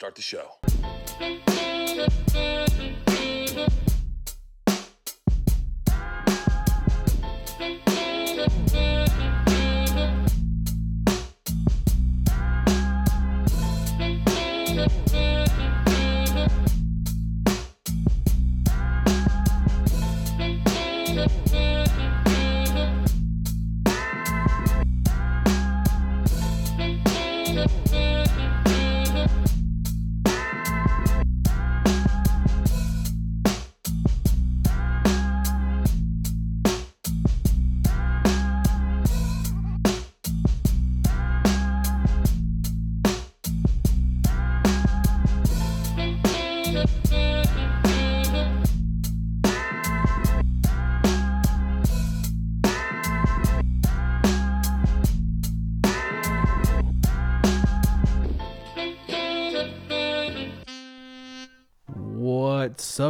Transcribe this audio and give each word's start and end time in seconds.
Start 0.00 0.14
the 0.14 0.22
show. 0.22 0.58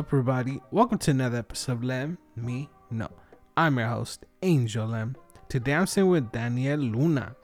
Up, 0.01 0.07
everybody? 0.07 0.59
Welcome 0.71 0.97
to 0.97 1.11
another 1.11 1.37
episode 1.37 1.73
of 1.73 1.85
Lem 1.85 2.17
Me 2.35 2.71
No. 2.91 3.11
I'm 3.55 3.77
your 3.77 3.89
host, 3.89 4.25
Angel 4.43 4.87
Lem. 4.87 5.15
Today 5.51 5.75
I'm 5.75 5.87
sitting 5.87 6.09
with 6.09 6.33
Daniel 6.33 6.79
Luna. 6.79 7.37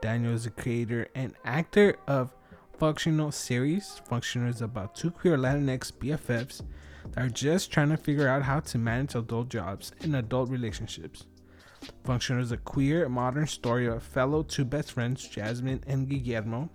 Daniel 0.00 0.32
is 0.32 0.44
the 0.44 0.50
creator 0.50 1.08
and 1.16 1.34
actor 1.44 1.96
of 2.06 2.32
Functional 2.78 3.32
series. 3.32 4.00
Functional 4.06 4.48
is 4.48 4.62
about 4.62 4.94
two 4.94 5.10
queer 5.10 5.36
Latinx 5.36 5.90
BFFs 5.90 6.62
that 7.10 7.24
are 7.24 7.28
just 7.28 7.72
trying 7.72 7.88
to 7.88 7.96
figure 7.96 8.28
out 8.28 8.42
how 8.44 8.60
to 8.60 8.78
manage 8.78 9.16
adult 9.16 9.48
jobs 9.48 9.90
and 10.02 10.14
adult 10.14 10.50
relationships. 10.50 11.26
Functional 12.04 12.42
is 12.42 12.52
a 12.52 12.58
queer, 12.58 13.08
modern 13.08 13.48
story 13.48 13.88
of 13.88 14.04
fellow 14.04 14.44
two 14.44 14.64
best 14.64 14.92
friends, 14.92 15.26
Jasmine 15.26 15.82
and 15.88 16.08
Guillermo, 16.08 16.70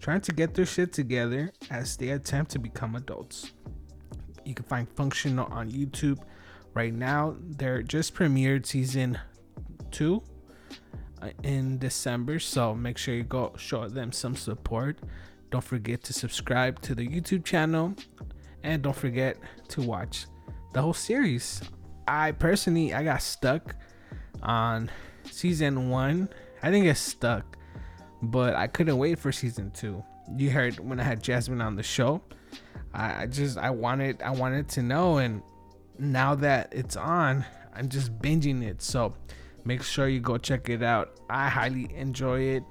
trying 0.00 0.22
to 0.22 0.32
get 0.32 0.54
their 0.54 0.66
shit 0.66 0.92
together 0.92 1.52
as 1.70 1.96
they 1.96 2.08
attempt 2.08 2.50
to 2.50 2.58
become 2.58 2.96
adults. 2.96 3.52
You 4.46 4.54
can 4.54 4.64
find 4.64 4.88
Functional 4.90 5.46
on 5.52 5.70
YouTube 5.70 6.18
right 6.74 6.94
now. 6.94 7.36
They're 7.40 7.82
just 7.82 8.14
premiered 8.14 8.64
season 8.64 9.18
two 9.90 10.22
uh, 11.20 11.30
in 11.42 11.78
December, 11.78 12.38
so 12.38 12.74
make 12.74 12.96
sure 12.96 13.14
you 13.14 13.24
go 13.24 13.52
show 13.56 13.88
them 13.88 14.12
some 14.12 14.36
support. 14.36 15.00
Don't 15.50 15.64
forget 15.64 16.02
to 16.04 16.12
subscribe 16.12 16.80
to 16.82 16.94
the 16.94 17.06
YouTube 17.06 17.44
channel 17.44 17.94
and 18.62 18.82
don't 18.82 18.96
forget 18.96 19.36
to 19.68 19.82
watch 19.82 20.26
the 20.72 20.82
whole 20.82 20.94
series. 20.94 21.60
I 22.06 22.32
personally 22.32 22.94
I 22.94 23.02
got 23.02 23.22
stuck 23.22 23.74
on 24.42 24.90
season 25.24 25.88
1. 25.88 26.28
I 26.62 26.70
didn't 26.70 26.84
get 26.84 26.96
stuck, 26.98 27.56
but 28.22 28.54
I 28.54 28.66
couldn't 28.68 28.98
wait 28.98 29.18
for 29.18 29.32
season 29.32 29.70
2. 29.72 30.04
You 30.36 30.50
heard 30.50 30.78
when 30.78 31.00
I 31.00 31.04
had 31.04 31.22
Jasmine 31.22 31.60
on 31.60 31.74
the 31.74 31.82
show. 31.82 32.22
I, 32.96 33.26
just 33.26 33.58
I 33.58 33.70
wanted 33.70 34.22
I 34.22 34.30
wanted 34.30 34.68
to 34.70 34.82
know 34.82 35.18
and 35.18 35.42
now 35.98 36.34
that 36.36 36.72
it's 36.72 36.96
on, 36.96 37.44
I'm 37.74 37.88
just 37.88 38.18
binging 38.18 38.62
it. 38.62 38.80
So 38.80 39.14
make 39.64 39.82
sure 39.82 40.08
you 40.08 40.20
go 40.20 40.38
check 40.38 40.68
it 40.68 40.82
out. 40.82 41.20
I 41.28 41.48
highly 41.48 41.94
enjoy 41.94 42.40
it 42.40 42.64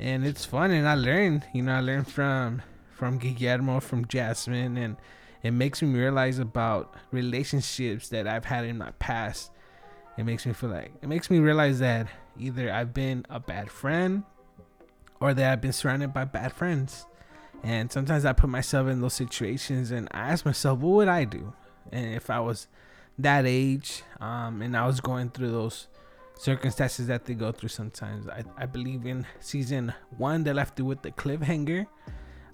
and 0.00 0.26
it's 0.26 0.44
fun 0.44 0.72
and 0.72 0.88
I 0.88 0.94
learn, 0.94 1.44
you 1.54 1.62
know, 1.62 1.74
I 1.74 1.80
learn 1.80 2.04
from 2.04 2.62
from 2.90 3.18
Guillermo, 3.18 3.78
from 3.78 4.06
Jasmine 4.06 4.76
and 4.76 4.96
it 5.44 5.52
makes 5.52 5.80
me 5.80 5.96
realize 5.96 6.40
about 6.40 6.94
relationships 7.12 8.08
that 8.08 8.26
I've 8.26 8.44
had 8.44 8.64
in 8.64 8.78
my 8.78 8.90
past. 8.98 9.52
It 10.16 10.24
makes 10.24 10.44
me 10.44 10.52
feel 10.52 10.70
like 10.70 10.92
it 11.00 11.08
makes 11.08 11.30
me 11.30 11.38
realize 11.38 11.78
that 11.78 12.08
either 12.36 12.72
I've 12.72 12.92
been 12.92 13.24
a 13.30 13.38
bad 13.38 13.70
friend 13.70 14.24
or 15.20 15.34
that 15.34 15.52
I've 15.52 15.60
been 15.60 15.72
surrounded 15.72 16.12
by 16.12 16.24
bad 16.24 16.52
friends. 16.52 17.06
And 17.62 17.90
sometimes 17.90 18.24
I 18.24 18.32
put 18.32 18.50
myself 18.50 18.88
in 18.88 19.00
those 19.00 19.14
situations 19.14 19.90
and 19.90 20.08
I 20.12 20.30
ask 20.30 20.44
myself, 20.44 20.78
what 20.78 20.90
would 20.90 21.08
I 21.08 21.24
do? 21.24 21.52
And 21.90 22.14
if 22.14 22.30
I 22.30 22.40
was 22.40 22.68
that 23.18 23.46
age 23.46 24.02
um, 24.20 24.62
and 24.62 24.76
I 24.76 24.86
was 24.86 25.00
going 25.00 25.30
through 25.30 25.50
those 25.50 25.88
circumstances 26.36 27.08
that 27.08 27.24
they 27.24 27.34
go 27.34 27.50
through 27.50 27.70
sometimes, 27.70 28.28
I, 28.28 28.44
I 28.56 28.66
believe 28.66 29.06
in 29.06 29.26
season 29.40 29.92
one, 30.16 30.44
they 30.44 30.52
left 30.52 30.78
it 30.78 30.84
with 30.84 31.02
the 31.02 31.10
cliffhanger. 31.10 31.86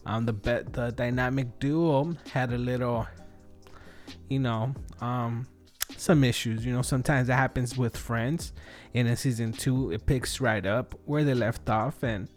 Um, 0.06 0.26
the 0.26 0.32
the 0.32 0.92
dynamic 0.94 1.59
duo 1.59 2.15
had 2.31 2.53
a 2.53 2.59
little, 2.59 3.06
you 4.28 4.38
know, 4.38 4.75
um, 5.00 5.47
some 5.97 6.25
issues. 6.25 6.65
You 6.65 6.72
know, 6.72 6.82
sometimes 6.82 7.28
that 7.28 7.36
happens 7.36 7.76
with 7.76 7.97
friends. 7.97 8.53
And 8.94 9.09
in 9.09 9.16
season 9.16 9.53
two, 9.53 9.92
it 9.92 10.06
picks 10.06 10.41
right 10.41 10.65
up 10.65 10.94
where 11.04 11.25
they 11.25 11.34
left 11.34 11.69
off, 11.71 12.03
and 12.03 12.28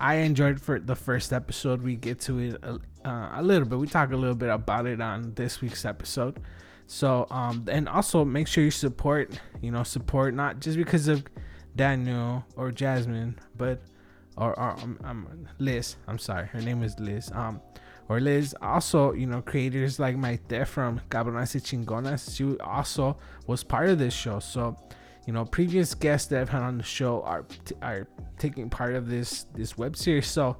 I 0.00 0.16
enjoyed 0.16 0.60
for 0.60 0.78
the 0.78 0.96
first 0.96 1.32
episode. 1.32 1.82
We 1.82 1.96
get 1.96 2.20
to 2.22 2.38
it 2.38 2.56
a, 2.62 2.80
uh, 3.04 3.32
a 3.34 3.42
little 3.42 3.68
bit. 3.68 3.78
We 3.78 3.86
talk 3.86 4.12
a 4.12 4.16
little 4.16 4.34
bit 4.34 4.48
about 4.48 4.86
it 4.86 5.00
on 5.00 5.34
this 5.34 5.60
week's 5.60 5.84
episode. 5.84 6.40
So, 6.86 7.26
um, 7.30 7.66
and 7.70 7.88
also 7.88 8.24
make 8.24 8.48
sure 8.48 8.64
you 8.64 8.70
support, 8.70 9.38
you 9.60 9.70
know, 9.70 9.82
support 9.82 10.34
not 10.34 10.58
just 10.58 10.76
because 10.76 11.06
of 11.06 11.24
Daniel 11.76 12.44
or 12.56 12.72
Jasmine, 12.72 13.38
but 13.56 13.82
or, 14.36 14.58
or 14.58 14.70
um, 14.80 14.98
um, 15.04 15.48
Liz. 15.58 15.96
I'm 16.08 16.18
sorry, 16.18 16.46
her 16.46 16.60
name 16.60 16.82
is 16.82 16.98
Liz. 16.98 17.30
Um, 17.34 17.60
or 18.08 18.20
Liz. 18.20 18.56
Also, 18.60 19.12
you 19.12 19.26
know, 19.26 19.42
creators 19.42 20.00
like 20.00 20.16
my 20.16 20.38
dad 20.48 20.66
from 20.66 21.00
Cabronas 21.10 21.54
y 21.54 21.60
Chingonas. 21.60 22.34
She 22.36 22.58
also 22.58 23.18
was 23.46 23.62
part 23.62 23.88
of 23.88 23.98
this 23.98 24.14
show. 24.14 24.40
So, 24.40 24.76
you 25.30 25.34
know, 25.34 25.44
previous 25.44 25.94
guests 25.94 26.26
that 26.30 26.40
I've 26.40 26.48
had 26.48 26.62
on 26.62 26.76
the 26.76 26.82
show 26.82 27.22
are 27.22 27.46
are 27.82 28.08
taking 28.36 28.68
part 28.68 28.96
of 28.96 29.08
this 29.08 29.46
this 29.54 29.78
web 29.78 29.96
series. 29.96 30.26
So, 30.26 30.56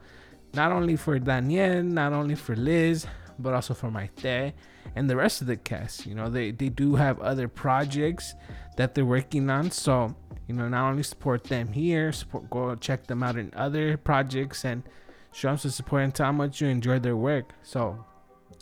not 0.55 0.71
only 0.71 0.95
for 0.95 1.19
Danielle, 1.19 1.83
not 1.83 2.13
only 2.13 2.37
for 2.37 2.55
Liz, 2.55 3.05
but 3.37 3.53
also 3.53 3.75
for 3.75 3.91
dad 4.23 4.55
and 4.95 5.11
the 5.11 5.17
rest 5.17 5.41
of 5.41 5.49
the 5.49 5.57
cast. 5.57 6.07
You 6.07 6.15
know, 6.15 6.31
they 6.31 6.53
they 6.53 6.69
do 6.69 6.95
have 6.95 7.19
other 7.19 7.49
projects 7.49 8.35
that 8.77 8.95
they're 8.95 9.05
working 9.05 9.51
on. 9.51 9.73
So, 9.73 10.15
you 10.47 10.55
know, 10.55 10.69
not 10.69 10.89
only 10.89 11.03
support 11.03 11.43
them 11.43 11.73
here, 11.73 12.13
support 12.13 12.49
go 12.49 12.77
check 12.77 13.09
them 13.09 13.25
out 13.25 13.37
in 13.37 13.53
other 13.57 13.97
projects 13.97 14.65
and 14.65 14.85
show 15.33 15.49
them 15.49 15.59
some 15.59 15.73
support 15.73 16.05
and 16.05 16.15
tell 16.15 16.27
how 16.27 16.33
much 16.33 16.61
you 16.61 16.69
enjoy 16.69 17.01
their 17.01 17.17
work. 17.17 17.55
So, 17.65 18.05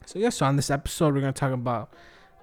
so 0.06 0.18
yeah. 0.18 0.30
So 0.30 0.46
on 0.46 0.56
this 0.56 0.70
episode, 0.70 1.12
we're 1.12 1.20
gonna 1.20 1.34
talk 1.34 1.52
about 1.52 1.92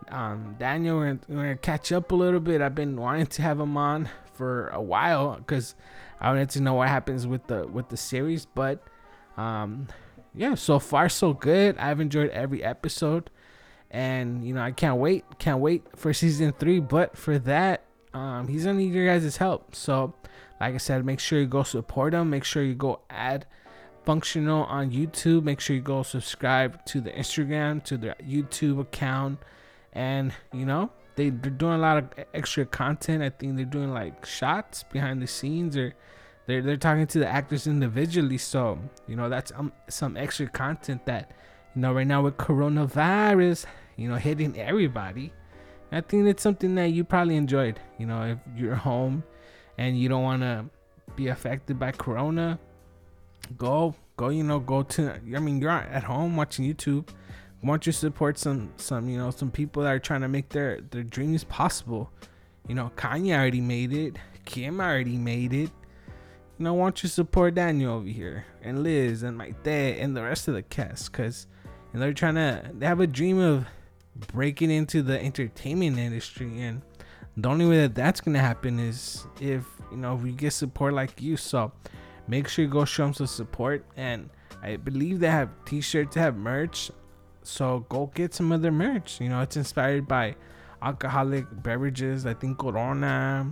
um, 0.10 0.56
Daniel. 0.60 0.98
We're 0.98 1.14
gonna, 1.14 1.20
we're 1.28 1.36
gonna 1.44 1.58
catch 1.58 1.92
up 1.92 2.12
a 2.12 2.16
little 2.16 2.40
bit. 2.40 2.62
I've 2.62 2.76
been 2.76 2.96
wanting 2.98 3.28
to 3.28 3.42
have 3.42 3.60
him 3.60 3.78
on 3.78 4.10
for 4.34 4.68
a 4.70 4.82
while 4.82 5.38
because 5.38 5.76
I 6.20 6.30
wanted 6.30 6.50
to 6.52 6.62
know 6.62 6.76
what 6.76 6.90
happens 6.90 7.28
with 7.28 7.48
the 7.48 7.68
with 7.68 7.90
the 7.90 7.98
series. 7.98 8.46
But 8.46 8.84
um, 9.38 9.88
yeah, 10.34 10.56
so 10.56 10.80
far 10.80 11.10
so 11.10 11.34
good. 11.34 11.78
I've 11.78 12.00
enjoyed 12.00 12.30
every 12.32 12.64
episode, 12.64 13.30
and 13.92 14.44
you 14.44 14.54
know 14.54 14.62
I 14.62 14.72
can't 14.72 14.98
wait, 14.98 15.26
can't 15.40 15.60
wait 15.60 15.84
for 15.96 16.14
season 16.14 16.54
three. 16.54 16.80
But 16.80 17.18
for 17.18 17.40
that, 17.40 17.86
um, 18.14 18.48
he's 18.48 18.66
gonna 18.66 18.78
need 18.78 18.94
your 18.94 19.06
guys' 19.06 19.38
help. 19.38 19.76
So, 19.76 20.14
like 20.60 20.74
I 20.74 20.78
said, 20.78 21.06
make 21.06 21.20
sure 21.20 21.40
you 21.40 21.48
go 21.48 21.64
support 21.64 22.14
him. 22.14 22.30
Make 22.30 22.44
sure 22.44 22.64
you 22.64 22.76
go 22.76 23.02
add 23.10 23.46
functional 24.06 24.64
on 24.66 24.92
YouTube. 24.92 25.44
Make 25.44 25.60
sure 25.60 25.76
you 25.76 25.82
go 25.82 26.04
subscribe 26.04 26.86
to 26.86 27.02
the 27.02 27.12
Instagram, 27.12 27.84
to 27.86 27.98
their 27.98 28.16
YouTube 28.24 28.80
account, 28.80 29.40
and 29.96 30.34
you 30.54 30.66
know 30.66 30.92
they, 31.16 31.30
they're 31.30 31.50
doing 31.50 31.74
a 31.74 31.78
lot 31.78 31.98
of 31.98 32.10
extra 32.34 32.66
content. 32.66 33.24
I 33.24 33.30
think 33.30 33.56
they're 33.56 33.66
doing 33.66 33.94
like 33.94 34.26
shots 34.26 34.84
behind 34.84 35.22
the 35.22 35.28
scenes 35.28 35.78
or 35.78 35.94
they're 36.46 36.62
they're 36.62 36.78
talking 36.78 37.08
to 37.08 37.20
the 37.20 37.28
actors 37.28 37.66
individually. 37.66 38.38
So 38.38 38.78
you 39.08 39.16
know 39.16 39.30
that's 39.30 39.52
um, 39.56 39.72
some 39.90 40.18
extra 40.18 40.48
content 40.48 41.06
that 41.06 41.32
you 41.74 41.82
know 41.82 41.94
right 41.94 42.06
now 42.06 42.22
with 42.22 42.38
coronavirus, 42.38 43.66
you 43.96 44.10
know 44.10 44.16
hitting 44.16 44.60
everybody. 44.60 45.34
I 45.92 46.02
think 46.02 46.28
it's 46.28 46.44
something 46.44 46.76
that 46.76 46.88
you 46.88 47.04
probably 47.06 47.38
enjoyed. 47.38 47.80
You 47.98 48.06
know 48.06 48.24
if 48.24 48.40
you're 48.56 48.76
home 48.76 49.24
and 49.78 49.98
you 49.98 50.10
don't 50.10 50.24
want 50.24 50.42
to 50.42 50.66
be 51.16 51.30
affected 51.30 51.80
by 51.80 51.92
corona, 51.92 52.60
go 53.58 53.96
go 54.18 54.30
you 54.30 54.44
know 54.44 54.60
go 54.60 54.84
to. 54.84 55.14
I 55.14 55.40
mean 55.40 55.62
you're 55.62 55.72
at 55.72 56.04
home 56.04 56.36
watching 56.36 56.66
YouTube. 56.66 57.08
Don't 57.66 57.86
you 57.86 57.92
support 57.92 58.38
some 58.38 58.72
some 58.78 59.10
you 59.10 59.18
know 59.18 59.32
some 59.32 59.52
people 59.52 59.84
that 59.84 59.90
are 59.90 60.00
trying 60.00 60.22
to 60.22 60.28
make 60.28 60.50
their 60.50 60.82
their 60.82 61.04
dreams 61.04 61.44
possible? 61.44 62.12
You 62.68 62.76
know 62.76 62.92
Kanye 62.96 63.36
already 63.36 63.62
made 63.62 63.94
it. 63.94 64.18
Kim 64.46 64.80
already 64.80 65.18
made 65.18 65.54
it 65.54 65.72
you 66.58 66.64
know, 66.64 66.78
don't 66.78 67.04
you 67.04 67.10
support 67.10 67.56
Daniel 67.56 67.96
over 67.96 68.08
here 68.08 68.46
and 68.62 68.82
Liz 68.82 69.24
and 69.24 69.38
my 69.38 69.52
dad 69.64 69.98
and 69.98 70.16
the 70.16 70.24
rest 70.24 70.48
of 70.48 70.54
the 70.54 70.64
cast? 70.64 71.12
Because 71.12 71.48
you 71.94 72.00
know, 72.00 72.06
they're 72.06 72.14
trying 72.14 72.36
to, 72.36 72.72
they 72.74 72.86
have 72.86 73.02
a 73.02 73.08
dream 73.08 73.40
of 73.40 73.66
breaking 74.34 74.72
into 74.72 75.02
the 75.02 75.22
entertainment 75.22 75.98
industry. 75.98 76.62
And 76.62 76.82
the 77.36 77.50
only 77.50 77.66
way 77.66 77.82
that 77.82 77.96
that's 77.96 78.22
to 78.22 78.32
happen 78.38 78.80
is 78.80 79.28
if, 79.42 79.66
you 79.92 79.98
know, 79.98 80.16
we 80.16 80.32
get 80.32 80.54
support 80.54 80.94
like 80.94 81.22
you. 81.22 81.36
So 81.36 81.74
make 82.28 82.48
sure 82.48 82.64
you 82.64 82.72
go 82.72 82.86
show 82.86 83.04
them 83.04 83.14
some 83.14 83.28
support. 83.28 83.86
And 83.98 84.30
I 84.64 84.78
believe 84.78 85.20
they 85.20 85.28
have 85.28 85.50
t 85.66 85.82
shirts, 85.82 86.16
they 86.16 86.22
have 86.22 86.38
merch. 86.38 86.90
So 87.48 87.86
go 87.90 88.12
get 88.14 88.34
some 88.34 88.52
of 88.52 88.62
their 88.62 88.72
merch. 88.72 89.20
You 89.22 89.30
know, 89.30 89.42
it's 89.42 89.58
inspired 89.58 90.08
by 90.08 90.36
alcoholic 90.82 91.46
beverages. 91.64 92.26
I 92.26 92.34
think 92.34 92.58
Corona, 92.58 93.50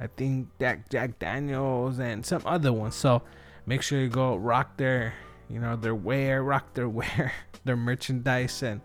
I 0.00 0.06
think 0.06 0.48
Jack 0.58 0.88
Jack 0.90 1.18
Daniels, 1.18 1.98
and 1.98 2.24
some 2.24 2.42
other 2.46 2.72
ones. 2.72 2.94
So 2.94 3.22
make 3.66 3.82
sure 3.82 4.00
you 4.00 4.08
go 4.08 4.36
rock 4.36 4.76
their, 4.76 5.14
you 5.48 5.58
know, 5.60 5.76
their 5.76 5.94
wear, 5.94 6.42
rock 6.42 6.74
their 6.74 6.88
wear, 7.00 7.32
their 7.64 7.76
merchandise, 7.76 8.62
and. 8.62 8.80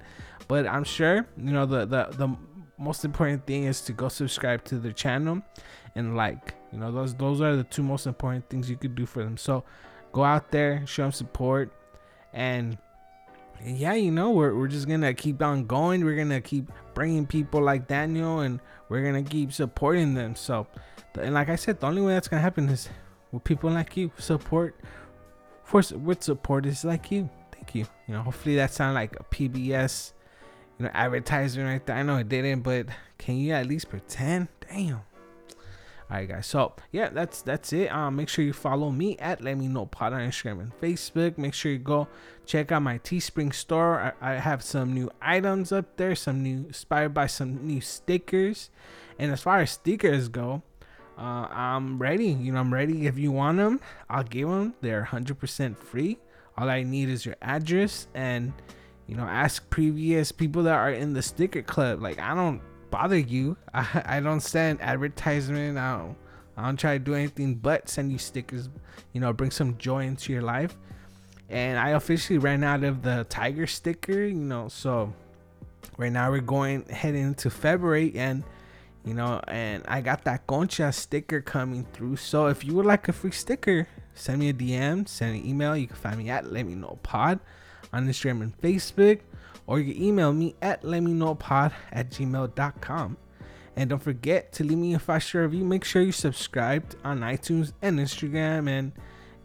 But 0.47 0.65
I'm 0.65 0.83
sure 0.83 1.27
you 1.37 1.51
know 1.51 1.67
the 1.67 1.85
the 1.85 2.07
the 2.17 2.35
most 2.79 3.05
important 3.05 3.45
thing 3.45 3.65
is 3.65 3.81
to 3.81 3.93
go 3.93 4.09
subscribe 4.09 4.63
to 4.65 4.79
their 4.79 4.93
channel 4.93 5.43
and 5.95 6.17
like. 6.17 6.55
You 6.71 6.79
know 6.79 6.91
those 6.91 7.13
those 7.13 7.39
are 7.39 7.55
the 7.55 7.63
two 7.63 7.83
most 7.83 8.07
important 8.07 8.49
things 8.49 8.67
you 8.69 8.75
could 8.75 8.95
do 8.95 9.05
for 9.05 9.23
them. 9.23 9.37
So 9.37 9.63
go 10.11 10.23
out 10.23 10.49
there, 10.49 10.85
show 10.87 11.03
them 11.03 11.11
support, 11.11 11.71
and 12.33 12.79
and 13.61 13.77
yeah, 13.77 13.93
you 13.93 14.11
know, 14.11 14.31
we're, 14.31 14.55
we're 14.55 14.67
just 14.67 14.87
gonna 14.87 15.13
keep 15.13 15.41
on 15.41 15.65
going. 15.65 16.03
We're 16.03 16.15
gonna 16.15 16.41
keep 16.41 16.71
bringing 16.93 17.25
people 17.25 17.61
like 17.61 17.87
Daniel, 17.87 18.39
and 18.39 18.59
we're 18.87 19.03
gonna 19.03 19.23
keep 19.23 19.51
supporting 19.51 20.13
them. 20.13 20.35
So, 20.35 20.67
and 21.19 21.33
like 21.33 21.49
I 21.49 21.55
said, 21.55 21.79
the 21.79 21.87
only 21.87 22.01
way 22.01 22.13
that's 22.13 22.27
gonna 22.27 22.41
happen 22.41 22.69
is 22.69 22.89
with 23.31 23.43
people 23.43 23.69
like 23.69 23.95
you. 23.97 24.11
Support 24.17 24.75
for 25.63 25.81
with 25.97 26.23
supporters 26.23 26.83
like 26.85 27.11
you. 27.11 27.29
Thank 27.51 27.75
you. 27.75 27.85
You 28.07 28.15
know, 28.15 28.21
hopefully 28.23 28.55
that 28.55 28.73
sounded 28.73 28.95
like 28.95 29.15
a 29.19 29.23
PBS, 29.23 30.13
you 30.77 30.85
know, 30.85 30.91
advertisement 30.93 31.67
right 31.67 31.85
there. 31.85 31.97
I 31.97 32.03
know 32.03 32.17
it 32.17 32.29
didn't, 32.29 32.61
but 32.61 32.87
can 33.17 33.37
you 33.37 33.53
at 33.53 33.65
least 33.65 33.89
pretend? 33.89 34.47
Damn. 34.69 35.01
All 36.11 36.17
right, 36.17 36.27
guys. 36.27 36.47
So 36.47 36.73
yeah, 36.91 37.09
that's 37.09 37.43
that's 37.43 37.71
it. 37.71 37.91
Um, 37.91 38.15
make 38.15 38.29
sure 38.29 38.43
you 38.43 38.53
follow 38.53 38.89
me 38.89 39.15
at 39.17 39.41
Let 39.41 39.57
Me 39.57 39.67
Know 39.67 39.85
Pod 39.85 40.13
on 40.13 40.21
Instagram 40.21 40.59
and 40.59 40.81
Facebook. 40.81 41.37
Make 41.37 41.53
sure 41.53 41.71
you 41.71 41.77
go 41.77 42.07
check 42.47 42.71
out 42.71 42.81
my 42.81 42.97
Teespring 42.99 43.53
store. 43.53 44.15
I, 44.19 44.31
I 44.31 44.33
have 44.35 44.63
some 44.63 44.93
new 44.93 45.11
items 45.21 45.71
up 45.71 45.97
there, 45.97 46.15
some 46.15 46.41
new 46.41 46.65
inspired 46.67 47.13
by 47.13 47.27
some 47.27 47.67
new 47.67 47.79
stickers. 47.79 48.71
And 49.19 49.31
as 49.31 49.41
far 49.41 49.59
as 49.59 49.71
stickers 49.71 50.29
go, 50.29 50.63
uh, 51.15 51.47
I'm 51.51 51.99
ready. 51.99 52.29
You 52.29 52.53
know, 52.53 52.59
I'm 52.59 52.73
ready. 52.73 53.05
If 53.05 53.19
you 53.19 53.31
want 53.31 53.57
them, 53.57 53.79
I'll 54.09 54.23
give 54.23 54.49
them. 54.49 54.73
They're 54.81 55.07
100% 55.11 55.77
free. 55.77 56.17
All 56.57 56.69
I 56.69 56.83
need 56.83 57.09
is 57.09 57.25
your 57.25 57.35
address 57.41 58.07
and 58.13 58.51
you 59.07 59.15
know 59.15 59.23
ask 59.23 59.69
previous 59.69 60.31
people 60.31 60.63
that 60.63 60.75
are 60.75 60.91
in 60.91 61.13
the 61.13 61.21
sticker 61.21 61.61
club. 61.61 62.01
Like 62.01 62.19
I 62.19 62.33
don't 62.35 62.61
bother 62.89 63.17
you. 63.17 63.57
I, 63.73 64.03
I 64.17 64.19
don't 64.19 64.41
send 64.41 64.81
advertisement. 64.81 65.77
I 65.77 65.97
don't, 65.97 66.15
I 66.57 66.65
don't 66.65 66.77
try 66.77 66.97
to 66.97 67.03
do 67.03 67.15
anything 67.15 67.55
but 67.55 67.89
send 67.89 68.11
you 68.11 68.17
stickers. 68.17 68.69
You 69.13 69.21
know, 69.21 69.33
bring 69.33 69.51
some 69.51 69.77
joy 69.77 70.05
into 70.05 70.33
your 70.33 70.41
life. 70.41 70.75
And 71.49 71.79
I 71.79 71.89
officially 71.89 72.37
ran 72.37 72.63
out 72.63 72.83
of 72.83 73.01
the 73.01 73.25
tiger 73.29 73.67
sticker. 73.67 74.23
You 74.23 74.35
know, 74.35 74.67
so 74.67 75.13
right 75.97 76.11
now 76.11 76.29
we're 76.29 76.41
going 76.41 76.85
heading 76.85 77.23
into 77.23 77.49
February 77.49 78.13
and 78.15 78.43
you 79.05 79.13
know 79.13 79.41
and 79.47 79.83
i 79.87 80.01
got 80.01 80.23
that 80.25 80.45
concha 80.45 80.91
sticker 80.91 81.41
coming 81.41 81.85
through 81.93 82.15
so 82.15 82.47
if 82.47 82.65
you 82.65 82.73
would 82.73 82.85
like 82.85 83.07
a 83.07 83.13
free 83.13 83.31
sticker 83.31 83.87
send 84.13 84.39
me 84.39 84.49
a 84.49 84.53
dm 84.53 85.07
send 85.07 85.35
an 85.35 85.45
email 85.45 85.75
you 85.75 85.87
can 85.87 85.95
find 85.95 86.17
me 86.17 86.29
at 86.29 86.51
let 86.51 86.65
me 86.65 86.75
know 86.75 86.99
pod 87.01 87.39
on 87.93 88.07
instagram 88.07 88.41
and 88.41 88.59
facebook 88.61 89.21
or 89.69 89.79
you 89.79 89.93
can 89.93 90.03
email 90.03 90.33
me 90.33 90.55
at 90.63 90.83
let 90.83 91.01
me 91.01 91.13
know 91.13 91.35
pod 91.35 91.71
at 91.91 92.09
gmail.com. 92.09 93.17
And 93.75 93.89
don't 93.91 94.01
forget 94.01 94.51
to 94.53 94.63
leave 94.63 94.79
me 94.79 94.95
a 94.95 94.99
five 94.99 95.23
star 95.23 95.43
review. 95.43 95.63
Make 95.63 95.85
sure 95.85 96.01
you 96.01 96.11
subscribed 96.11 96.95
on 97.03 97.19
iTunes 97.19 97.71
and 97.81 97.99
Instagram 97.99 98.67
and 98.67 98.91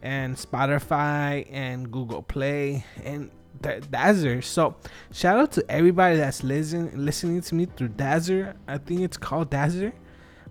and 0.01 0.35
Spotify 0.35 1.47
and 1.51 1.91
Google 1.91 2.23
Play 2.23 2.85
and 3.03 3.29
Dazzer. 3.61 4.43
So 4.43 4.75
shout 5.11 5.37
out 5.37 5.51
to 5.53 5.65
everybody 5.69 6.17
that's 6.17 6.43
listening 6.43 6.91
listening 6.97 7.41
to 7.41 7.53
me 7.53 7.67
through 7.67 7.89
Dazzer. 7.89 8.55
I 8.67 8.79
think 8.79 9.01
it's 9.01 9.17
called 9.17 9.51
Dazzer. 9.51 9.93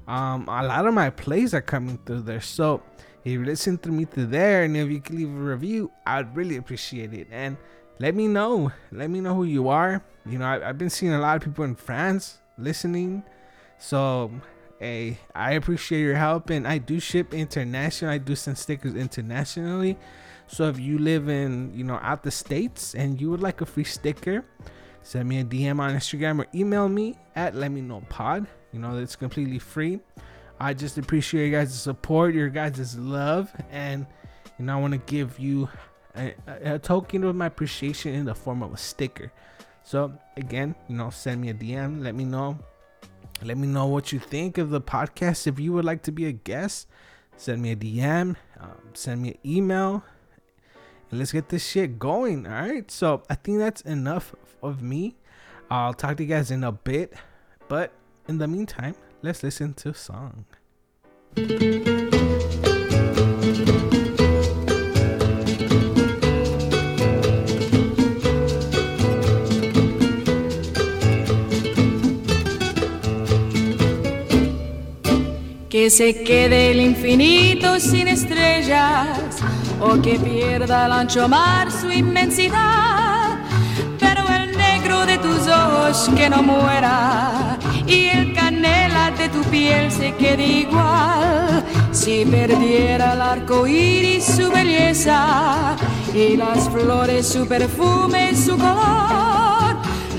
Um, 0.07 0.49
a 0.49 0.63
lot 0.63 0.87
of 0.87 0.95
my 0.95 1.11
plays 1.11 1.53
are 1.53 1.63
coming 1.63 1.99
through 2.07 2.23
there. 2.23 2.41
So 2.41 2.81
if 3.25 3.33
you 3.33 3.45
listen 3.45 3.79
to 3.79 3.89
me 3.89 4.05
through 4.05 4.27
there 4.27 4.63
and 4.63 4.77
if 4.77 4.89
you 4.89 5.01
can 5.01 5.17
leave 5.17 5.31
a 5.31 5.33
review, 5.33 5.91
I'd 6.07 6.37
really 6.37 6.59
appreciate 6.59 7.13
it. 7.13 7.27
And 7.33 7.57
let 7.99 8.15
me 8.15 8.27
know. 8.27 8.73
Let 8.91 9.11
me 9.11 9.21
know 9.21 9.35
who 9.35 9.45
you 9.45 9.69
are. 9.69 10.03
You 10.27 10.39
know, 10.39 10.47
I, 10.47 10.59
have 10.61 10.79
been 10.79 10.91
seeing 10.91 11.13
a 11.13 11.21
lot 11.21 11.37
of 11.37 11.43
people 11.43 11.65
in 11.65 11.75
France 11.75 12.39
listening. 12.59 13.23
So, 13.79 14.31
hey, 14.79 15.19
I 15.35 15.53
appreciate 15.53 16.01
your 16.01 16.17
help. 16.17 16.51
And 16.51 16.67
I 16.67 16.79
do 16.79 16.99
ship 16.99 17.35
international. 17.35 18.11
I 18.11 18.19
do 18.19 18.35
send 18.35 18.59
stickers 18.59 18.95
internationally. 18.95 19.99
So 20.47 20.69
if 20.69 20.79
you 20.79 20.99
live 20.99 21.29
in, 21.29 21.73
you 21.75 21.85
know, 21.85 21.99
out 22.03 22.23
the 22.23 22.31
states 22.31 22.95
and 22.95 23.21
you 23.21 23.31
would 23.31 23.41
like 23.41 23.61
a 23.61 23.67
free 23.67 23.85
sticker, 23.85 24.45
send 25.03 25.29
me 25.29 25.41
a 25.41 25.45
DM 25.45 25.81
on 25.81 25.95
Instagram 25.95 26.41
or 26.41 26.47
email 26.55 26.89
me 26.89 27.19
at 27.35 27.55
let 27.55 27.71
me 27.71 27.81
know 27.81 28.03
pod. 28.09 28.47
You 28.73 28.81
know, 28.81 28.99
it's 28.99 29.17
completely 29.17 29.59
free. 29.59 30.01
I 30.61 30.75
just 30.75 30.99
appreciate 30.99 31.47
you 31.47 31.53
guys' 31.53 31.75
support, 31.75 32.35
your 32.35 32.49
guys' 32.49 32.97
love, 32.99 33.53
and 33.71 34.07
you 34.59 34.65
know, 34.65 34.79
I 34.79 34.81
want 34.81 34.93
to 34.93 34.99
give 34.99 35.39
you 35.39 35.69
a, 36.17 36.35
a, 36.75 36.79
token 36.79 37.25
of 37.25 37.35
my 37.35 37.47
appreciation 37.47 38.15
in 38.15 38.25
the 38.25 38.35
form 38.35 38.63
of 38.63 38.73
a 38.73 38.77
sticker. 38.77 39.33
So 39.83 40.13
again, 40.37 40.75
you 40.89 40.97
know, 40.97 41.11
send 41.11 41.41
me 41.41 41.51
a 41.51 41.55
DM. 41.55 42.03
Let 42.03 42.15
me 42.15 42.25
know. 42.25 42.59
Let 43.43 43.59
me 43.59 43.67
know 43.67 43.87
what 43.87 44.13
you 44.13 44.19
think 44.19 44.59
of 44.59 44.71
the 44.71 44.81
podcast. 44.81 45.47
If 45.47 45.59
you 45.59 45.73
would 45.73 45.85
like 45.85 46.03
to 46.03 46.13
be 46.13 46.27
a 46.27 46.33
guest, 46.33 46.89
send 47.37 47.61
me 47.61 47.73
a 47.73 47.77
DM. 47.77 48.37
Um, 48.61 48.71
send 48.95 49.23
me 49.23 49.31
an 49.31 49.39
email. 49.45 50.05
And 51.11 51.19
let's 51.19 51.33
get 51.33 51.49
this 51.49 51.67
shit 51.67 51.99
going. 51.99 52.47
All 52.47 52.53
right. 52.53 52.91
So 52.91 53.23
I 53.29 53.35
think 53.35 53.59
that's 53.59 53.83
enough 53.83 54.35
of 54.63 54.83
me. 54.83 55.17
I'll 55.71 55.95
talk 55.95 56.17
to 56.19 56.23
you 56.23 56.29
guys 56.29 56.51
in 56.51 56.65
a 56.65 56.73
bit. 56.73 57.13
But 57.69 57.93
in 58.29 58.39
the 58.39 58.47
meantime, 58.49 58.95
let's 59.23 59.43
listen 59.43 59.75
to 59.75 59.91
a 59.91 59.95
song. 59.95 60.47
Que 75.75 75.91
se 75.91 76.23
quede 76.23 76.71
el 76.71 76.79
infinito 76.79 77.81
sin 77.81 78.07
estrellas 78.07 79.09
o 79.81 80.01
que 80.01 80.21
pierda 80.21 80.87
el 80.87 80.93
ancho 80.93 81.29
mar 81.29 81.69
su 81.73 81.91
inmensidad, 81.91 83.41
pero 83.99 84.23
el 84.37 84.57
negro 84.57 85.05
de 85.05 85.19
tus 85.19 85.49
ojos 85.49 86.09
que 86.17 86.31
no 86.31 86.45
muera 86.45 87.59
y 87.89 88.05
el 88.05 88.33
canela 88.35 89.11
de 89.19 89.29
tu 89.31 89.43
piel 89.51 89.91
se 89.91 90.15
quede 90.15 90.47
igual. 90.47 91.65
Si 91.91 92.25
perdiera 92.25 93.15
el 93.15 93.21
arco 93.21 93.67
iris 93.67 94.27
su 94.27 94.53
belleza 94.53 95.75
y 96.15 96.37
las 96.37 96.71
flores 96.71 97.27
su 97.27 97.49
perfume, 97.49 98.37
su 98.37 98.57
color, 98.57 99.75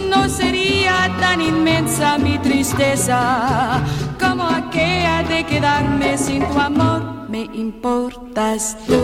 no 0.09 0.27
sería 0.27 1.09
tan 1.21 1.39
inmensa 1.39 2.17
mi 2.17 2.37
tristeza 2.39 3.81
como 4.45 4.55
aquella 4.55 5.23
de 5.23 5.43
quedarme 5.45 6.17
sin 6.17 6.47
tu 6.47 6.59
amor. 6.59 7.01
Me 7.29 7.49
importas 7.53 8.77
tú 8.87 8.99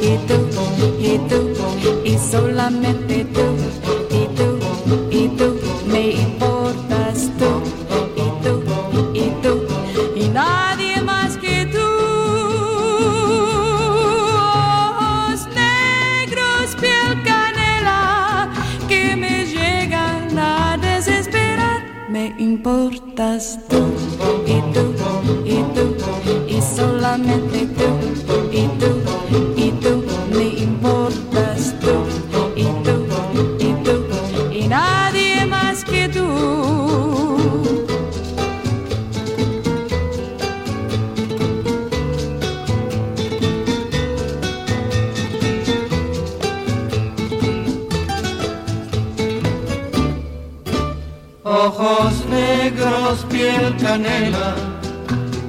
y 0.00 0.16
tú 0.26 0.38
y 0.98 1.18
tú 1.28 1.52
y 2.04 2.18
solamente 2.18 3.24
tú 3.24 3.46
y 4.10 4.26
tú 4.36 4.58
y 5.10 5.28
tú. 5.28 5.58
Me 5.86 6.10
importas 6.12 6.51
solamente 27.12 27.66
tú 27.76 28.48
y 28.50 28.66
tú 28.80 28.90
y 29.56 29.70
tú 29.82 30.04
me 30.34 30.44
importas 30.62 31.74
tú 31.80 32.06
y 32.56 32.64
tú 32.84 33.06
y 33.58 33.72
tú 33.84 34.50
y 34.50 34.68
nadie 34.68 35.44
más 35.44 35.84
que 35.84 36.08
tú. 36.08 36.26
Ojos 51.44 52.24
negros, 52.30 53.26
piel 53.30 53.76
canela, 53.76 54.54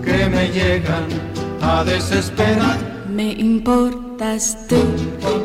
que 0.04 0.28
me 0.30 0.50
llegan 0.50 1.23
me 3.10 3.32
importas 3.32 4.58
tú 4.70 4.76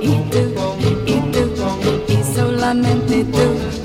y 0.03 0.09
tú 0.31 0.55
y 1.07 1.15
tú 1.33 1.55
y 2.07 2.35
solamente 2.35 3.25
tú 3.25 3.78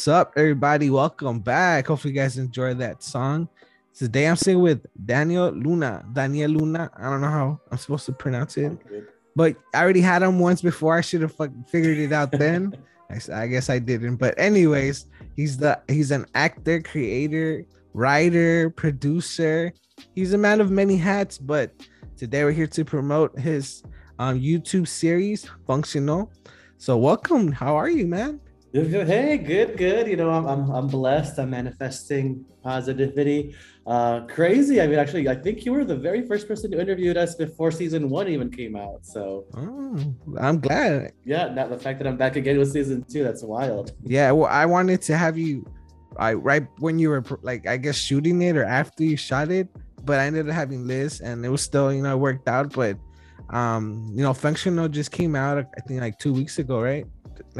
What's 0.00 0.08
up, 0.08 0.32
everybody? 0.34 0.88
Welcome 0.88 1.40
back. 1.40 1.88
Hopefully, 1.88 2.14
you 2.14 2.20
guys 2.20 2.38
enjoyed 2.38 2.78
that 2.78 3.02
song. 3.02 3.50
Today, 3.92 4.28
I'm 4.28 4.36
sitting 4.36 4.62
with 4.62 4.86
Daniel 5.04 5.50
Luna. 5.50 6.06
Daniel 6.14 6.52
Luna. 6.52 6.90
I 6.96 7.10
don't 7.10 7.20
know 7.20 7.28
how 7.28 7.60
I'm 7.70 7.76
supposed 7.76 8.06
to 8.06 8.12
pronounce 8.12 8.56
it, 8.56 8.72
but 9.36 9.56
I 9.74 9.82
already 9.82 10.00
had 10.00 10.22
him 10.22 10.38
once 10.38 10.62
before. 10.62 10.96
I 10.96 11.02
should 11.02 11.20
have 11.20 11.34
figured 11.68 11.98
it 11.98 12.12
out 12.14 12.32
then. 12.32 12.74
I 13.30 13.46
guess 13.46 13.68
I 13.68 13.78
didn't. 13.78 14.16
But 14.16 14.38
anyways, 14.38 15.04
he's 15.36 15.58
the 15.58 15.78
he's 15.86 16.12
an 16.12 16.24
actor, 16.34 16.80
creator, 16.80 17.66
writer, 17.92 18.70
producer. 18.70 19.70
He's 20.14 20.32
a 20.32 20.38
man 20.38 20.62
of 20.62 20.70
many 20.70 20.96
hats. 20.96 21.36
But 21.36 21.74
today, 22.16 22.42
we're 22.44 22.52
here 22.52 22.68
to 22.68 22.86
promote 22.86 23.38
his 23.38 23.82
um, 24.18 24.40
YouTube 24.40 24.88
series, 24.88 25.46
Functional. 25.66 26.32
So, 26.78 26.96
welcome. 26.96 27.52
How 27.52 27.76
are 27.76 27.90
you, 27.90 28.06
man? 28.06 28.40
Hey, 28.72 29.36
good, 29.36 29.76
good. 29.76 30.06
You 30.06 30.16
know, 30.16 30.30
I'm, 30.30 30.46
I'm, 30.46 30.70
I'm 30.70 30.86
blessed. 30.86 31.38
I'm 31.40 31.50
manifesting 31.50 32.44
positivity. 32.62 33.56
Uh, 33.84 34.20
crazy. 34.26 34.80
I 34.80 34.86
mean, 34.86 34.98
actually, 34.98 35.28
I 35.28 35.34
think 35.34 35.64
you 35.64 35.72
were 35.72 35.84
the 35.84 35.96
very 35.96 36.24
first 36.24 36.46
person 36.46 36.70
who 36.72 36.78
interviewed 36.78 37.16
us 37.16 37.34
before 37.34 37.72
season 37.72 38.08
one 38.08 38.28
even 38.28 38.48
came 38.48 38.76
out. 38.76 39.04
So, 39.04 39.44
Oh, 39.56 40.14
I'm 40.38 40.60
glad. 40.60 41.12
yeah, 41.24 41.48
now 41.48 41.66
the 41.66 41.78
fact 41.78 41.98
that 41.98 42.06
I'm 42.06 42.16
back 42.16 42.36
again 42.36 42.58
with 42.58 42.70
season 42.70 43.04
two, 43.10 43.24
that's 43.24 43.42
wild. 43.42 43.90
Yeah, 44.04 44.30
well, 44.30 44.48
I 44.48 44.66
wanted 44.66 45.02
to 45.02 45.16
have 45.16 45.36
you, 45.36 45.66
I 46.16 46.34
right 46.34 46.66
when 46.78 47.00
you 47.00 47.08
were 47.10 47.24
like, 47.42 47.66
I 47.66 47.76
guess 47.76 47.96
shooting 47.96 48.40
it 48.42 48.56
or 48.56 48.64
after 48.64 49.02
you 49.02 49.16
shot 49.16 49.50
it, 49.50 49.66
but 50.04 50.20
I 50.20 50.26
ended 50.26 50.48
up 50.48 50.54
having 50.54 50.86
Liz, 50.86 51.20
and 51.20 51.44
it 51.44 51.48
was 51.48 51.62
still, 51.62 51.92
you 51.92 52.02
know, 52.02 52.14
it 52.14 52.18
worked 52.18 52.46
out. 52.48 52.72
But, 52.72 52.98
um, 53.50 54.06
you 54.14 54.22
know, 54.22 54.32
Functional 54.32 54.86
just 54.88 55.10
came 55.10 55.34
out, 55.34 55.58
I 55.58 55.80
think, 55.88 56.00
like 56.00 56.20
two 56.20 56.32
weeks 56.32 56.60
ago, 56.60 56.80
right? 56.80 57.04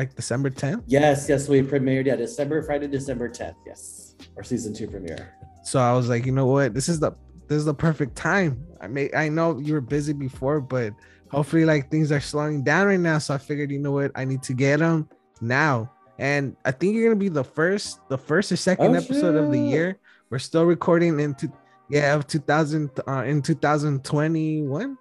Like 0.01 0.15
December 0.15 0.49
10th. 0.49 0.85
Yes, 0.87 1.29
yes, 1.29 1.47
we 1.47 1.61
premiered. 1.61 2.07
Yeah, 2.07 2.17
December, 2.17 2.63
Friday, 2.63 2.89
December 2.89 3.29
10th. 3.29 3.57
Yes, 3.67 4.15
our 4.35 4.43
season 4.43 4.73
two 4.73 4.89
premiere. 4.89 5.37
So 5.63 5.79
I 5.79 5.93
was 5.93 6.09
like, 6.09 6.25
you 6.25 6.33
know 6.33 6.47
what, 6.47 6.73
this 6.73 6.89
is 6.89 7.01
the 7.01 7.13
this 7.49 7.59
is 7.59 7.67
the 7.67 7.75
perfect 7.75 8.17
time. 8.17 8.65
I 8.81 8.87
may 8.87 9.11
I 9.15 9.29
know 9.29 9.59
you 9.59 9.75
were 9.75 9.83
busy 9.83 10.15
before, 10.15 10.63
but 10.63 10.95
hopefully 11.31 11.67
like 11.67 11.91
things 11.91 12.11
are 12.13 12.21
slowing 12.21 12.65
down 12.65 12.87
right 12.87 12.99
now. 12.99 13.19
So 13.19 13.35
I 13.35 13.37
figured, 13.37 13.71
you 13.71 13.79
know 13.79 13.93
what, 13.93 14.11
I 14.15 14.25
need 14.25 14.43
to 14.45 14.55
get 14.55 14.79
them 14.79 15.07
now. 15.43 15.93
And 16.19 16.57
I 16.65 16.71
think 16.71 16.95
you're 16.95 17.05
gonna 17.05 17.21
be 17.21 17.29
the 17.29 17.45
first, 17.45 18.01
the 18.09 18.17
first 18.17 18.51
or 18.53 18.57
second 18.57 18.97
Oh, 18.97 18.99
episode 18.99 19.37
of 19.37 19.53
the 19.53 19.61
year. 19.61 19.99
We're 20.31 20.39
still 20.39 20.65
recording 20.65 21.21
into 21.21 21.53
yeah 21.91 22.15
of 22.15 22.27
2000 22.27 22.89
uh, 23.07 23.25
in 23.27 23.43
2021, 23.43 24.97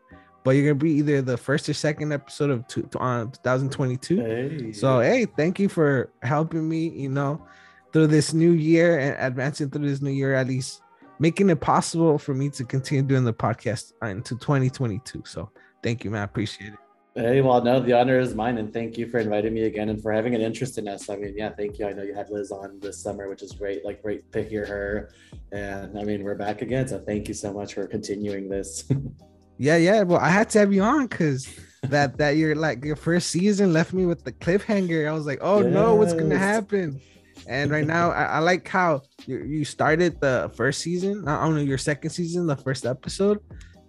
but 0.49 0.55
you're 0.55 0.73
gonna 0.73 0.83
be 0.83 0.93
either 0.93 1.21
the 1.21 1.37
first 1.37 1.69
or 1.69 1.75
second 1.75 2.11
episode 2.11 2.49
of 2.49 2.67
two, 2.67 2.81
uh, 2.99 3.25
2022. 3.25 4.19
Hey. 4.19 4.71
So 4.71 4.99
hey, 4.99 5.27
thank 5.37 5.59
you 5.59 5.69
for 5.69 6.11
helping 6.23 6.67
me, 6.67 6.89
you 6.89 7.09
know, 7.09 7.45
through 7.93 8.07
this 8.07 8.33
new 8.33 8.53
year 8.53 8.97
and 8.97 9.15
advancing 9.19 9.69
through 9.69 9.87
this 9.87 10.01
new 10.01 10.09
year, 10.09 10.33
at 10.33 10.47
least 10.47 10.81
making 11.19 11.51
it 11.51 11.61
possible 11.61 12.17
for 12.17 12.33
me 12.33 12.49
to 12.49 12.63
continue 12.63 13.03
doing 13.03 13.25
the 13.25 13.31
podcast 13.31 13.93
into 14.01 14.35
2022. 14.39 15.21
So 15.23 15.51
thank 15.83 16.03
you, 16.03 16.09
man. 16.09 16.21
I 16.21 16.23
appreciate 16.23 16.73
it. 16.73 16.79
Hey, 17.13 17.41
well, 17.41 17.63
no, 17.63 17.79
the 17.79 17.93
honor 17.93 18.19
is 18.19 18.33
mine, 18.33 18.57
and 18.57 18.73
thank 18.73 18.97
you 18.97 19.07
for 19.07 19.19
inviting 19.19 19.53
me 19.53 19.65
again 19.65 19.89
and 19.89 20.01
for 20.01 20.11
having 20.11 20.33
an 20.33 20.41
interest 20.41 20.79
in 20.79 20.87
us. 20.87 21.11
I 21.11 21.17
mean, 21.17 21.35
yeah, 21.37 21.49
thank 21.49 21.77
you. 21.77 21.85
I 21.85 21.93
know 21.93 22.01
you 22.01 22.15
had 22.15 22.31
Liz 22.31 22.51
on 22.51 22.79
this 22.79 22.99
summer, 22.99 23.29
which 23.29 23.43
is 23.43 23.51
great. 23.51 23.85
Like, 23.85 24.01
great 24.01 24.31
to 24.31 24.41
hear 24.41 24.65
her. 24.65 25.11
And 25.51 25.99
I 25.99 26.03
mean, 26.05 26.23
we're 26.23 26.33
back 26.33 26.63
again, 26.63 26.87
so 26.87 26.97
thank 26.97 27.27
you 27.27 27.35
so 27.35 27.53
much 27.53 27.75
for 27.75 27.85
continuing 27.85 28.49
this. 28.49 28.91
Yeah, 29.59 29.75
yeah. 29.75 30.03
Well, 30.03 30.19
I 30.19 30.29
had 30.29 30.49
to 30.51 30.59
have 30.59 30.73
you 30.73 30.81
on 30.81 31.07
because 31.07 31.47
that 31.83 32.17
that 32.17 32.37
your 32.37 32.55
like 32.55 32.83
your 32.83 32.95
first 32.95 33.29
season 33.29 33.73
left 33.73 33.93
me 33.93 34.05
with 34.05 34.23
the 34.23 34.31
cliffhanger. 34.31 35.07
I 35.07 35.11
was 35.11 35.25
like, 35.25 35.39
oh 35.41 35.61
no, 35.61 35.95
what's 35.95 36.13
gonna 36.13 36.37
happen? 36.37 36.99
And 37.45 37.69
right 37.69 37.85
now, 37.85 38.11
I, 38.11 38.23
I 38.23 38.39
like 38.39 38.67
how 38.67 39.01
you, 39.25 39.43
you 39.43 39.65
started 39.65 40.19
the 40.21 40.51
first 40.55 40.81
season. 40.81 41.27
I 41.27 41.43
don't 41.43 41.55
know 41.55 41.61
your 41.61 41.77
second 41.77 42.11
season, 42.11 42.47
the 42.47 42.55
first 42.55 42.85
episode. 42.85 43.39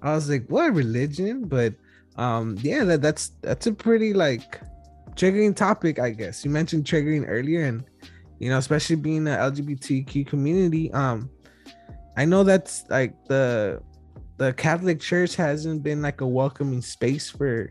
I 0.02 0.14
was 0.14 0.28
like, 0.28 0.46
what 0.48 0.74
religion? 0.74 1.44
But 1.46 1.74
um, 2.16 2.56
yeah, 2.62 2.84
that, 2.84 3.02
that's 3.02 3.32
that's 3.42 3.66
a 3.68 3.72
pretty 3.72 4.12
like 4.12 4.60
triggering 5.14 5.54
topic, 5.54 6.00
I 6.00 6.10
guess. 6.10 6.44
You 6.44 6.50
mentioned 6.50 6.84
triggering 6.84 7.26
earlier, 7.28 7.64
and 7.64 7.84
you 8.40 8.50
know, 8.50 8.58
especially 8.58 8.96
being 8.96 9.22
the 9.22 9.32
LGBTQ 9.32 10.26
community. 10.26 10.92
Um, 10.92 11.30
I 12.16 12.24
know 12.24 12.42
that's 12.42 12.84
like 12.88 13.14
the 13.26 13.80
the 14.40 14.54
Catholic 14.54 15.00
Church 15.00 15.36
hasn't 15.36 15.82
been 15.82 16.00
like 16.00 16.22
a 16.22 16.26
welcoming 16.26 16.80
space 16.80 17.28
for 17.28 17.70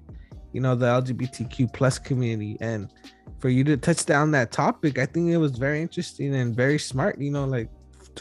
you 0.54 0.62
know 0.62 0.76
the 0.76 0.86
LGBTQ 0.86 1.74
plus 1.74 1.98
community 1.98 2.58
and 2.62 2.94
for 3.40 3.50
you 3.50 3.64
to 3.64 3.76
touch 3.76 4.06
down 4.06 4.30
that 4.32 4.52
topic, 4.52 5.00
I 5.00 5.08
think 5.08 5.32
it 5.32 5.38
was 5.38 5.58
very 5.58 5.82
interesting 5.82 6.36
and 6.36 6.56
very 6.56 6.78
smart, 6.78 7.20
you 7.20 7.32
know, 7.32 7.46
like 7.46 7.70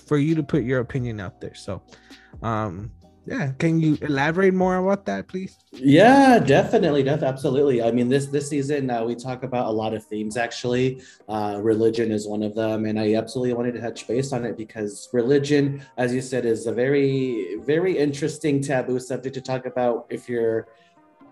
for 0.07 0.17
you 0.17 0.35
to 0.35 0.43
put 0.43 0.63
your 0.63 0.81
opinion 0.81 1.21
out 1.21 1.43
there. 1.43 1.55
So 1.55 1.83
um 2.43 2.91
yeah, 3.29 3.53
can 3.59 3.79
you 3.79 3.99
elaborate 4.01 4.55
more 4.55 4.77
about 4.77 5.05
that, 5.07 5.29
please? 5.29 5.57
Yeah, 5.73 6.39
definitely, 6.39 7.03
def- 7.03 7.23
absolutely. 7.23 7.83
I 7.83 7.91
mean, 7.91 8.09
this 8.09 8.27
this 8.27 8.49
season 8.49 8.91
uh, 8.91 9.05
we 9.05 9.15
talk 9.15 9.43
about 9.43 9.67
a 9.67 9.71
lot 9.71 9.93
of 9.93 10.05
themes. 10.05 10.37
Actually, 10.37 11.03
uh, 11.29 11.59
religion 11.63 12.11
is 12.11 12.27
one 12.27 12.43
of 12.43 12.55
them, 12.55 12.87
and 12.87 12.99
I 12.99 13.15
absolutely 13.15 13.53
wanted 13.53 13.75
to 13.75 13.81
touch 13.81 14.09
base 14.09 14.33
on 14.33 14.45
it 14.45 14.57
because 14.57 15.09
religion, 15.13 15.83
as 15.99 16.15
you 16.15 16.23
said, 16.23 16.47
is 16.47 16.67
a 16.67 16.73
very 16.73 17.57
very 17.61 17.99
interesting 17.99 18.63
taboo 18.63 18.99
subject 18.99 19.35
to 19.35 19.43
talk 19.43 19.67
about 19.67 20.07
if 20.09 20.29
you're 20.29 20.69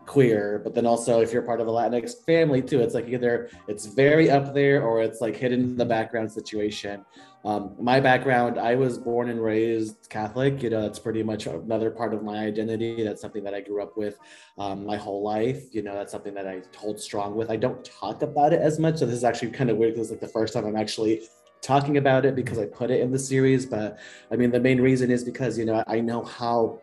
queer, 0.06 0.60
but 0.62 0.74
then 0.74 0.86
also 0.86 1.20
if 1.20 1.32
you're 1.32 1.42
part 1.42 1.60
of 1.60 1.66
a 1.66 1.70
Latinx 1.70 2.24
family 2.24 2.62
too. 2.62 2.80
It's 2.80 2.94
like 2.94 3.08
either 3.08 3.50
it's 3.68 3.86
very 3.86 4.30
up 4.30 4.54
there 4.54 4.82
or 4.82 5.02
it's 5.02 5.20
like 5.20 5.36
hidden 5.36 5.60
in 5.60 5.76
the 5.76 5.84
background 5.84 6.30
situation. 6.30 7.04
Um, 7.46 7.76
my 7.78 8.00
background, 8.00 8.58
I 8.58 8.74
was 8.74 8.98
born 8.98 9.30
and 9.30 9.40
raised 9.40 10.08
Catholic. 10.10 10.64
You 10.64 10.70
know, 10.70 10.82
that's 10.82 10.98
pretty 10.98 11.22
much 11.22 11.46
another 11.46 11.92
part 11.92 12.12
of 12.12 12.24
my 12.24 12.38
identity. 12.38 13.04
That's 13.04 13.20
something 13.20 13.44
that 13.44 13.54
I 13.54 13.60
grew 13.60 13.80
up 13.80 13.96
with 13.96 14.18
um, 14.58 14.84
my 14.84 14.96
whole 14.96 15.22
life. 15.22 15.72
You 15.72 15.82
know, 15.82 15.94
that's 15.94 16.10
something 16.10 16.34
that 16.34 16.48
I 16.48 16.62
hold 16.76 17.00
strong 17.00 17.36
with. 17.36 17.48
I 17.48 17.54
don't 17.54 17.84
talk 17.84 18.22
about 18.22 18.52
it 18.52 18.60
as 18.60 18.80
much. 18.80 18.96
So 18.96 19.06
this 19.06 19.14
is 19.14 19.22
actually 19.22 19.52
kind 19.52 19.70
of 19.70 19.76
weird 19.76 19.94
because 19.94 20.10
like 20.10 20.18
the 20.18 20.26
first 20.26 20.54
time 20.54 20.66
I'm 20.66 20.76
actually 20.76 21.22
talking 21.62 21.98
about 21.98 22.26
it 22.26 22.34
because 22.34 22.58
I 22.58 22.66
put 22.66 22.90
it 22.90 23.00
in 23.00 23.12
the 23.12 23.18
series. 23.18 23.64
But 23.64 23.96
I 24.32 24.34
mean, 24.34 24.50
the 24.50 24.58
main 24.58 24.80
reason 24.80 25.12
is 25.12 25.22
because, 25.22 25.56
you 25.56 25.66
know, 25.66 25.84
I 25.86 26.00
know 26.00 26.24
how 26.24 26.80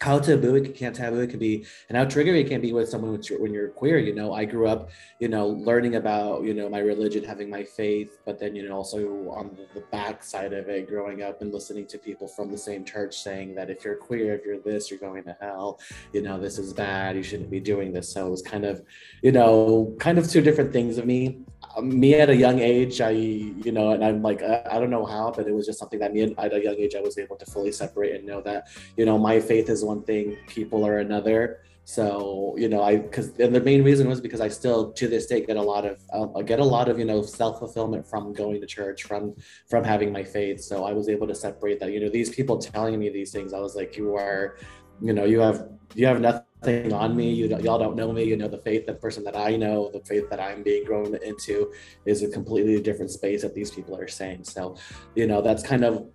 how 0.00 0.18
taboo 0.18 0.54
it 0.56 0.74
can 0.74 0.92
taboo 0.92 1.20
it 1.20 1.30
can 1.30 1.38
be 1.38 1.66
and 1.88 1.98
how 1.98 2.04
triggering 2.04 2.40
it 2.40 2.48
can 2.48 2.60
be 2.60 2.72
with 2.72 2.88
someone 2.88 3.20
when 3.38 3.52
you're, 3.52 3.68
queer 3.68 3.98
you 3.98 4.14
know? 4.14 4.32
I 4.32 4.44
grew 4.44 4.68
up 4.68 4.90
you 5.18 5.28
know 5.28 5.48
learning 5.48 5.96
about 5.96 6.44
you 6.44 6.54
know 6.54 6.68
my 6.68 6.78
religion 6.78 7.24
having 7.24 7.50
my 7.50 7.64
faith 7.64 8.18
but 8.24 8.38
then 8.38 8.54
you 8.54 8.68
know 8.68 8.76
also 8.76 8.98
on 9.30 9.56
the, 9.74 9.80
back 9.90 10.22
side 10.22 10.52
of 10.52 10.68
it 10.68 10.86
growing 10.86 11.22
up 11.22 11.40
and 11.40 11.52
listening 11.52 11.86
to 11.86 11.96
people 11.96 12.28
from 12.28 12.50
the 12.50 12.58
same 12.58 12.84
church 12.84 13.16
saying 13.16 13.54
that 13.54 13.70
if 13.70 13.84
you're 13.84 13.96
queer 13.96 14.34
if 14.34 14.44
you're 14.44 14.58
this 14.58 14.90
you're 14.90 15.00
going 15.00 15.24
to 15.24 15.36
hell. 15.40 15.80
You 16.12 16.22
know 16.22 16.38
this 16.38 16.58
is 16.58 16.72
bad. 16.72 17.16
You 17.16 17.22
shouldn't 17.22 17.50
be 17.50 17.60
doing 17.60 17.92
this. 17.92 18.08
So 18.08 18.26
it 18.26 18.30
was 18.30 18.42
kind 18.42 18.64
of 18.64 18.82
you 19.22 19.32
know 19.32 19.94
kind 19.98 20.18
of 20.18 20.28
two 20.28 20.40
different 20.40 20.72
things 20.72 20.98
of 20.98 21.06
me 21.06 21.40
me 21.82 22.14
at 22.14 22.30
a 22.30 22.36
young 22.36 22.58
age 22.58 23.00
i 23.00 23.10
you 23.10 23.72
know 23.72 23.92
and 23.92 24.04
i'm 24.04 24.22
like 24.22 24.42
I, 24.42 24.62
I 24.72 24.80
don't 24.80 24.90
know 24.90 25.06
how 25.06 25.32
but 25.34 25.46
it 25.46 25.54
was 25.54 25.66
just 25.66 25.78
something 25.78 26.00
that 26.00 26.12
me 26.12 26.22
at 26.22 26.52
a 26.52 26.62
young 26.62 26.76
age 26.76 26.94
i 26.94 27.00
was 27.00 27.18
able 27.18 27.36
to 27.36 27.46
fully 27.46 27.72
separate 27.72 28.14
and 28.14 28.26
know 28.26 28.40
that 28.42 28.68
you 28.96 29.04
know 29.04 29.18
my 29.18 29.40
faith 29.40 29.68
is 29.68 29.84
one 29.84 30.02
thing 30.02 30.36
people 30.46 30.86
are 30.86 30.98
another. 30.98 31.60
So 31.84 32.54
you 32.58 32.68
know 32.68 32.82
i 32.82 32.96
because 32.96 33.28
and 33.38 33.54
the 33.54 33.62
main 33.62 33.82
reason 33.82 34.08
was 34.08 34.20
because 34.20 34.42
i 34.42 34.48
still 34.48 34.92
to 34.92 35.08
this 35.08 35.24
day 35.24 35.40
get 35.44 35.56
a 35.56 35.62
lot 35.62 35.86
of 35.86 35.98
uh, 36.12 36.26
I 36.38 36.42
get 36.42 36.60
a 36.60 36.64
lot 36.64 36.90
of 36.90 36.98
you 36.98 37.06
know 37.06 37.22
self-fulfillment 37.22 38.06
from 38.06 38.34
going 38.34 38.60
to 38.60 38.66
church 38.66 39.04
from 39.04 39.34
from 39.70 39.84
having 39.84 40.12
my 40.12 40.22
faith. 40.22 40.60
So 40.60 40.84
i 40.84 40.92
was 40.92 41.08
able 41.08 41.26
to 41.26 41.34
separate 41.34 41.80
that. 41.80 41.92
You 41.92 42.00
know 42.00 42.10
these 42.10 42.28
people 42.28 42.58
telling 42.58 42.98
me 42.98 43.08
these 43.08 43.32
things 43.32 43.54
i 43.54 43.60
was 43.60 43.74
like 43.74 43.96
you 43.96 44.14
are 44.16 44.58
you 45.00 45.14
know 45.14 45.24
you 45.24 45.40
have 45.40 45.66
you 45.94 46.06
have 46.06 46.20
nothing 46.20 46.47
on 46.64 47.16
me. 47.16 47.32
You 47.32 47.48
don't, 47.48 47.62
y'all 47.62 47.78
don't 47.78 47.96
know 47.96 48.12
me. 48.12 48.24
You 48.24 48.36
know 48.36 48.48
the 48.48 48.58
faith 48.58 48.86
the 48.86 48.94
person 48.94 49.24
that 49.24 49.36
i 49.36 49.56
know 49.56 49.90
the 49.92 50.00
faith 50.00 50.28
that 50.30 50.40
i'm 50.40 50.62
being 50.62 50.84
grown 50.84 51.14
into 51.22 51.72
is 52.04 52.22
a 52.22 52.28
completely 52.28 52.80
different 52.80 53.10
space 53.10 53.42
that 53.42 53.54
these 53.54 53.70
people 53.70 53.96
are 53.96 54.08
saying. 54.08 54.44
So 54.44 54.76
you 55.14 55.26
know 55.26 55.40
that's 55.40 55.62
kind 55.62 55.84
of 55.84 56.06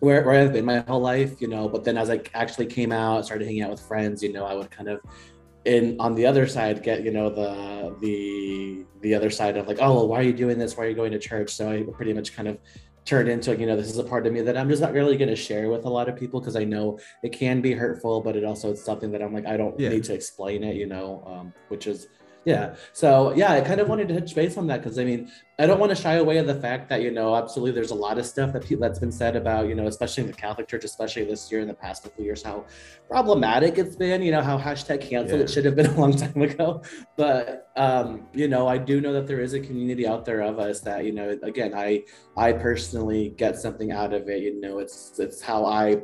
where, 0.00 0.22
where 0.24 0.40
I've 0.40 0.52
been 0.52 0.64
my 0.64 0.80
whole 0.80 1.00
life, 1.00 1.40
you 1.40 1.48
know. 1.48 1.68
But 1.68 1.84
then 1.84 1.96
as 1.96 2.10
I 2.10 2.20
actually 2.34 2.66
came 2.66 2.92
out, 2.92 3.24
started 3.24 3.46
hanging 3.46 3.62
out 3.62 3.70
with 3.70 3.80
friends, 3.80 4.22
you 4.22 4.32
know, 4.32 4.44
I 4.44 4.54
would 4.54 4.70
kind 4.70 4.88
of 4.88 5.00
in 5.64 5.96
on 5.98 6.14
the 6.14 6.24
other 6.24 6.46
side 6.46 6.80
get 6.82 7.02
you 7.02 7.10
know 7.10 7.28
the 7.28 7.96
the 8.00 8.86
the 9.00 9.12
other 9.12 9.30
side 9.30 9.56
of 9.56 9.66
like 9.66 9.78
oh 9.80 9.94
well 9.94 10.08
why 10.08 10.20
are 10.20 10.22
you 10.22 10.32
doing 10.32 10.58
this? 10.58 10.76
Why 10.76 10.84
are 10.84 10.88
you 10.88 10.94
going 10.94 11.12
to 11.12 11.18
church? 11.18 11.50
So 11.50 11.70
i 11.70 11.82
pretty 11.92 12.12
much 12.12 12.34
kind 12.34 12.48
of 12.48 12.58
turned 13.06 13.28
into 13.28 13.56
you 13.56 13.66
know 13.66 13.76
this 13.76 13.88
is 13.88 13.98
a 13.98 14.04
part 14.04 14.26
of 14.26 14.32
me 14.32 14.40
that 14.42 14.56
i'm 14.56 14.68
just 14.68 14.82
not 14.82 14.92
really 14.92 15.16
going 15.16 15.28
to 15.28 15.36
share 15.36 15.70
with 15.70 15.84
a 15.84 15.88
lot 15.88 16.08
of 16.08 16.16
people 16.16 16.40
because 16.40 16.56
i 16.56 16.64
know 16.64 16.98
it 17.22 17.30
can 17.32 17.60
be 17.60 17.72
hurtful 17.72 18.20
but 18.20 18.34
it 18.36 18.44
also 18.44 18.72
it's 18.72 18.84
something 18.84 19.12
that 19.12 19.22
i'm 19.22 19.32
like 19.32 19.46
i 19.46 19.56
don't 19.56 19.78
Yeah. 19.78 19.90
need 19.90 20.04
to 20.04 20.14
explain 20.14 20.64
it 20.64 20.74
you 20.74 20.86
know 20.86 21.22
um, 21.26 21.52
which 21.68 21.86
is 21.86 22.08
yeah 22.46 22.76
so 22.92 23.34
yeah 23.34 23.52
i 23.52 23.60
kind 23.60 23.80
of 23.80 23.88
wanted 23.88 24.06
to 24.06 24.18
touch 24.20 24.34
base 24.34 24.56
on 24.56 24.68
that 24.68 24.80
because 24.80 25.00
i 25.00 25.04
mean 25.04 25.28
i 25.58 25.66
don't 25.66 25.80
want 25.80 25.90
to 25.90 25.96
shy 26.00 26.14
away 26.14 26.38
of 26.38 26.46
the 26.46 26.54
fact 26.54 26.88
that 26.88 27.02
you 27.02 27.10
know 27.10 27.34
absolutely 27.34 27.72
there's 27.72 27.90
a 27.90 27.94
lot 27.94 28.18
of 28.18 28.24
stuff 28.24 28.52
that 28.52 28.64
people 28.64 28.80
that's 28.80 29.00
been 29.00 29.10
said 29.10 29.34
about 29.34 29.66
you 29.68 29.74
know 29.74 29.88
especially 29.88 30.22
in 30.22 30.30
the 30.30 30.36
catholic 30.36 30.68
church 30.68 30.84
especially 30.84 31.24
this 31.24 31.50
year 31.50 31.60
in 31.60 31.66
the 31.66 31.74
past 31.74 32.04
couple 32.04 32.22
years 32.24 32.44
how 32.44 32.64
problematic 33.08 33.78
it's 33.78 33.96
been 33.96 34.22
you 34.22 34.30
know 34.30 34.40
how 34.40 34.56
hashtag 34.56 35.00
cancel 35.00 35.38
Yeah. 35.38 35.44
it 35.44 35.50
should 35.50 35.64
have 35.64 35.74
been 35.74 35.86
a 35.86 36.00
long 36.00 36.16
time 36.24 36.40
ago 36.40 36.82
but 37.16 37.68
um 37.76 38.28
you 38.32 38.46
know 38.46 38.68
i 38.68 38.78
do 38.78 39.00
know 39.00 39.12
that 39.12 39.26
there 39.26 39.40
is 39.40 39.52
a 39.52 39.60
community 39.60 40.06
out 40.06 40.24
there 40.24 40.40
of 40.42 40.60
us 40.60 40.80
that 40.82 41.04
you 41.04 41.12
know 41.12 41.36
again 41.42 41.74
i 41.74 42.04
i 42.36 42.52
personally 42.52 43.30
get 43.36 43.56
something 43.58 43.90
out 43.90 44.14
of 44.14 44.28
it 44.28 44.40
you 44.40 44.60
know 44.60 44.78
it's 44.78 45.18
it's 45.18 45.42
how 45.42 45.64
i 45.64 45.96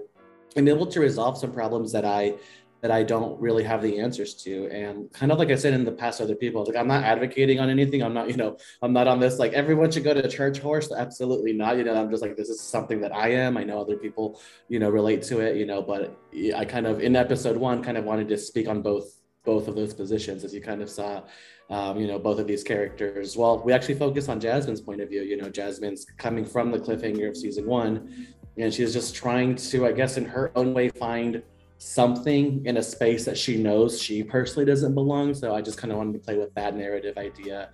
am 0.56 0.66
able 0.66 0.86
to 0.86 0.98
resolve 0.98 1.38
some 1.38 1.52
problems 1.52 1.92
that 1.92 2.04
i 2.04 2.34
that 2.82 2.90
i 2.90 3.02
don't 3.02 3.40
really 3.40 3.62
have 3.62 3.80
the 3.80 3.98
answers 4.00 4.34
to. 4.34 4.68
And 4.70 5.10
kind 5.12 5.32
of 5.32 5.38
like 5.38 5.50
i 5.50 5.54
said 5.54 5.72
in 5.72 5.84
the 5.84 5.92
past 5.92 6.20
other 6.20 6.34
people 6.34 6.64
like 6.64 6.76
i'm 6.76 6.88
not 6.88 7.04
advocating 7.04 7.60
on 7.60 7.70
anything. 7.70 8.02
I'm 8.02 8.12
not 8.12 8.28
you 8.28 8.36
know 8.36 8.58
i'm 8.82 8.92
not 8.92 9.08
on 9.08 9.20
this 9.20 9.38
like 9.38 9.52
everyone 9.52 9.90
should 9.90 10.04
go 10.04 10.12
to 10.12 10.28
church 10.28 10.58
horse. 10.58 10.92
Absolutely 10.92 11.52
not. 11.52 11.78
You 11.78 11.84
know 11.84 11.94
i'm 11.94 12.10
just 12.10 12.22
like 12.22 12.36
this 12.36 12.50
is 12.50 12.60
something 12.60 13.00
that 13.00 13.14
i 13.14 13.28
am. 13.28 13.56
I 13.56 13.64
know 13.64 13.80
other 13.80 13.96
people 13.96 14.40
you 14.68 14.78
know 14.80 14.90
relate 14.90 15.22
to 15.22 15.40
it 15.40 15.56
you 15.56 15.64
know 15.64 15.80
but 15.80 16.18
i 16.56 16.64
kind 16.64 16.86
of 16.86 17.00
in 17.00 17.16
episode 17.16 17.56
one 17.56 17.82
kind 17.82 17.96
of 17.96 18.04
wanted 18.04 18.28
to 18.28 18.36
speak 18.36 18.68
on 18.68 18.82
both 18.82 19.16
both 19.44 19.66
of 19.68 19.74
those 19.74 19.94
positions 19.94 20.44
as 20.44 20.54
you 20.54 20.60
kind 20.60 20.82
of 20.82 20.90
saw 20.90 21.22
um, 21.70 21.98
you 21.98 22.06
know 22.06 22.18
both 22.18 22.38
of 22.38 22.46
these 22.46 22.64
characters. 22.64 23.36
Well 23.36 23.62
we 23.64 23.72
actually 23.72 23.94
focus 23.94 24.28
on 24.28 24.40
jasmine's 24.40 24.80
point 24.80 25.00
of 25.00 25.08
view. 25.08 25.22
You 25.22 25.36
know 25.36 25.48
jasmine's 25.48 26.04
coming 26.18 26.44
from 26.44 26.72
the 26.72 26.80
cliffhanger 26.80 27.28
of 27.28 27.36
season 27.36 27.66
one 27.66 28.26
and 28.58 28.72
she's 28.72 28.92
just 28.92 29.14
trying 29.14 29.56
to 29.56 29.86
i 29.86 29.92
guess 29.92 30.18
in 30.18 30.26
her 30.26 30.52
own 30.54 30.74
way 30.74 30.88
find 30.90 31.42
something 31.82 32.64
in 32.64 32.76
a 32.76 32.82
space 32.82 33.24
that 33.24 33.36
she 33.36 33.56
knows 33.56 34.00
she 34.00 34.22
personally 34.22 34.64
doesn't 34.64 34.94
belong 34.94 35.34
so 35.34 35.54
i 35.54 35.60
just 35.60 35.78
kind 35.78 35.90
of 35.90 35.98
wanted 35.98 36.12
to 36.12 36.18
play 36.18 36.38
with 36.38 36.54
that 36.54 36.76
narrative 36.76 37.18
idea 37.18 37.70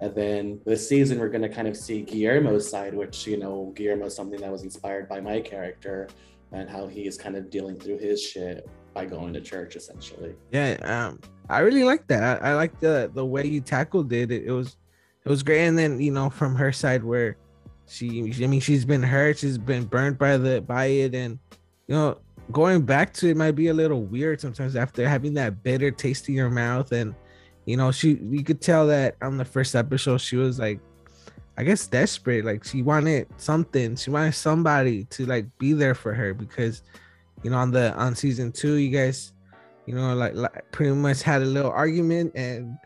and 0.00 0.14
then 0.16 0.60
this 0.66 0.88
season 0.88 1.18
we're 1.18 1.28
going 1.28 1.42
to 1.42 1.48
kind 1.48 1.68
of 1.68 1.76
see 1.76 2.02
guillermo's 2.02 2.68
side 2.68 2.92
which 2.92 3.26
you 3.26 3.36
know 3.36 3.72
guillermo's 3.76 4.16
something 4.16 4.40
that 4.40 4.50
was 4.50 4.64
inspired 4.64 5.08
by 5.08 5.20
my 5.20 5.40
character 5.40 6.08
and 6.50 6.68
how 6.68 6.86
he's 6.86 7.16
kind 7.16 7.36
of 7.36 7.50
dealing 7.50 7.78
through 7.78 7.98
his 7.98 8.20
shit 8.20 8.68
by 8.94 9.04
going 9.04 9.32
to 9.32 9.40
church 9.40 9.76
essentially 9.76 10.34
Yeah, 10.50 10.76
um, 10.82 11.20
I 11.48 11.60
really 11.60 11.84
like 11.84 12.06
that. 12.08 12.42
I, 12.42 12.50
I 12.50 12.54
like 12.54 12.78
the 12.80 13.10
the 13.14 13.24
way 13.24 13.46
you 13.46 13.60
tackled 13.60 14.12
it. 14.12 14.30
it. 14.30 14.44
It 14.44 14.52
was 14.52 14.76
it 15.24 15.28
was 15.28 15.42
great. 15.42 15.66
And 15.66 15.78
then 15.78 16.00
you 16.00 16.12
know 16.12 16.30
from 16.30 16.54
her 16.56 16.72
side 16.72 17.02
where 17.02 17.36
she, 17.88 18.32
I 18.42 18.46
mean, 18.46 18.60
she's 18.60 18.84
been 18.84 19.02
hurt, 19.02 19.38
she's 19.38 19.58
been 19.58 19.84
burned 19.84 20.18
by 20.18 20.36
the 20.36 20.60
by 20.60 20.86
it, 20.86 21.14
and 21.14 21.38
you 21.88 21.94
know 21.94 22.18
going 22.50 22.82
back 22.82 23.12
to 23.14 23.28
it 23.28 23.36
might 23.36 23.52
be 23.52 23.68
a 23.68 23.74
little 23.74 24.02
weird 24.02 24.40
sometimes 24.40 24.76
after 24.76 25.08
having 25.08 25.34
that 25.34 25.62
bitter 25.62 25.90
taste 25.90 26.28
in 26.28 26.34
your 26.34 26.50
mouth. 26.50 26.92
And 26.92 27.14
you 27.64 27.76
know 27.76 27.92
she, 27.92 28.18
you 28.20 28.42
could 28.42 28.60
tell 28.60 28.86
that 28.88 29.16
on 29.22 29.36
the 29.36 29.44
first 29.44 29.74
episode 29.74 30.18
she 30.18 30.36
was 30.36 30.58
like. 30.58 30.80
I 31.54 31.64
guess 31.64 31.86
desperate, 31.86 32.46
like 32.46 32.64
she 32.64 32.80
wanted 32.80 33.28
something, 33.36 33.94
she 33.96 34.08
wanted 34.08 34.32
somebody 34.32 35.04
to 35.04 35.26
like 35.26 35.46
be 35.58 35.74
there 35.74 35.94
for 35.94 36.14
her 36.14 36.32
because, 36.32 36.82
you 37.42 37.50
know, 37.50 37.58
on 37.58 37.70
the 37.70 37.94
on 37.94 38.14
season 38.16 38.52
two, 38.52 38.76
you 38.76 38.88
guys 38.88 39.34
you 39.84 39.94
know, 39.94 40.14
like, 40.14 40.34
like 40.34 40.70
pretty 40.72 40.94
much 40.94 41.22
had 41.22 41.42
a 41.42 41.44
little 41.44 41.70
argument 41.70 42.32
and 42.34 42.78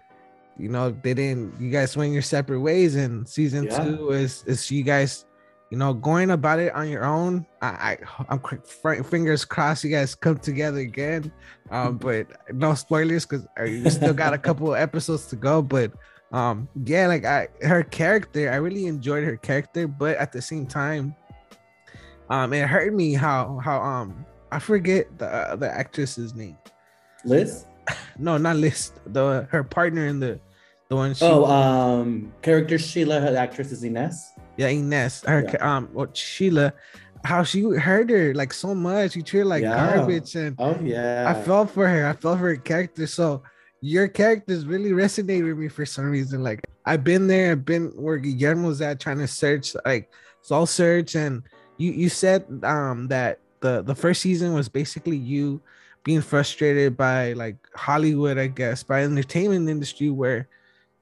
you 0.59 0.69
know, 0.69 0.91
they 0.91 1.15
didn't 1.15 1.59
you 1.61 1.71
guys 1.71 1.97
went 1.97 2.13
your 2.13 2.23
separate 2.23 2.59
ways 2.59 2.97
and 2.97 3.29
season 3.29 3.67
Yeah. 3.67 3.85
two 3.85 4.11
is 4.11 4.43
is 4.49 4.69
you 4.69 4.83
guys, 4.83 5.27
you 5.71 5.77
know, 5.77 5.93
going 5.93 6.31
about 6.31 6.59
it 6.59 6.73
on 6.75 6.89
your 6.89 7.05
own. 7.05 7.45
I, 7.61 7.67
I 7.67 7.99
I'm 8.29 8.41
fr- 8.41 9.03
fingers 9.03 9.45
crossed 9.45 9.83
you 9.85 9.91
guys 9.91 10.15
come 10.15 10.39
together 10.39 10.79
again. 10.79 11.33
Um, 11.71 11.99
but 11.99 12.27
no 12.55 12.75
spoilers 12.75 13.27
because 13.27 13.47
you 13.59 13.91
still 13.91 14.15
got 14.15 14.33
a 14.33 14.39
couple 14.39 14.75
of 14.75 14.81
episodes 14.81 15.27
to 15.27 15.37
go. 15.37 15.63
But 15.63 15.93
um, 16.33 16.69
yeah, 16.85 17.07
like 17.07 17.25
I 17.25 17.49
her 17.63 17.83
character, 17.83 18.51
I 18.51 18.57
really 18.57 18.87
enjoyed 18.87 19.25
her 19.25 19.37
character, 19.37 19.89
but 19.89 20.17
at 20.17 20.33
the 20.33 20.43
same 20.43 20.67
time, 20.67 21.15
um, 22.31 22.53
it 22.53 22.67
hurt 22.69 22.95
me 22.95 23.15
how 23.15 23.59
how 23.63 23.81
um 23.81 24.25
I 24.53 24.59
forget 24.59 25.19
the 25.19 25.27
uh, 25.27 25.57
the 25.57 25.71
actress's 25.71 26.35
name. 26.35 26.57
liz 27.25 27.65
No, 28.19 28.37
not 28.37 28.57
Liz. 28.57 28.93
The 29.07 29.47
her 29.51 29.65
partner 29.65 30.07
in 30.07 30.21
the 30.21 30.41
the 30.89 30.97
one. 30.97 31.15
She, 31.15 31.25
oh 31.25 31.45
um 31.45 32.33
character 32.43 32.79
sheila 32.79 33.21
her 33.21 33.37
actress 33.37 33.73
is 33.73 33.83
ines 33.85 34.33
yeah, 34.57 34.69
Ines. 34.69 35.23
Her 35.23 35.45
yeah. 35.45 35.77
um, 35.77 35.89
what 35.93 36.17
Sheila, 36.17 36.73
how 37.25 37.43
she 37.43 37.63
hurt 37.63 38.11
her 38.11 38.35
like 38.35 38.53
so 38.53 38.75
much. 38.75 39.13
She 39.13 39.23
treated 39.23 39.45
her 39.45 39.45
like 39.45 39.63
Yeah. 39.63 39.97
garbage, 39.97 40.35
and 40.35 40.57
oh 40.59 40.79
yeah 40.83 41.25
I 41.29 41.35
felt 41.43 41.71
for 41.71 41.87
her. 41.87 42.07
I 42.07 42.13
felt 42.13 42.39
for 42.39 42.49
her 42.49 42.57
character. 42.57 43.07
So 43.07 43.43
your 43.81 44.09
characters 44.09 44.65
really 44.65 44.91
resonated 44.91 45.47
with 45.49 45.59
me 45.59 45.69
for 45.69 45.85
some 45.87 46.11
reason. 46.11 46.43
Like 46.43 46.67
I've 46.85 47.05
been 47.05 47.27
there. 47.27 47.53
I've 47.53 47.65
been 47.65 47.93
where 47.95 48.19
Guillermo's 48.19 48.81
at 48.81 49.01
trying 49.01 49.19
to 49.19 49.29
search 49.29 49.75
like 49.85 50.11
soul 50.43 50.67
search, 50.67 51.15
and 51.15 51.43
you 51.77 51.93
you 51.93 52.09
said 52.09 52.47
um 52.63 53.09
that 53.09 53.41
the 53.61 53.83
the 53.83 53.95
first 53.95 54.23
season 54.23 54.55
was 54.55 54.69
basically 54.69 55.17
you 55.17 55.61
being 56.05 56.23
frustrated 56.23 56.97
by 56.97 57.33
like 57.33 57.57
Hollywood, 57.75 58.39
I 58.39 58.47
guess, 58.47 58.85
by 58.85 59.03
entertainment 59.03 59.69
industry 59.69 60.09
where 60.09 60.49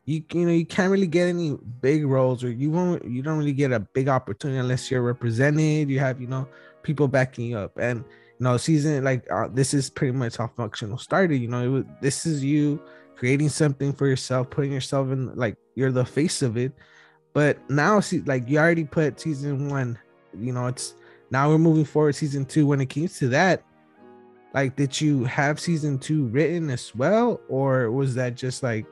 you 0.05 0.23
you 0.33 0.45
know 0.47 0.53
you 0.53 0.67
can't 0.67 0.91
really 0.91 1.07
get 1.07 1.29
any 1.29 1.57
big 1.81 2.07
roles 2.07 2.45
or 2.45 2.51
you 2.51 2.71
won't 2.71 3.05
you 3.05 3.23
don't 3.23 3.39
really 3.39 3.53
get 3.53 3.73
a 3.73 3.81
big 3.81 4.09
opportunity 4.09 4.59
unless 4.59 4.91
you're 4.91 5.03
represented. 5.03 5.89
You 5.89 5.99
have 6.01 6.21
you 6.21 6.27
know 6.27 6.47
people 6.83 7.09
backing 7.09 7.47
you 7.47 7.59
up 7.59 7.77
and 7.79 8.05
you 8.39 8.45
know 8.45 8.57
season 8.57 9.03
like 9.03 9.25
uh, 9.31 9.49
this 9.49 9.73
is 9.73 9.89
pretty 9.89 10.13
much 10.13 10.37
how 10.37 10.49
functional 10.49 10.99
started. 10.99 11.37
You 11.37 11.49
know 11.49 11.71
was, 11.71 11.85
this 12.03 12.27
is 12.27 12.45
you 12.45 12.83
creating 13.17 13.49
something 13.49 13.93
for 13.93 14.07
yourself, 14.07 14.51
putting 14.51 14.73
yourself 14.73 15.11
in 15.11 15.35
like 15.37 15.57
you're 15.75 15.93
the 15.93 16.05
face 16.05 16.43
of 16.43 16.57
it. 16.57 16.73
But 17.33 17.59
now 17.71 18.01
see 18.01 18.21
like 18.21 18.49
you 18.49 18.59
already 18.59 18.85
put 18.85 19.21
season 19.21 19.71
one. 19.71 19.99
You 20.39 20.53
know 20.53 20.67
it's 20.67 20.95
now 21.31 21.49
we're 21.49 21.59
moving 21.59 21.87
forward 21.87 22.15
season 22.15 22.45
two. 22.45 22.67
When 22.67 22.81
it 22.83 22.87
came 22.87 23.09
to 23.09 23.29
that, 23.29 23.65
like 24.53 24.77
did 24.77 25.01
you 25.01 25.25
have 25.25 25.59
season 25.59 25.99
two 25.99 26.27
written 26.27 26.69
as 26.69 26.95
well 26.95 27.41
or 27.49 27.91
was 27.91 28.15
that 28.15 28.37
just 28.37 28.63
like 28.63 28.87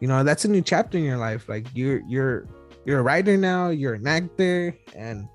you 0.00 0.08
know 0.08 0.22
that's 0.24 0.44
a 0.44 0.48
new 0.48 0.62
chapter 0.62 0.98
in 0.98 1.04
your 1.04 1.18
life. 1.18 1.48
Like 1.48 1.66
you're 1.74 2.02
you're 2.08 2.46
you're 2.84 3.00
a 3.00 3.02
writer 3.02 3.36
now 3.36 3.68
you're 3.68 3.94
an 3.94 4.06
actor. 4.06 4.74
And 4.94 5.28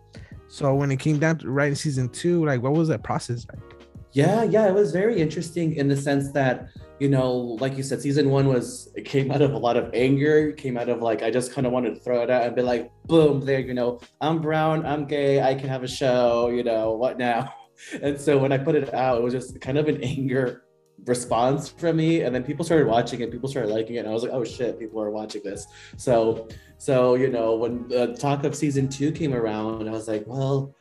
so 0.48 0.76
when 0.76 0.92
it 0.92 0.98
came 0.98 1.20
down 1.20 1.38
to 1.40 1.50
writing 1.50 1.76
season 1.76 2.10
two 2.10 2.46
like 2.46 2.62
what 2.62 2.74
was 2.74 2.88
that 2.90 3.04
process 3.04 3.46
like? 3.52 3.74
Yeah, 4.14 4.44
yeah, 4.44 4.68
it 4.68 4.74
was 4.74 4.92
very 4.92 5.20
interesting 5.20 5.76
in 5.76 5.88
the 5.88 5.98
sense 5.98 6.32
that, 6.34 6.68
you 7.00 7.10
know, 7.10 7.32
like 7.34 7.76
you 7.76 7.82
said, 7.82 8.00
season 8.00 8.30
one 8.30 8.48
was 8.48 8.92
it 8.96 9.06
came 9.06 9.32
out 9.32 9.42
of 9.42 9.54
a 9.54 9.58
lot 9.58 9.76
of 9.76 9.90
anger, 9.92 10.52
came 10.52 10.78
out 10.78 10.88
of 10.88 11.02
like 11.02 11.24
I 11.24 11.32
just 11.32 11.52
kind 11.52 11.66
of 11.66 11.74
wanted 11.74 11.96
to 11.96 12.00
throw 12.00 12.22
it 12.22 12.30
out 12.30 12.44
and 12.44 12.56
be 12.56 12.62
like, 12.62 12.92
boom, 13.06 13.44
there, 13.44 13.60
you 13.60 13.74
know, 13.74 14.00
I'm 14.22 14.40
brown, 14.40 14.86
I'm 14.86 15.06
gay, 15.06 15.42
I 15.42 15.56
can 15.56 15.68
have 15.68 15.82
a 15.82 15.88
show, 15.88 16.50
you 16.50 16.64
know, 16.64 16.94
what 16.94 17.18
now? 17.18 17.54
And 18.02 18.22
so 18.22 18.38
when 18.38 18.52
I 18.52 18.60
put 18.60 18.76
it 18.76 18.94
out, 18.94 19.18
it 19.18 19.24
was 19.24 19.34
just 19.34 19.60
kind 19.60 19.80
of 19.80 19.88
an 19.88 20.02
anger 20.04 20.64
response 21.06 21.70
from 21.70 21.98
me. 21.98 22.22
And 22.22 22.34
then 22.34 22.44
people 22.44 22.66
started 22.66 22.88
watching 22.88 23.22
it, 23.22 23.32
people 23.32 23.50
started 23.50 23.70
liking 23.70 23.96
it. 23.96 24.00
And 24.00 24.10
I 24.10 24.12
was 24.12 24.24
like, 24.24 24.34
oh 24.34 24.44
shit, 24.44 24.80
people 24.80 25.02
are 25.02 25.10
watching 25.10 25.42
this. 25.44 25.68
So 25.98 26.48
so, 26.78 27.16
you 27.16 27.30
know, 27.30 27.56
when 27.56 27.88
the 27.88 28.14
talk 28.14 28.44
of 28.44 28.56
season 28.56 28.90
two 28.90 29.12
came 29.12 29.34
around, 29.34 29.88
I 29.88 29.92
was 29.92 30.10
like, 30.10 30.26
well, 30.28 30.76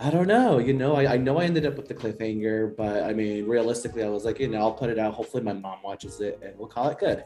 I 0.00 0.10
don't 0.10 0.28
know. 0.28 0.58
You 0.58 0.74
know, 0.74 0.94
I, 0.94 1.14
I 1.14 1.16
know 1.16 1.38
I 1.38 1.44
ended 1.44 1.66
up 1.66 1.76
with 1.76 1.88
the 1.88 1.94
cliffhanger, 1.94 2.76
but 2.76 3.02
I 3.02 3.12
mean, 3.12 3.48
realistically, 3.48 4.04
I 4.04 4.08
was 4.08 4.24
like, 4.24 4.38
you 4.38 4.48
know, 4.48 4.58
I'll 4.58 4.74
put 4.74 4.90
it 4.90 4.98
out. 4.98 5.14
Hopefully, 5.14 5.42
my 5.42 5.54
mom 5.54 5.78
watches 5.82 6.20
it 6.20 6.38
and 6.42 6.56
we'll 6.58 6.68
call 6.68 6.90
it 6.90 6.98
good. 6.98 7.24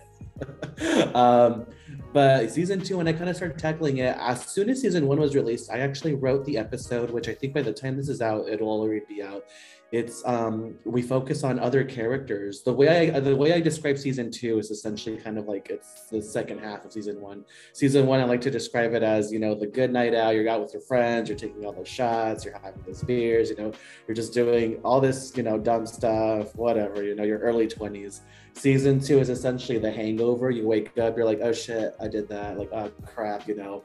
um, 1.17 1.67
but 2.13 2.51
season 2.51 2.81
two, 2.81 2.97
when 2.97 3.09
I 3.09 3.13
kind 3.13 3.29
of 3.29 3.37
started 3.37 3.59
tackling 3.59 3.99
it, 3.99 4.17
as 4.19 4.47
soon 4.47 4.71
as 4.71 4.81
season 4.81 5.07
one 5.07 5.21
was 5.21 5.35
released, 5.35 5.71
I 5.71 5.81
actually 5.81 6.15
wrote 6.15 6.47
the 6.47 6.57
episode, 6.57 7.11
which 7.11 7.29
I 7.29 7.35
think 7.35 7.53
by 7.53 7.63
the 7.63 7.73
time 7.73 7.97
this 7.97 8.09
is 8.09 8.23
out, 8.23 8.49
it'll 8.49 8.69
already 8.69 9.03
be 9.07 9.23
out. 9.23 9.45
It's 9.93 10.23
um, 10.27 10.79
we 10.85 11.03
focus 11.03 11.45
on 11.45 11.59
other 11.59 11.85
characters. 11.85 12.63
The 12.63 12.73
way 12.73 13.11
I 13.13 13.21
the 13.21 13.37
way 13.37 13.53
I 13.53 13.61
describe 13.61 13.99
season 13.99 14.31
two 14.31 14.59
is 14.59 14.71
essentially 14.71 15.19
kind 15.19 15.39
of 15.39 15.47
like 15.47 15.69
it's 15.69 16.09
the 16.11 16.23
second 16.23 16.61
half 16.61 16.85
of 16.87 16.93
season 16.93 17.21
one 17.21 17.45
season 17.73 18.07
one, 18.07 18.21
I 18.21 18.25
like 18.25 18.41
to 18.43 18.51
describe 18.51 18.95
it 18.95 19.03
as, 19.03 19.33
you 19.33 19.39
know, 19.39 19.55
the 19.55 19.67
good 19.67 19.93
night 19.93 20.15
out. 20.15 20.35
You're 20.35 20.49
out 20.49 20.61
with 20.61 20.73
your 20.73 20.83
friends, 20.83 21.29
you're 21.29 21.39
taking 21.39 21.65
all 21.65 21.73
those 21.73 21.89
shots, 21.89 22.45
you're 22.45 22.59
having 22.59 22.83
those 22.87 23.03
beers, 23.03 23.51
you 23.51 23.57
know, 23.57 23.73
you're 24.07 24.15
just 24.15 24.33
doing 24.33 24.81
all 24.85 25.01
this, 25.01 25.33
you 25.37 25.43
know, 25.43 25.59
dumb 25.59 25.87
stuff, 25.87 26.55
whatever, 26.55 27.03
you 27.03 27.15
know, 27.15 27.25
your 27.25 27.39
early 27.39 27.67
20s. 27.67 28.21
Season 28.55 29.01
two 29.01 29.19
is 29.19 29.31
essentially 29.31 29.79
the 29.79 29.91
hangover. 29.91 30.51
You 30.51 30.67
wake 30.67 30.97
up, 30.99 31.17
you're 31.17 31.27
like, 31.27 31.41
oh 31.43 31.53
shit, 31.53 31.95
I 32.01 32.09
did 32.09 32.29
that. 32.29 32.59
Like, 32.59 32.71
oh 32.73 32.91
crap, 33.07 33.49
you 33.49 33.57
know, 33.57 33.83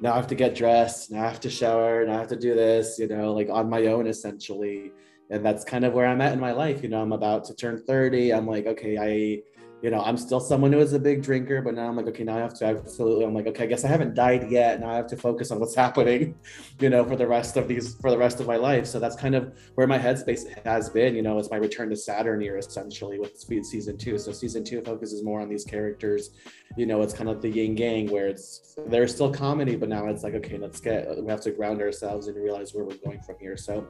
now 0.00 0.12
I 0.12 0.16
have 0.16 0.26
to 0.28 0.34
get 0.34 0.54
dressed, 0.54 1.10
now 1.10 1.24
I 1.24 1.28
have 1.28 1.40
to 1.40 1.50
shower, 1.50 2.06
now 2.06 2.14
I 2.14 2.18
have 2.18 2.28
to 2.28 2.36
do 2.36 2.54
this, 2.54 2.98
you 2.98 3.08
know, 3.08 3.32
like 3.32 3.48
on 3.50 3.68
my 3.68 3.86
own 3.86 4.06
essentially. 4.06 4.92
And 5.30 5.44
that's 5.44 5.64
kind 5.64 5.84
of 5.84 5.92
where 5.92 6.06
I'm 6.06 6.20
at 6.20 6.32
in 6.32 6.40
my 6.40 6.52
life. 6.52 6.82
You 6.82 6.88
know, 6.88 7.00
I'm 7.00 7.12
about 7.12 7.44
to 7.44 7.54
turn 7.54 7.82
30. 7.86 8.32
I'm 8.32 8.46
like, 8.46 8.66
okay, 8.66 8.98
I 8.98 9.42
you 9.82 9.90
know, 9.90 10.02
I'm 10.02 10.16
still 10.18 10.40
someone 10.40 10.72
who 10.72 10.78
is 10.78 10.92
a 10.92 10.98
big 10.98 11.22
drinker, 11.22 11.62
but 11.62 11.74
now 11.74 11.88
I'm 11.88 11.96
like, 11.96 12.06
okay, 12.08 12.24
now 12.24 12.36
I 12.36 12.40
have 12.40 12.52
to 12.54 12.66
absolutely, 12.66 13.24
I'm 13.24 13.34
like, 13.34 13.46
okay, 13.46 13.64
I 13.64 13.66
guess 13.66 13.84
I 13.84 13.88
haven't 13.88 14.14
died 14.14 14.50
yet. 14.50 14.80
Now 14.80 14.90
I 14.90 14.96
have 14.96 15.06
to 15.08 15.16
focus 15.16 15.50
on 15.50 15.58
what's 15.58 15.74
happening, 15.84 16.34
you 16.80 16.90
know, 16.90 17.04
for 17.04 17.16
the 17.16 17.26
rest 17.26 17.56
of 17.56 17.66
these, 17.66 17.94
for 17.96 18.10
the 18.10 18.18
rest 18.18 18.40
of 18.40 18.46
my 18.46 18.56
life. 18.56 18.86
So 18.86 18.98
that's 19.00 19.16
kind 19.16 19.34
of 19.34 19.56
where 19.76 19.86
my 19.86 19.98
headspace 19.98 20.64
has 20.64 20.90
been, 20.90 21.14
you 21.14 21.22
know, 21.22 21.38
it's 21.38 21.50
my 21.50 21.56
return 21.56 21.88
to 21.90 21.96
Saturn 21.96 22.40
year 22.40 22.58
essentially 22.58 23.18
with 23.18 23.38
Speed 23.38 23.64
season 23.64 23.96
two. 23.96 24.18
So 24.18 24.32
season 24.32 24.64
two 24.64 24.82
focuses 24.82 25.22
more 25.22 25.40
on 25.40 25.48
these 25.48 25.64
characters, 25.64 26.30
you 26.76 26.84
know, 26.84 27.00
it's 27.00 27.14
kind 27.14 27.30
of 27.30 27.40
the 27.40 27.48
yin 27.48 27.76
yang 27.76 28.10
where 28.10 28.28
it's, 28.28 28.76
there's 28.86 29.14
still 29.14 29.32
comedy, 29.32 29.76
but 29.76 29.88
now 29.88 30.06
it's 30.08 30.22
like, 30.22 30.34
okay, 30.34 30.58
let's 30.58 30.80
get, 30.80 31.08
we 31.22 31.30
have 31.30 31.40
to 31.42 31.52
ground 31.52 31.80
ourselves 31.80 32.28
and 32.28 32.36
realize 32.36 32.74
where 32.74 32.84
we're 32.84 32.96
going 32.96 33.20
from 33.22 33.36
here. 33.40 33.56
So 33.56 33.88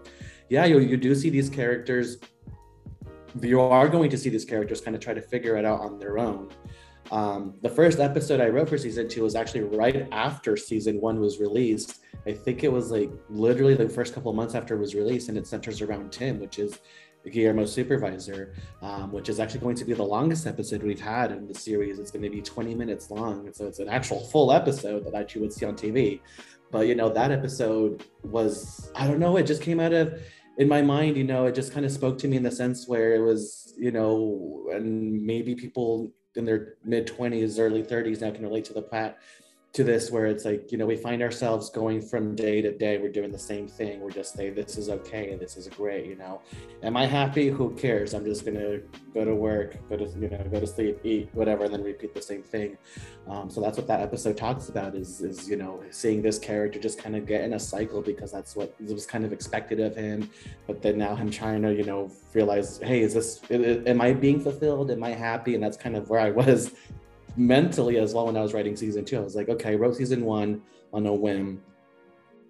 yeah, 0.48 0.66
you, 0.66 0.79
you 0.79 0.96
do 0.96 1.14
see 1.14 1.31
these 1.31 1.50
characters 1.50 2.18
you 3.40 3.61
are 3.61 3.88
going 3.88 4.11
to 4.11 4.19
see 4.19 4.31
these 4.31 4.45
characters 4.45 4.81
kind 4.81 4.97
of 4.97 5.03
try 5.03 5.14
to 5.14 5.23
figure 5.23 5.57
it 5.57 5.64
out 5.64 5.81
on 5.81 5.99
their 5.99 6.19
own. 6.19 6.51
Um, 7.11 7.55
the 7.62 7.69
first 7.69 7.99
episode 7.99 8.40
I 8.40 8.49
wrote 8.49 8.69
for 8.69 8.79
season 8.79 9.09
two 9.09 9.23
was 9.23 9.35
actually 9.35 9.62
right 9.62 10.09
after 10.12 10.57
season 10.57 11.01
one 11.01 11.19
was 11.21 11.40
released. 11.40 12.01
I 12.27 12.33
think 12.33 12.62
it 12.62 12.73
was 12.73 12.90
like 12.90 13.11
literally 13.29 13.75
the 13.75 13.88
first 13.88 14.14
couple 14.14 14.31
of 14.31 14.37
months 14.37 14.55
after 14.55 14.77
it 14.77 14.79
was 14.79 14.95
released, 14.95 15.29
and 15.29 15.37
it 15.37 15.47
centers 15.47 15.81
around 15.81 16.12
Tim, 16.12 16.38
which 16.38 16.59
is 16.59 16.79
Guillermo's 17.29 17.73
supervisor, 17.73 18.55
um, 18.81 19.12
which 19.12 19.29
is 19.29 19.40
actually 19.40 19.61
going 19.61 19.77
to 19.77 19.85
be 19.85 19.93
the 19.93 20.03
longest 20.03 20.47
episode 20.47 20.83
we've 20.83 21.01
had 21.01 21.33
in 21.33 21.47
the 21.47 21.55
series. 21.55 21.99
It's 21.99 22.11
going 22.11 22.23
to 22.23 22.31
be 22.31 22.40
20 22.40 22.75
minutes 22.75 23.11
long, 23.11 23.53
so 23.53 23.66
it's 23.66 23.79
an 23.79 23.88
actual 23.88 24.21
full 24.21 24.53
episode 24.53 25.05
that 25.05 25.14
actually 25.14 25.43
would 25.43 25.53
see 25.53 25.66
on 25.66 25.75
TV. 25.75 26.21
But 26.71 26.87
you 26.87 26.95
know 26.95 27.09
that 27.09 27.33
episode 27.33 28.05
was 28.23 28.93
I 28.95 29.07
don't 29.07 29.19
know, 29.19 29.37
it 29.37 29.43
just 29.43 29.62
came 29.62 29.81
out 29.81 29.93
of 29.93 30.21
in 30.61 30.68
my 30.68 30.83
mind, 30.83 31.16
you 31.16 31.25
know, 31.25 31.46
it 31.46 31.55
just 31.55 31.73
kind 31.73 31.87
of 31.87 31.90
spoke 31.90 32.18
to 32.18 32.29
me 32.29 32.37
in 32.37 32.42
the 32.42 32.51
sense 32.51 32.87
where 32.87 33.14
it 33.14 33.20
was, 33.20 33.73
you 33.79 33.90
know, 33.90 34.68
and 34.70 35.25
maybe 35.25 35.55
people 35.55 36.12
in 36.37 36.44
their 36.44 36.75
mid 36.85 37.07
20s, 37.07 37.59
early 37.59 37.83
30s 37.83 38.20
now 38.20 38.31
can 38.31 38.42
relate 38.42 38.66
to 38.66 38.75
the 38.75 38.83
pat 38.83 39.18
to 39.72 39.85
this 39.85 40.11
where 40.11 40.26
it's 40.26 40.44
like 40.44 40.72
you 40.72 40.78
know 40.78 40.87
we 40.87 40.96
find 40.96 41.22
ourselves 41.22 41.70
going 41.70 42.02
from 42.02 42.35
day 42.35 42.61
to 42.61 42.76
day 42.76 42.98
we're 42.98 43.12
doing 43.12 43.30
the 43.30 43.38
same 43.38 43.68
thing. 43.68 44.00
We're 44.00 44.11
just 44.11 44.35
saying 44.35 44.56
this 44.56 44.76
is 44.76 44.88
okay 44.88 45.37
this 45.37 45.56
is 45.56 45.68
great 45.68 46.06
you 46.06 46.16
know? 46.16 46.42
Am 46.83 46.96
i 46.96 47.06
happy? 47.06 47.48
Who 47.48 47.70
cares? 47.76 48.12
I'm 48.12 48.24
just 48.24 48.44
gonna 48.44 48.78
go 49.14 49.24
to 49.24 49.35
work 49.35 49.76
go 49.88 49.96
to 49.96 50.04
you 50.18 50.28
know 50.28 50.44
go 50.50 50.59
to 50.59 50.66
sleep 50.66 50.98
eat 51.04 51.28
whatever 51.35 51.64
and 51.64 51.74
then 51.74 51.85
repeat 51.85 52.14
the 52.14 52.22
same 52.22 52.42
thing. 52.42 52.76
Um, 53.28 53.48
so 53.48 53.61
that's 53.61 53.78
what 53.78 53.87
that 53.87 54.00
episode 54.00 54.37
talks 54.37 54.68
about 54.70 54.96
is 54.96 55.20
is 55.20 55.48
you 55.48 55.56
know 55.56 55.80
seeing 55.90 56.20
this 56.20 56.38
character 56.38 56.80
just 56.80 56.98
kind 56.98 57.14
of 57.14 57.24
get 57.26 57.44
in 57.44 57.52
a 57.52 57.61
cycle 57.61 58.02
because 58.02 58.33
that's 58.33 58.56
what 58.56 58.74
was 58.80 59.06
kind 59.06 59.24
of 59.24 59.33
expected 59.33 59.78
of 59.78 59.94
him. 59.94 60.28
But 60.66 60.83
then 60.83 60.98
now 60.98 61.14
him 61.14 61.30
trying 61.30 61.62
to 61.62 61.72
you 61.72 61.85
know 61.85 62.11
realize 62.35 62.78
hey 62.78 63.02
is 63.02 63.14
this 63.14 63.40
am 63.50 64.00
i 64.00 64.12
being 64.12 64.40
fulfilled? 64.40 64.90
Am 64.90 65.04
i 65.04 65.11
happy? 65.11 65.54
And 65.54 65.62
that's 65.62 65.76
kind 65.76 65.94
of 65.94 66.11
where 66.11 66.20
i 66.20 66.30
was 66.33 66.72
mentally 67.37 67.99
as 67.99 68.14
well 68.14 68.27
when 68.27 68.37
I 68.37 68.43
was 68.43 68.55
writing 68.55 68.77
season 68.77 69.05
two. 69.05 69.19
I 69.19 69.21
was 69.21 69.37
like, 69.37 69.49
okay, 69.49 69.73
I 69.73 69.75
wrote 69.75 69.97
season 69.97 70.25
one 70.25 70.62
on 70.93 71.07
a 71.07 71.12
whim. 71.12 71.62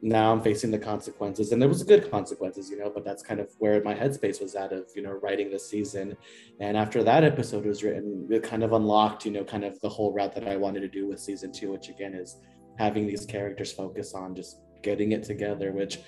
Now 0.02 0.32
I'm 0.32 0.40
facing 0.40 0.70
the 0.70 0.78
consequences, 0.78 1.52
and 1.52 1.60
there 1.60 1.68
was 1.68 1.82
good 1.82 2.10
consequences, 2.10 2.70
you 2.70 2.78
know. 2.78 2.90
But 2.90 3.04
that's 3.04 3.22
kind 3.22 3.38
of 3.38 3.50
where 3.58 3.82
my 3.82 3.94
headspace 3.94 4.40
was 4.40 4.54
at 4.54 4.72
of 4.72 4.86
you 4.94 5.02
know 5.02 5.12
writing 5.12 5.50
this 5.50 5.68
season. 5.68 6.16
And 6.58 6.76
after 6.76 7.02
that 7.04 7.22
episode 7.22 7.66
was 7.66 7.82
written, 7.82 8.26
it 8.30 8.42
kind 8.42 8.62
of 8.62 8.72
unlocked 8.72 9.26
you 9.26 9.30
know 9.30 9.44
kind 9.44 9.64
of 9.64 9.78
the 9.80 9.90
whole 9.90 10.12
route 10.12 10.34
that 10.34 10.48
I 10.48 10.56
wanted 10.56 10.80
to 10.80 10.88
do 10.88 11.06
with 11.06 11.20
season 11.20 11.52
two, 11.52 11.70
which 11.70 11.90
again 11.90 12.14
is 12.14 12.38
having 12.78 13.06
these 13.06 13.26
characters 13.26 13.72
focus 13.72 14.14
on 14.14 14.34
just 14.34 14.60
getting 14.82 15.12
it 15.12 15.22
together. 15.22 15.70
Which 15.72 15.98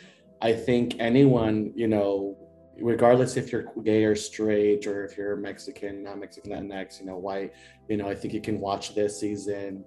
I 0.41 0.55
think 0.55 0.97
anyone 0.99 1.73
you 1.75 1.89
know 1.89 2.42
regardless 2.81 3.37
if 3.37 3.53
you're 3.53 3.67
gay 3.83 4.05
or 4.05 4.15
straight 4.15 4.87
or 4.87 5.05
if 5.05 5.17
you're 5.17 5.37
Mexican, 5.37 6.05
not 6.05 6.19
Mexican, 6.19 6.53
Latinx, 6.53 7.01
you 7.01 7.07
know, 7.07 7.17
white, 7.17 7.53
you 7.89 7.97
know, 7.97 8.09
I 8.09 8.15
think 8.15 8.35
you 8.35 8.41
can 8.41 8.61
watch 8.61 8.95
this 8.95 9.19
season 9.21 9.85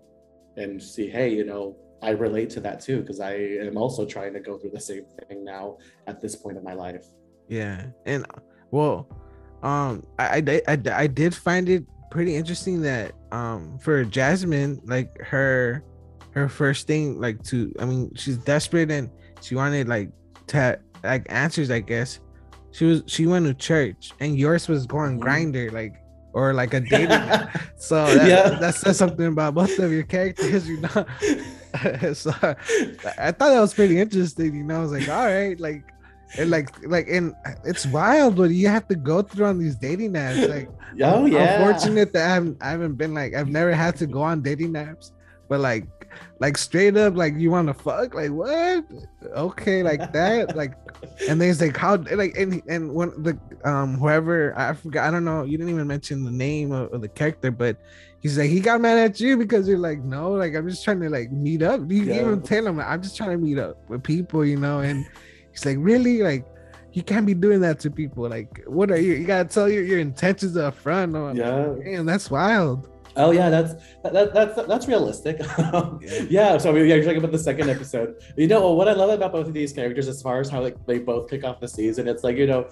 and 0.58 0.82
see, 0.82 1.10
hey, 1.10 1.34
you 1.34 1.44
know, 1.44 1.76
I 2.02 2.12
relate 2.12 2.50
to 2.52 2.60
that 2.62 2.82
too 2.82 3.02
because 3.02 3.20
I 3.20 3.34
am 3.34 3.78
also 3.78 4.06
trying 4.06 4.34
to 4.34 4.40
go 4.40 4.58
through 4.58 4.72
the 4.72 4.80
same 4.80 5.06
thing 5.28 5.44
now 5.44 5.78
at 6.08 6.22
this 6.22 6.36
point 6.36 6.58
of 6.58 6.64
my 6.64 6.74
life. 6.74 7.06
Yeah, 7.48 7.88
and 8.06 8.26
well, 8.72 9.08
um, 9.64 10.06
I 10.20 10.44
I, 10.46 10.62
I, 10.68 10.78
I 10.92 11.08
did 11.08 11.34
find 11.34 11.68
it 11.70 11.86
pretty 12.12 12.36
interesting 12.36 12.82
that 12.82 13.14
um 13.32 13.80
for 13.80 14.04
Jasmine, 14.04 14.82
like 14.86 15.18
her 15.22 15.84
her 16.32 16.48
first 16.48 16.86
thing, 16.86 17.20
like 17.20 17.42
to 17.44 17.74
I 17.80 17.86
mean, 17.86 18.12
she's 18.16 18.38
desperate 18.38 18.92
and 18.92 19.10
she 19.42 19.56
wanted 19.56 19.88
like 19.88 20.12
to 20.48 20.80
like 21.04 21.26
answers, 21.30 21.72
I 21.72 21.80
guess 21.80 22.20
she 22.76 22.84
was 22.84 23.04
she 23.08 23.26
went 23.26 23.46
to 23.46 23.54
church 23.54 24.12
and 24.20 24.38
yours 24.38 24.68
was 24.68 24.86
going 24.86 25.18
mm-hmm. 25.18 25.28
Grindr 25.28 25.72
like 25.72 25.96
or 26.34 26.54
like 26.54 26.74
a 26.74 26.80
dating 26.94 27.24
so 27.78 28.06
that, 28.14 28.28
yeah. 28.28 28.50
that 28.60 28.76
says 28.76 28.98
something 28.98 29.28
about 29.28 29.56
both 29.56 29.80
of 29.80 29.92
your 29.92 30.04
characters 30.04 30.68
you 30.68 30.82
know? 30.82 31.06
So 32.14 32.32
i 33.20 33.32
thought 33.32 33.52
that 33.52 33.60
was 33.60 33.74
pretty 33.74 34.00
interesting 34.00 34.56
you 34.56 34.64
know? 34.64 34.78
I 34.78 34.82
was 34.82 34.92
like 34.92 35.10
all 35.10 35.26
right 35.26 35.60
like 35.60 35.84
and 36.38 36.50
like 36.50 36.70
like 36.88 37.08
and 37.10 37.34
it's 37.64 37.86
wild 37.86 38.38
what 38.38 38.50
you 38.50 38.68
have 38.68 38.88
to 38.88 38.96
go 38.96 39.22
through 39.22 39.46
on 39.46 39.60
these 39.60 39.76
dating 39.76 40.14
apps 40.14 40.50
like 40.50 40.70
oh 41.02 41.26
yeah. 41.26 41.56
unfortunate 41.56 42.12
that 42.14 42.30
I 42.30 42.34
haven't, 42.34 42.58
I 42.62 42.70
haven't 42.72 42.96
been 42.96 43.14
like 43.14 43.36
i've 43.36 43.50
never 43.50 43.74
had 43.74 43.96
to 43.98 44.08
go 44.08 44.22
on 44.22 44.42
dating 44.42 44.74
apps 44.74 45.12
but 45.48 45.60
like 45.60 45.86
like 46.40 46.58
straight 46.58 46.96
up 46.98 47.16
like 47.16 47.34
you 47.38 47.52
want 47.52 47.68
to 47.68 47.74
fuck? 47.74 48.14
Like 48.14 48.32
what? 48.32 48.86
Okay 49.36 49.84
like 49.84 50.12
that 50.14 50.56
like 50.62 50.74
and 51.28 51.40
then 51.40 51.50
it's 51.50 51.62
like 51.62 51.76
how 51.78 51.98
like 51.98 52.36
and 52.38 52.62
and 52.68 52.94
when 52.94 53.10
the 53.24 53.38
um 53.64 53.98
whoever 53.98 54.58
i 54.58 54.74
forgot 54.74 55.08
i 55.08 55.12
don't 55.12 55.26
know 55.26 55.44
you 55.44 55.58
didn't 55.58 55.72
even 55.72 55.88
mention 55.88 56.24
the 56.24 56.32
name 56.32 56.72
of, 56.72 56.92
of, 56.94 57.02
the 57.02 57.08
character 57.08 57.52
but 57.52 57.78
he's 58.22 58.38
like 58.38 58.50
he 58.50 58.60
got 58.60 58.82
mad 58.82 58.98
at 58.98 59.20
you 59.20 59.38
because 59.38 59.68
you're 59.68 59.78
like 59.78 60.00
no 60.00 60.32
like 60.32 60.56
i'm 60.56 60.68
just 60.70 60.84
trying 60.84 61.00
to 61.00 61.10
like 61.10 61.32
meet 61.32 61.62
up. 61.62 61.80
You 61.90 62.04
yeah. 62.04 62.22
even 62.22 62.42
tell 62.42 62.68
him 62.68 62.80
i'm 62.80 63.02
just 63.02 63.18
trying 63.18 63.32
to 63.32 63.38
meet 63.38 63.60
up 63.60 63.78
with 63.90 64.04
people 64.04 64.46
you 64.46 64.58
know 64.58 64.80
and 64.80 65.06
he's 65.56 65.66
like 65.66 65.78
really? 65.80 66.22
Like 66.22 66.46
you 66.94 67.02
can't 67.02 67.26
be 67.26 67.34
doing 67.34 67.62
that 67.62 67.80
to 67.82 67.90
people. 67.92 68.30
Like 68.30 68.64
what 68.68 68.92
are 68.92 69.00
you 69.00 69.14
you 69.14 69.26
gotta 69.26 69.50
tell 69.50 69.70
your, 69.70 69.84
your 69.84 70.00
intentions 70.00 70.56
up 70.58 70.76
front. 70.76 71.14
Yeah. 71.36 71.74
And 71.86 72.08
that's 72.08 72.30
wild 72.30 72.90
Oh 73.18 73.32
yeah, 73.32 73.50
that's 73.50 73.76
that, 74.04 74.34
that's 74.34 74.68
that's 74.68 74.88
realistic. 74.88 75.40
yeah, 76.30 76.58
so 76.58 76.74
we 76.74 76.92
are 76.92 77.02
talking 77.02 77.18
about 77.18 77.32
the 77.32 77.40
second 77.40 77.70
episode. 77.70 78.16
You 78.36 78.48
know 78.48 78.74
what 78.74 78.90
I 78.90 78.94
love 78.94 79.10
about 79.10 79.32
both 79.32 79.48
of 79.48 79.54
these 79.54 79.72
characters, 79.72 80.08
as 80.08 80.22
far 80.22 80.42
as 80.42 80.50
how 80.50 80.62
like 80.62 80.86
they 80.86 81.00
both 81.00 81.30
kick 81.30 81.44
off 81.46 81.60
the 81.60 81.68
season, 81.68 82.08
it's 82.10 82.24
like 82.26 82.36
you 82.36 82.46
know, 82.46 82.68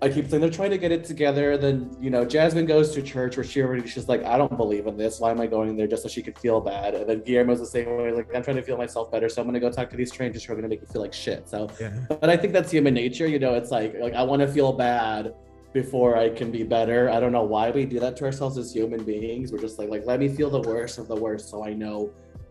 I 0.00 0.08
keep 0.08 0.30
saying 0.30 0.40
they're 0.40 0.50
trying 0.50 0.70
to 0.70 0.78
get 0.78 0.90
it 0.90 1.04
together. 1.04 1.58
Then 1.58 1.94
you 2.00 2.08
know, 2.08 2.24
Jasmine 2.24 2.64
goes 2.64 2.94
to 2.94 3.02
church 3.02 3.36
where 3.36 3.44
she 3.44 3.60
already 3.60 3.86
she's 3.86 4.08
like, 4.08 4.24
I 4.24 4.38
don't 4.38 4.56
believe 4.56 4.86
in 4.86 4.96
this. 4.96 5.20
Why 5.20 5.32
am 5.32 5.40
I 5.40 5.46
going 5.46 5.76
there 5.76 5.86
just 5.86 6.02
so 6.02 6.08
she 6.08 6.22
could 6.22 6.38
feel 6.38 6.62
bad? 6.62 6.94
And 6.94 7.06
then 7.06 7.20
Guillermo's 7.20 7.60
the 7.60 7.66
same 7.66 7.94
way, 7.94 8.10
like 8.10 8.34
I'm 8.34 8.42
trying 8.42 8.56
to 8.56 8.62
feel 8.62 8.78
myself 8.78 9.10
better, 9.10 9.28
so 9.28 9.42
I'm 9.42 9.48
gonna 9.48 9.60
go 9.60 9.70
talk 9.70 9.90
to 9.90 9.96
these 9.96 10.10
strangers 10.10 10.44
who 10.44 10.54
are 10.54 10.56
gonna 10.56 10.68
make 10.68 10.80
me 10.80 10.88
feel 10.90 11.02
like 11.02 11.12
shit. 11.12 11.46
So, 11.46 11.68
yeah. 11.78 11.90
but 12.08 12.30
I 12.30 12.38
think 12.38 12.54
that's 12.54 12.70
human 12.70 12.94
nature. 12.94 13.26
You 13.26 13.38
know, 13.38 13.52
it's 13.52 13.70
like 13.70 13.96
like 14.00 14.14
I 14.14 14.22
want 14.22 14.40
to 14.40 14.48
feel 14.48 14.72
bad 14.72 15.34
before 15.72 16.16
I 16.16 16.30
can 16.30 16.50
be 16.50 16.62
better. 16.62 17.10
I 17.10 17.20
don't 17.20 17.32
know 17.32 17.44
why 17.44 17.70
we 17.70 17.84
do 17.84 18.00
that 18.00 18.16
to 18.18 18.24
ourselves 18.24 18.56
as 18.56 18.72
human 18.72 19.04
beings. 19.04 19.52
We're 19.52 19.58
just 19.58 19.78
like, 19.78 19.90
like, 19.90 20.06
let 20.06 20.20
me 20.20 20.28
feel 20.28 20.50
the 20.50 20.62
worst 20.62 20.98
of 20.98 21.08
the 21.08 21.16
worst 21.16 21.50
so 21.50 21.64
I 21.64 21.74
know, 21.74 22.10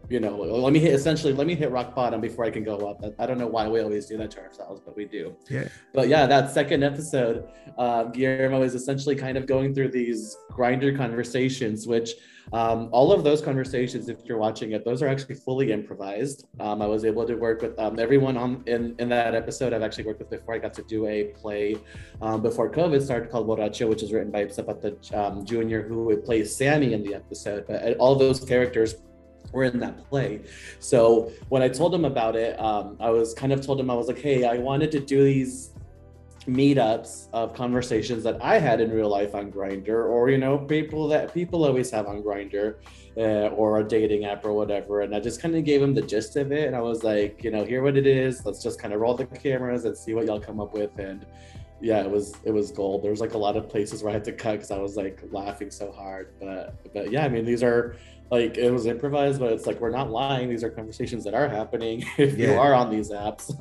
you 0.10 0.20
know, 0.20 0.38
let 0.38 0.72
me 0.72 0.80
hit 0.80 0.94
essentially, 0.94 1.34
let 1.34 1.48
me 1.48 1.56
hit 1.56 1.72
rock 1.72 1.96
bottom 1.96 2.22
before 2.22 2.46
I 2.46 2.52
can 2.52 2.64
go 2.64 2.78
up. 2.88 3.04
I 3.20 3.26
don't 3.26 3.38
know 3.38 3.48
why 3.48 3.68
we 3.68 3.82
always 3.82 4.06
do 4.06 4.18
that 4.18 4.32
to 4.32 4.42
ourselves, 4.42 4.82
but 4.86 4.96
we 4.96 5.06
do. 5.06 5.36
Yeah. 5.50 5.68
But 5.94 6.08
yeah, 6.08 6.26
that 6.28 6.52
second 6.52 6.84
episode, 6.84 7.50
uh, 7.78 8.04
Guillermo 8.06 8.62
is 8.62 8.76
essentially 8.76 9.16
kind 9.16 9.38
of 9.38 9.48
going 9.48 9.74
through 9.74 9.90
these 9.90 10.38
Grindr 10.52 10.96
conversations, 10.96 11.88
which 11.88 12.12
um, 12.54 12.90
all 12.92 13.12
of 13.12 13.24
those 13.24 13.42
conversations, 13.42 14.10
if 14.10 14.20
you're 14.26 14.38
watching 14.38 14.72
it, 14.72 14.86
those 14.86 15.02
are 15.02 15.08
actually 15.08 15.36
fully 15.36 15.72
improvised. 15.72 16.46
Um, 16.60 16.82
I 16.82 16.86
was 16.86 17.04
able 17.04 17.26
to 17.26 17.36
work 17.36 17.62
with 17.62 17.78
um, 17.78 18.00
everyone 18.00 18.38
on 18.38 18.64
in, 18.68 18.96
in 19.00 19.10
that 19.10 19.36
episode. 19.36 19.74
I've 19.74 19.84
actually 19.84 20.06
worked 20.06 20.20
with 20.20 20.30
before. 20.30 20.56
I 20.56 20.60
got 20.60 20.74
to 20.76 20.84
do 20.84 21.08
a 21.08 21.26
play 21.26 21.78
um, 22.22 22.42
before 22.42 22.72
COVID 22.72 23.02
started 23.04 23.30
called 23.30 23.48
Borracho, 23.48 23.90
which 23.90 24.04
is 24.04 24.14
written 24.14 24.32
by 24.32 24.48
Zapata 24.48 24.96
um, 25.14 25.46
Jr., 25.46 25.82
who 25.82 26.16
plays 26.18 26.56
Sammy 26.56 26.94
in 26.94 27.04
the 27.04 27.16
episode. 27.16 27.66
But 27.68 27.98
all 27.98 28.16
those 28.16 28.40
characters 28.44 28.96
were 29.52 29.66
in 29.66 29.80
that 29.80 29.98
play. 30.10 30.42
So 30.80 31.32
when 31.50 31.62
I 31.62 31.70
told 31.70 31.94
him 31.94 32.06
about 32.06 32.36
it, 32.36 32.60
um, 32.60 32.98
I 33.00 33.10
was 33.10 33.34
kind 33.34 33.52
of 33.52 33.66
told 33.66 33.80
him 33.80 33.90
I 33.90 33.94
was 33.94 34.08
like, 34.08 34.20
hey, 34.20 34.46
I 34.46 34.58
wanted 34.58 34.92
to 34.92 35.00
do 35.00 35.24
these 35.24 35.72
meetups 36.48 37.28
of 37.34 37.54
conversations 37.54 38.24
that 38.24 38.42
I 38.42 38.58
had 38.58 38.80
in 38.80 38.92
real 38.92 39.10
life 39.10 39.36
on 39.36 39.52
Grindr, 39.52 40.10
or 40.10 40.30
you 40.30 40.38
know, 40.38 40.58
people 40.58 41.08
that 41.10 41.34
people 41.34 41.66
always 41.66 41.92
have 41.92 42.08
on 42.08 42.24
Grindr, 42.24 42.76
uh, 43.18 43.50
or 43.50 43.80
a 43.80 43.84
dating 43.84 44.26
app 44.26 44.46
or 44.46 44.54
whatever. 44.54 45.02
And 45.02 45.16
I 45.16 45.20
just 45.20 45.42
kind 45.42 45.56
of 45.56 45.64
gave 45.66 45.82
him 45.82 45.94
the 45.94 46.02
gist 46.02 46.36
of 46.38 46.52
it, 46.52 46.68
and 46.68 46.76
I 46.76 46.82
was 46.82 47.04
like, 47.04 47.44
you 47.44 47.52
know, 47.52 47.66
here 47.66 47.84
what 47.84 47.98
it 47.98 48.08
is. 48.08 48.46
Let's 48.46 48.64
just 48.64 48.80
kind 48.80 48.94
of 48.94 49.02
roll 49.02 49.16
the 49.16 49.26
cameras 49.26 49.86
and 49.86 49.98
see 49.98 50.14
what 50.14 50.26
y'all 50.26 50.40
come 50.40 50.60
up 50.60 50.74
with. 50.74 50.98
And 51.00 51.26
yeah, 51.82 52.02
it 52.02 52.10
was 52.10 52.34
it 52.44 52.52
was 52.52 52.72
gold. 52.72 53.04
There 53.04 53.12
was 53.12 53.22
like 53.22 53.34
a 53.34 53.38
lot 53.38 53.56
of 53.56 53.70
places 53.70 54.02
where 54.02 54.12
I 54.12 54.14
had 54.14 54.24
to 54.26 54.32
cut 54.32 54.54
because 54.54 54.72
I 54.72 54.80
was 54.80 54.96
like 54.96 55.22
laughing 55.32 55.70
so 55.70 55.92
hard. 55.92 56.34
But 56.40 56.94
but 56.94 57.12
yeah, 57.12 57.26
I 57.26 57.30
mean 57.30 57.46
these 57.46 57.62
are 57.62 57.98
like 58.30 58.58
it 58.58 58.72
was 58.72 58.86
improvised, 58.86 59.40
but 59.40 59.54
it's 59.54 59.66
like 59.66 59.80
we're 59.80 59.90
not 59.90 60.12
lying. 60.12 60.50
These 60.50 60.64
are 60.64 60.70
conversations 60.70 61.24
that 61.24 61.34
are 61.34 61.48
happening 61.48 62.04
if 62.18 62.38
you 62.38 62.54
are 62.54 62.74
on 62.74 62.90
these 62.90 63.10
apps. 63.10 63.54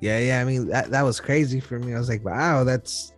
Yeah, 0.00 0.18
yeah. 0.18 0.40
I 0.40 0.44
mean, 0.44 0.68
that, 0.68 0.90
that 0.90 1.02
was 1.02 1.20
crazy 1.20 1.60
for 1.60 1.78
me. 1.78 1.94
I 1.94 1.98
was 1.98 2.08
like, 2.08 2.24
wow, 2.24 2.64
that's 2.64 3.12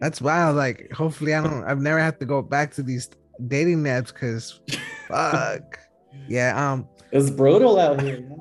that's 0.00 0.20
wild. 0.20 0.56
Like, 0.56 0.90
hopefully, 0.92 1.34
I 1.34 1.42
don't. 1.42 1.64
I've 1.64 1.80
never 1.80 2.00
had 2.00 2.18
to 2.20 2.26
go 2.26 2.42
back 2.42 2.72
to 2.74 2.82
these 2.82 3.10
dating 3.46 3.82
apps 3.84 4.12
because, 4.12 4.60
fuck. 5.08 5.78
Yeah. 6.28 6.72
Um. 6.72 6.88
It's 7.12 7.30
brutal 7.30 7.78
out 7.78 8.00
here. 8.00 8.26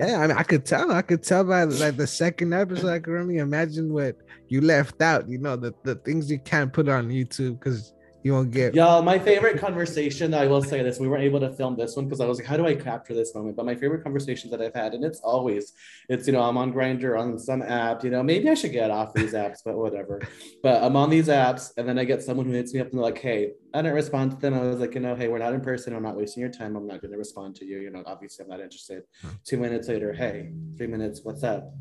Yeah. 0.00 0.18
I 0.18 0.26
mean, 0.26 0.36
I 0.36 0.42
could 0.42 0.64
tell. 0.64 0.92
I 0.92 1.02
could 1.02 1.22
tell 1.22 1.44
by 1.44 1.64
like 1.64 1.96
the 1.96 2.06
second 2.06 2.52
episode. 2.52 2.88
I 2.88 2.98
could 3.00 3.16
only 3.16 3.38
imagine 3.38 3.92
what 3.92 4.16
you 4.48 4.60
left 4.60 5.00
out. 5.02 5.28
You 5.28 5.38
know, 5.38 5.56
the 5.56 5.74
the 5.82 5.96
things 5.96 6.30
you 6.30 6.38
can't 6.38 6.72
put 6.72 6.88
on 6.88 7.08
YouTube 7.08 7.58
because 7.58 7.92
you 8.26 8.32
won't 8.32 8.50
get. 8.50 8.74
Y'all, 8.74 9.02
my 9.02 9.20
favorite 9.20 9.56
conversation, 9.60 10.34
I 10.34 10.48
will 10.48 10.62
say 10.62 10.82
this, 10.82 10.98
we 10.98 11.06
weren't 11.06 11.22
able 11.22 11.38
to 11.38 11.52
film 11.52 11.76
this 11.76 11.94
one 11.94 12.06
because 12.06 12.20
I 12.20 12.26
was 12.26 12.38
like, 12.38 12.46
how 12.48 12.56
do 12.56 12.66
I 12.66 12.74
capture 12.74 13.14
this 13.14 13.32
moment? 13.36 13.56
But 13.56 13.66
my 13.66 13.76
favorite 13.76 14.02
conversation 14.02 14.50
that 14.50 14.60
I've 14.60 14.74
had, 14.74 14.94
and 14.94 15.04
it's 15.04 15.20
always, 15.20 15.72
it's, 16.08 16.26
you 16.26 16.32
know, 16.32 16.42
I'm 16.42 16.58
on 16.58 16.72
Grindr 16.72 17.16
on 17.16 17.38
some 17.38 17.62
app, 17.62 18.02
you 18.02 18.10
know, 18.10 18.24
maybe 18.24 18.50
I 18.50 18.54
should 18.54 18.72
get 18.72 18.90
off 18.90 19.14
these 19.14 19.32
apps, 19.32 19.58
but 19.64 19.76
whatever. 19.76 20.20
But 20.60 20.82
I'm 20.82 20.96
on 20.96 21.08
these 21.08 21.28
apps, 21.28 21.70
and 21.76 21.88
then 21.88 22.00
I 22.00 22.04
get 22.04 22.20
someone 22.20 22.46
who 22.46 22.52
hits 22.52 22.74
me 22.74 22.80
up 22.80 22.88
and 22.88 22.98
they're 22.98 23.04
like, 23.04 23.18
hey, 23.18 23.52
I 23.72 23.78
didn't 23.82 23.94
respond 23.94 24.32
to 24.32 24.38
them. 24.38 24.54
I 24.54 24.62
was 24.62 24.80
like, 24.80 24.94
you 24.94 25.00
know, 25.00 25.14
hey, 25.14 25.28
we're 25.28 25.38
not 25.38 25.52
in 25.52 25.60
person. 25.60 25.94
I'm 25.94 26.02
not 26.02 26.16
wasting 26.16 26.40
your 26.40 26.50
time. 26.50 26.74
I'm 26.74 26.88
not 26.88 27.00
going 27.00 27.12
to 27.12 27.18
respond 27.18 27.54
to 27.56 27.64
you. 27.64 27.78
You 27.78 27.90
know, 27.90 28.02
obviously, 28.06 28.42
I'm 28.42 28.50
not 28.50 28.60
interested. 28.60 29.04
Two 29.44 29.58
minutes 29.58 29.86
later, 29.86 30.12
hey, 30.12 30.50
three 30.76 30.88
minutes, 30.88 31.20
what's 31.22 31.44
up? 31.44 31.72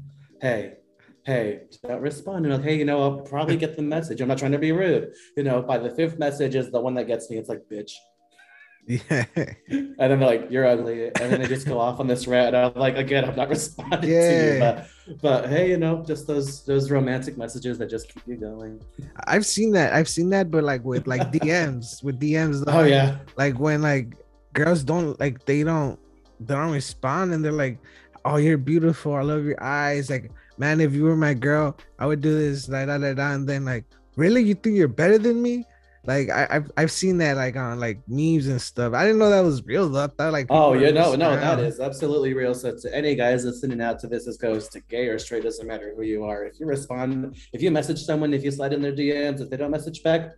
Hey, 0.41 0.73
hey, 1.25 1.61
don't 1.83 2.01
respond. 2.01 2.45
And 2.45 2.55
like, 2.55 2.63
hey, 2.63 2.77
you 2.77 2.85
know, 2.85 3.01
I'll 3.01 3.19
probably 3.21 3.57
get 3.57 3.75
the 3.75 3.81
message. 3.81 4.21
I'm 4.21 4.27
not 4.27 4.38
trying 4.38 4.51
to 4.51 4.59
be 4.59 4.71
rude. 4.71 5.13
You 5.35 5.43
know, 5.43 5.61
by 5.61 5.77
the 5.77 5.89
fifth 5.89 6.17
message 6.19 6.55
is 6.55 6.71
the 6.71 6.79
one 6.79 6.93
that 6.95 7.05
gets 7.05 7.29
me. 7.29 7.38
It's 7.38 7.49
like, 7.49 7.63
bitch. 7.71 7.91
Yeah. 8.88 9.25
And 9.67 9.95
then 9.97 10.19
they're 10.19 10.19
like, 10.19 10.51
you're 10.51 10.67
ugly. 10.67 11.07
And 11.07 11.15
then 11.15 11.41
they 11.41 11.47
just 11.47 11.65
go 11.65 11.79
off 11.79 11.99
on 11.99 12.05
this 12.05 12.27
rant. 12.27 12.55
And 12.55 12.65
I'm 12.65 12.73
like, 12.75 12.97
again, 12.97 13.25
I'm 13.25 13.35
not 13.35 13.49
responding 13.57 14.01
to 14.01 14.07
you. 14.07 14.13
Yeah. 14.13 14.59
But 15.07 15.21
but 15.21 15.49
hey, 15.49 15.71
you 15.71 15.77
know, 15.77 16.03
just 16.05 16.27
those 16.27 16.63
those 16.65 16.91
romantic 16.91 17.35
messages 17.35 17.79
that 17.79 17.89
just 17.89 18.13
keep 18.13 18.27
you 18.27 18.35
going. 18.35 18.79
I've 19.25 19.45
seen 19.45 19.71
that. 19.71 19.93
I've 19.93 20.09
seen 20.09 20.29
that, 20.29 20.51
but 20.51 20.63
like 20.63 20.83
with 20.83 21.07
like 21.07 21.31
DMs, 21.31 22.03
with 22.03 22.19
DMs. 22.19 22.63
Oh 22.67 22.83
yeah. 22.83 23.17
like 23.38 23.59
when 23.59 23.81
like 23.81 24.15
girls 24.55 24.83
don't 24.83 25.19
like 25.19 25.43
they 25.45 25.63
don't 25.63 25.99
they 26.39 26.55
don't 26.55 26.71
respond 26.71 27.33
and 27.33 27.43
they're 27.43 27.51
like 27.51 27.77
oh 28.23 28.38
you're 28.38 28.57
beautiful 28.57 29.13
i 29.13 29.21
love 29.21 29.43
your 29.43 29.61
eyes 29.61 30.09
like 30.09 30.31
man 30.57 30.79
if 30.81 30.93
you 30.93 31.03
were 31.03 31.15
my 31.15 31.33
girl 31.33 31.75
i 31.99 32.05
would 32.05 32.21
do 32.21 32.37
this 32.37 32.65
da, 32.65 32.85
da, 32.85 32.97
da, 32.97 33.13
da. 33.13 33.31
and 33.31 33.47
then 33.47 33.65
like 33.65 33.85
really 34.15 34.41
you 34.43 34.55
think 34.55 34.75
you're 34.75 34.87
better 34.87 35.17
than 35.17 35.41
me 35.41 35.63
like 36.07 36.29
I, 36.29 36.47
I've, 36.49 36.71
I've 36.77 36.91
seen 36.91 37.17
that 37.17 37.35
like 37.35 37.55
on 37.55 37.79
like 37.79 37.99
memes 38.07 38.47
and 38.47 38.61
stuff 38.61 38.93
i 38.93 39.03
didn't 39.03 39.17
know 39.17 39.29
that 39.29 39.41
was 39.41 39.63
real 39.65 39.89
though 39.89 40.03
i 40.03 40.07
thought 40.07 40.31
like 40.31 40.47
Oh 40.49 40.73
yeah, 40.73 40.91
no, 40.91 41.15
no, 41.15 41.35
that 41.35 41.59
is 41.59 41.79
absolutely 41.79 42.33
real. 42.33 42.53
So 42.53 42.75
to 42.75 42.95
any 42.95 43.15
guys 43.15 43.43
listening 43.43 43.81
out 43.81 43.99
to 43.99 44.07
this, 44.07 44.25
this 44.25 44.37
goes 44.37 44.67
to 44.69 44.79
gay 44.81 45.07
or 45.07 45.17
straight, 45.17 45.43
doesn't 45.43 45.65
matter 45.65 45.93
who 45.95 46.03
you 46.03 46.23
are. 46.23 46.45
If 46.45 46.59
you 46.59 46.65
respond, 46.67 47.35
if 47.53 47.61
you 47.61 47.71
message 47.71 48.01
someone, 48.03 48.33
if 48.33 48.43
you 48.43 48.51
slide 48.51 48.73
in 48.73 48.81
their 48.81 48.93
DMs, 48.93 49.41
if 49.41 49.49
they 49.49 49.57
don't 49.57 49.71
message 49.71 50.03
back, 50.03 50.35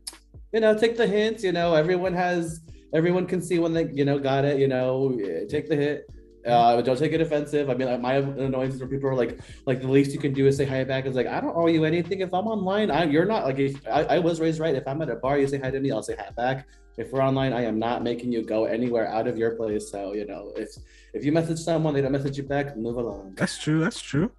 you 0.53 0.59
know, 0.61 0.77
take 0.77 0.95
the 0.97 1.07
hint. 1.07 1.43
You 1.43 1.51
know, 1.51 1.73
everyone 1.73 2.13
has, 2.13 2.61
everyone 2.93 3.25
can 3.27 3.41
see 3.41 3.59
when 3.59 3.73
they, 3.73 3.89
you 3.91 4.05
know, 4.05 4.17
got 4.17 4.45
it. 4.45 4.59
You 4.59 4.67
know, 4.67 5.17
take 5.49 5.67
the 5.67 5.75
hit. 5.75 6.09
Uh, 6.47 6.81
don't 6.81 6.97
take 6.97 7.11
it 7.11 7.21
offensive. 7.21 7.69
I 7.69 7.73
mean, 7.73 7.87
like, 7.87 8.01
my 8.01 8.15
annoyance 8.15 8.75
is 8.75 8.81
when 8.81 8.89
people 8.89 9.09
are 9.09 9.15
like, 9.15 9.39
like 9.65 9.81
the 9.81 9.87
least 9.87 10.11
you 10.11 10.19
can 10.19 10.33
do 10.33 10.47
is 10.47 10.57
say 10.57 10.65
hi 10.65 10.83
back. 10.83 11.05
It's 11.05 11.15
like 11.15 11.27
I 11.27 11.39
don't 11.39 11.55
owe 11.55 11.67
you 11.67 11.85
anything. 11.85 12.21
If 12.21 12.33
I'm 12.33 12.47
online, 12.47 12.89
I 12.91 13.05
you're 13.05 13.25
not 13.25 13.45
like 13.45 13.59
if 13.59 13.85
I, 13.87 14.03
I 14.03 14.19
was 14.19 14.39
raised 14.39 14.59
right. 14.59 14.75
If 14.75 14.87
I'm 14.87 15.01
at 15.01 15.09
a 15.09 15.15
bar, 15.15 15.37
you 15.37 15.47
say 15.47 15.59
hi 15.59 15.71
to 15.71 15.79
me, 15.79 15.91
I'll 15.91 16.03
say 16.03 16.15
hi 16.17 16.29
back 16.31 16.67
if 16.97 17.11
we're 17.11 17.21
online, 17.21 17.53
I 17.53 17.63
am 17.63 17.77
not 17.77 18.03
making 18.03 18.31
you 18.31 18.43
go 18.43 18.65
anywhere 18.65 19.07
out 19.07 19.27
of 19.27 19.37
your 19.37 19.51
place. 19.51 19.91
So 19.91 20.13
you 20.13 20.25
know, 20.25 20.51
if 20.55 20.69
if 21.13 21.23
you 21.23 21.31
message 21.31 21.59
someone, 21.59 21.93
they 21.93 22.01
don't 22.01 22.11
message 22.11 22.37
you 22.37 22.43
back, 22.43 22.75
move 22.75 22.97
along. 22.97 23.35
that's 23.35 23.57
true 23.57 23.79
that's 23.79 24.01
true 24.01 24.31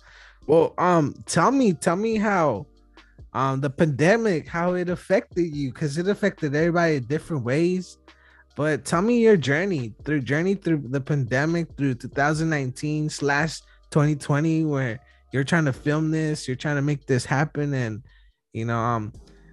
well 0.49 0.75
um 0.79 1.15
tell 1.27 1.53
me 1.53 1.73
tell 1.75 1.95
me 1.95 2.17
how 2.17 2.67
um 3.35 3.61
the 3.61 3.71
pandemic 3.71 4.49
how 4.49 4.73
it 4.75 4.89
affected 4.89 5.55
you 5.55 5.71
because 5.71 5.99
it 5.99 6.09
affected 6.09 6.57
everybody 6.57 6.97
in 6.97 7.05
different 7.05 7.45
ways 7.45 7.99
but 8.59 8.85
tell 8.85 9.03
me 9.03 9.21
your 9.21 9.37
journey 9.37 9.95
through 10.03 10.21
journey 10.21 10.57
through 10.57 10.83
the 10.91 11.01
pandemic 11.01 11.69
through 11.77 11.95
2019 11.95 13.09
slash 13.09 13.61
2020 13.93 14.65
where 14.65 14.99
you're 15.33 15.45
trying 15.45 15.65
to 15.65 15.73
film 15.73 16.11
this 16.11 16.49
you're 16.49 16.57
trying 16.57 16.75
to 16.75 16.83
make 16.83 17.07
this 17.07 17.25
happen. 17.25 17.73
And 17.73 18.03
you 18.53 18.65
know 18.65 18.77
um 18.77 19.13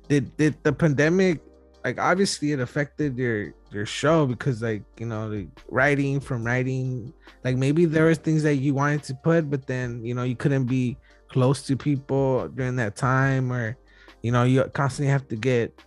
did 0.09 0.35
did 0.37 0.57
the 0.63 0.73
pandemic 0.73 1.39
like 1.83 1.99
obviously 1.99 2.51
it 2.51 2.59
affected 2.59 3.15
your 3.15 3.53
your 3.71 3.85
show 3.85 4.25
because 4.25 4.63
like 4.63 4.81
you 4.99 5.05
know 5.05 5.45
writing 5.69 6.19
from 6.19 6.43
writing 6.43 7.13
like 7.43 7.57
maybe 7.57 7.85
there 7.85 8.05
was 8.05 8.17
things 8.17 8.41
that 8.41 8.55
you 8.55 8.73
wanted 8.73 9.03
to 9.03 9.13
put 9.13 9.51
but 9.51 9.67
then 9.67 10.03
you 10.03 10.15
know 10.15 10.23
you 10.23 10.35
couldn't 10.35 10.65
be 10.65 10.97
close 11.29 11.61
to 11.61 11.77
people 11.77 12.47
during 12.55 12.75
that 12.75 12.95
time 12.95 13.53
or 13.53 13.77
you 14.23 14.31
know 14.31 14.45
you 14.45 14.63
constantly 14.73 15.11
have 15.11 15.27
to 15.27 15.35
get 15.35 15.79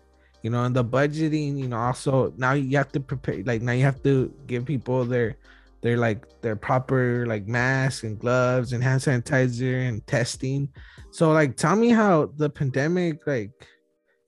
you 0.48 0.52
know 0.52 0.64
and 0.64 0.74
the 0.74 0.82
budgeting 0.82 1.58
you 1.58 1.68
know 1.68 1.76
also 1.76 2.32
now 2.38 2.54
you 2.54 2.74
have 2.74 2.90
to 2.90 3.00
prepare 3.00 3.44
like 3.44 3.60
now 3.60 3.72
you 3.72 3.84
have 3.84 4.02
to 4.02 4.32
give 4.46 4.64
people 4.64 5.04
their 5.04 5.36
their 5.82 5.98
like 5.98 6.24
their 6.40 6.56
proper 6.56 7.26
like 7.26 7.46
masks 7.46 8.02
and 8.02 8.18
gloves 8.18 8.72
and 8.72 8.82
hand 8.82 8.98
sanitizer 8.98 9.86
and 9.86 10.06
testing 10.06 10.66
so 11.10 11.32
like 11.32 11.54
tell 11.54 11.76
me 11.76 11.90
how 11.90 12.32
the 12.38 12.48
pandemic 12.48 13.26
like 13.26 13.50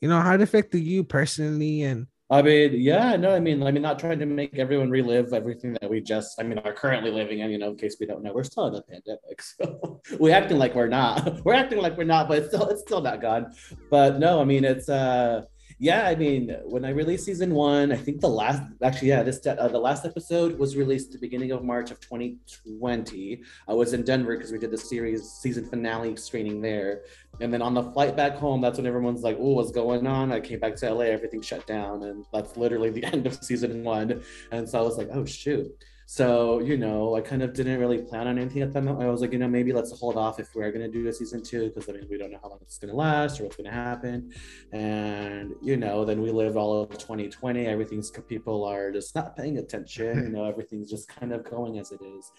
you 0.03 0.09
know 0.11 0.21
how 0.21 0.35
it 0.35 0.43
affected 0.43 0.85
you 0.85 1.03
personally 1.03 1.85
and 1.85 2.07
I 2.33 2.43
mean, 2.43 2.75
yeah, 2.75 3.17
no, 3.17 3.35
I 3.35 3.41
mean, 3.41 3.61
I 3.65 3.73
mean, 3.73 3.83
not 3.83 3.99
trying 3.99 4.21
to 4.21 4.25
make 4.25 4.57
everyone 4.57 4.89
relive 4.89 5.33
everything 5.33 5.77
that 5.81 5.91
we 5.91 6.01
just, 6.01 6.39
I 6.39 6.45
mean, 6.45 6.59
are 6.59 6.73
currently 6.73 7.11
living 7.11 7.41
in. 7.41 7.51
You 7.51 7.59
know, 7.59 7.71
in 7.71 7.77
case 7.77 7.97
we 7.99 8.07
don't 8.07 8.23
know, 8.23 8.33
we're 8.33 8.45
still 8.45 8.69
in 8.69 8.77
a 8.77 8.83
pandemic, 8.83 9.43
so 9.43 10.01
we're 10.17 10.33
acting 10.33 10.57
like 10.57 10.77
we're 10.77 10.87
not. 10.87 11.41
We're 11.45 11.55
acting 11.55 11.81
like 11.81 11.99
we're 11.99 12.05
not, 12.05 12.29
but 12.29 12.39
it's 12.39 12.47
still, 12.55 12.69
it's 12.69 12.83
still 12.83 13.01
not 13.01 13.21
gone. 13.21 13.53
But 13.91 14.21
no, 14.21 14.41
I 14.41 14.45
mean, 14.45 14.65
it's, 14.65 14.89
uh, 14.89 15.43
yeah, 15.83 16.07
I 16.07 16.15
mean, 16.15 16.55
when 16.67 16.85
I 16.85 16.91
released 16.91 17.25
season 17.25 17.55
one, 17.55 17.91
I 17.91 17.97
think 17.97 18.21
the 18.21 18.29
last, 18.29 18.63
actually, 18.85 19.09
yeah, 19.09 19.23
this 19.23 19.47
uh, 19.47 19.67
the 19.67 19.79
last 19.79 20.05
episode 20.05 20.59
was 20.59 20.77
released 20.77 21.11
the 21.11 21.19
beginning 21.19 21.53
of 21.53 21.65
March 21.65 21.91
of 21.91 21.99
2020. 22.01 23.43
I 23.67 23.73
was 23.73 23.95
in 23.95 24.03
Denver 24.03 24.37
because 24.37 24.53
we 24.53 24.59
did 24.59 24.73
the 24.73 24.77
series 24.77 25.23
season 25.31 25.65
finale 25.65 26.17
screening 26.17 26.61
there, 26.61 27.05
and 27.41 27.51
then 27.51 27.63
on 27.63 27.73
the 27.73 27.83
flight 27.93 28.15
back 28.15 28.37
home, 28.37 28.61
that's 28.61 28.77
when 28.77 28.87
everyone's 28.87 29.23
like, 29.23 29.39
"Oh, 29.41 29.55
what's 29.55 29.71
going 29.71 30.07
on?" 30.07 30.33
I 30.33 30.41
came 30.41 30.61
back 30.61 30.77
to 30.77 30.93
LA, 30.93 31.05
everything 31.05 31.41
shut 31.41 31.67
down, 31.67 32.03
and 32.03 32.27
that's 32.31 32.59
literally 32.59 32.91
the 32.91 33.05
end 33.15 33.27
of 33.27 33.43
season 33.43 33.83
one. 33.83 34.23
And 34.53 34.69
so 34.69 34.81
I 34.81 34.83
was 34.83 34.99
like, 34.99 35.09
"Oh 35.15 35.25
shoot." 35.25 35.67
So, 36.11 36.59
you 36.59 36.77
know, 36.77 37.15
I 37.15 37.21
kind 37.21 37.41
of 37.41 37.53
didn't 37.53 37.79
really 37.79 37.99
plan 37.99 38.27
on 38.27 38.37
anything 38.37 38.63
at 38.63 38.73
that 38.73 38.83
moment. 38.83 39.07
I 39.07 39.13
was 39.13 39.21
like, 39.21 39.33
you 39.33 39.39
know, 39.39 39.47
maybe 39.47 39.73
let's 39.73 39.97
hold 39.97 40.17
off 40.17 40.41
if 40.41 40.53
we're 40.57 40.73
going 40.73 40.85
to 40.85 40.91
do 40.91 41.07
a 41.07 41.13
season 41.13 41.41
two, 41.41 41.69
because 41.69 41.89
I 41.89 41.93
mean, 41.93 42.09
we 42.11 42.19
don't 42.19 42.33
know 42.33 42.41
how 42.43 42.49
long 42.49 42.59
it's 42.63 42.79
going 42.79 42.91
to 42.91 42.97
last 42.97 43.39
or 43.39 43.45
what's 43.45 43.55
going 43.55 43.71
to 43.71 43.73
happen. 43.73 44.33
And, 44.73 45.55
you 45.63 45.77
know, 45.77 46.05
then 46.05 46.21
we 46.21 46.33
lived 46.33 46.57
all 46.57 46.83
of 46.83 46.91
2020. 46.99 47.65
Everything's, 47.65 48.11
people 48.27 48.65
are 48.65 48.91
just 48.91 49.15
not 49.15 49.37
paying 49.37 49.59
attention. 49.59 50.25
You 50.25 50.29
know, 50.37 50.47
everything's 50.47 50.91
just 50.91 51.09
kind 51.09 51.33
of 51.33 51.49
going 51.49 51.79
as 51.79 51.93
it 51.93 52.01
is. 52.03 52.33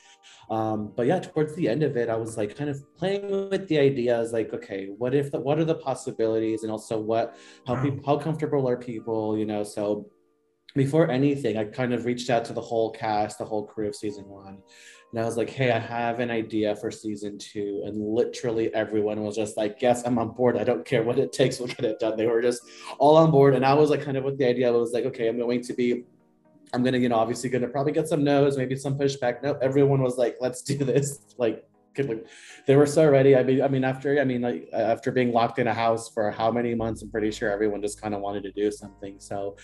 Um, 0.49 0.91
but 0.93 1.07
yeah, 1.07 1.19
towards 1.19 1.55
the 1.55 1.69
end 1.69 1.81
of 1.81 1.95
it, 1.95 2.09
I 2.09 2.17
was 2.17 2.35
like 2.35 2.57
kind 2.57 2.69
of 2.69 2.83
playing 2.97 3.49
with 3.49 3.69
the 3.69 3.79
ideas 3.79 4.33
like, 4.33 4.53
okay, 4.53 4.87
what 4.97 5.15
if, 5.15 5.31
the, 5.31 5.39
what 5.39 5.59
are 5.59 5.65
the 5.65 5.75
possibilities? 5.75 6.63
And 6.63 6.73
also 6.73 6.99
what, 6.99 7.37
how 7.65 7.81
people, 7.81 8.03
how 8.05 8.17
comfortable 8.17 8.67
are 8.67 8.75
people, 8.75 9.37
you 9.37 9.45
know? 9.45 9.63
So, 9.63 10.11
before 10.75 11.09
anything, 11.09 11.57
I 11.57 11.65
kind 11.65 11.93
of 11.93 12.05
reached 12.05 12.29
out 12.29 12.45
to 12.45 12.53
the 12.53 12.61
whole 12.61 12.91
cast, 12.91 13.37
the 13.37 13.45
whole 13.45 13.65
crew 13.65 13.87
of 13.87 13.95
season 13.95 14.25
one. 14.27 14.59
And 15.11 15.19
I 15.19 15.25
was 15.25 15.35
like, 15.35 15.49
hey, 15.49 15.71
I 15.71 15.79
have 15.79 16.21
an 16.21 16.31
idea 16.31 16.75
for 16.75 16.89
season 16.89 17.37
two. 17.37 17.83
And 17.85 17.97
literally 17.97 18.73
everyone 18.73 19.21
was 19.21 19.35
just 19.35 19.57
like, 19.57 19.81
yes, 19.81 20.03
I'm 20.05 20.17
on 20.17 20.29
board. 20.29 20.57
I 20.57 20.63
don't 20.63 20.85
care 20.85 21.03
what 21.03 21.19
it 21.19 21.33
takes. 21.33 21.59
We'll 21.59 21.67
get 21.67 21.83
it 21.83 21.99
done. 21.99 22.15
They 22.15 22.27
were 22.27 22.41
just 22.41 22.61
all 22.97 23.17
on 23.17 23.29
board. 23.29 23.55
And 23.55 23.65
I 23.65 23.73
was 23.73 23.89
like, 23.89 24.03
kind 24.03 24.15
of 24.15 24.23
with 24.23 24.37
the 24.37 24.47
idea, 24.47 24.69
I 24.69 24.71
was 24.71 24.93
like, 24.93 25.05
okay, 25.05 25.27
I'm 25.27 25.37
going 25.37 25.61
to 25.63 25.73
be, 25.73 26.05
I'm 26.73 26.81
going 26.81 26.93
to, 26.93 26.99
you 26.99 27.09
know, 27.09 27.17
obviously 27.17 27.49
going 27.49 27.63
to 27.63 27.67
probably 27.67 27.91
get 27.91 28.07
some 28.07 28.23
no's, 28.23 28.57
maybe 28.57 28.77
some 28.77 28.97
pushback. 28.97 29.43
No, 29.43 29.55
everyone 29.61 30.01
was 30.01 30.17
like, 30.17 30.37
let's 30.39 30.61
do 30.61 30.77
this. 30.77 31.19
Like, 31.37 31.65
they 32.67 32.77
were 32.77 32.85
so 32.85 33.09
ready. 33.09 33.35
I 33.35 33.43
mean, 33.43 33.61
I 33.61 33.67
mean, 33.67 33.83
after, 33.83 34.17
I 34.21 34.23
mean, 34.23 34.41
like 34.41 34.69
after 34.71 35.11
being 35.11 35.33
locked 35.33 35.59
in 35.59 35.67
a 35.67 35.73
house 35.73 36.07
for 36.07 36.31
how 36.31 36.49
many 36.49 36.73
months, 36.73 37.01
I'm 37.01 37.11
pretty 37.11 37.31
sure 37.31 37.51
everyone 37.51 37.81
just 37.81 37.99
kind 37.99 38.13
of 38.13 38.21
wanted 38.21 38.43
to 38.43 38.51
do 38.51 38.71
something. 38.71 39.19
So, 39.19 39.57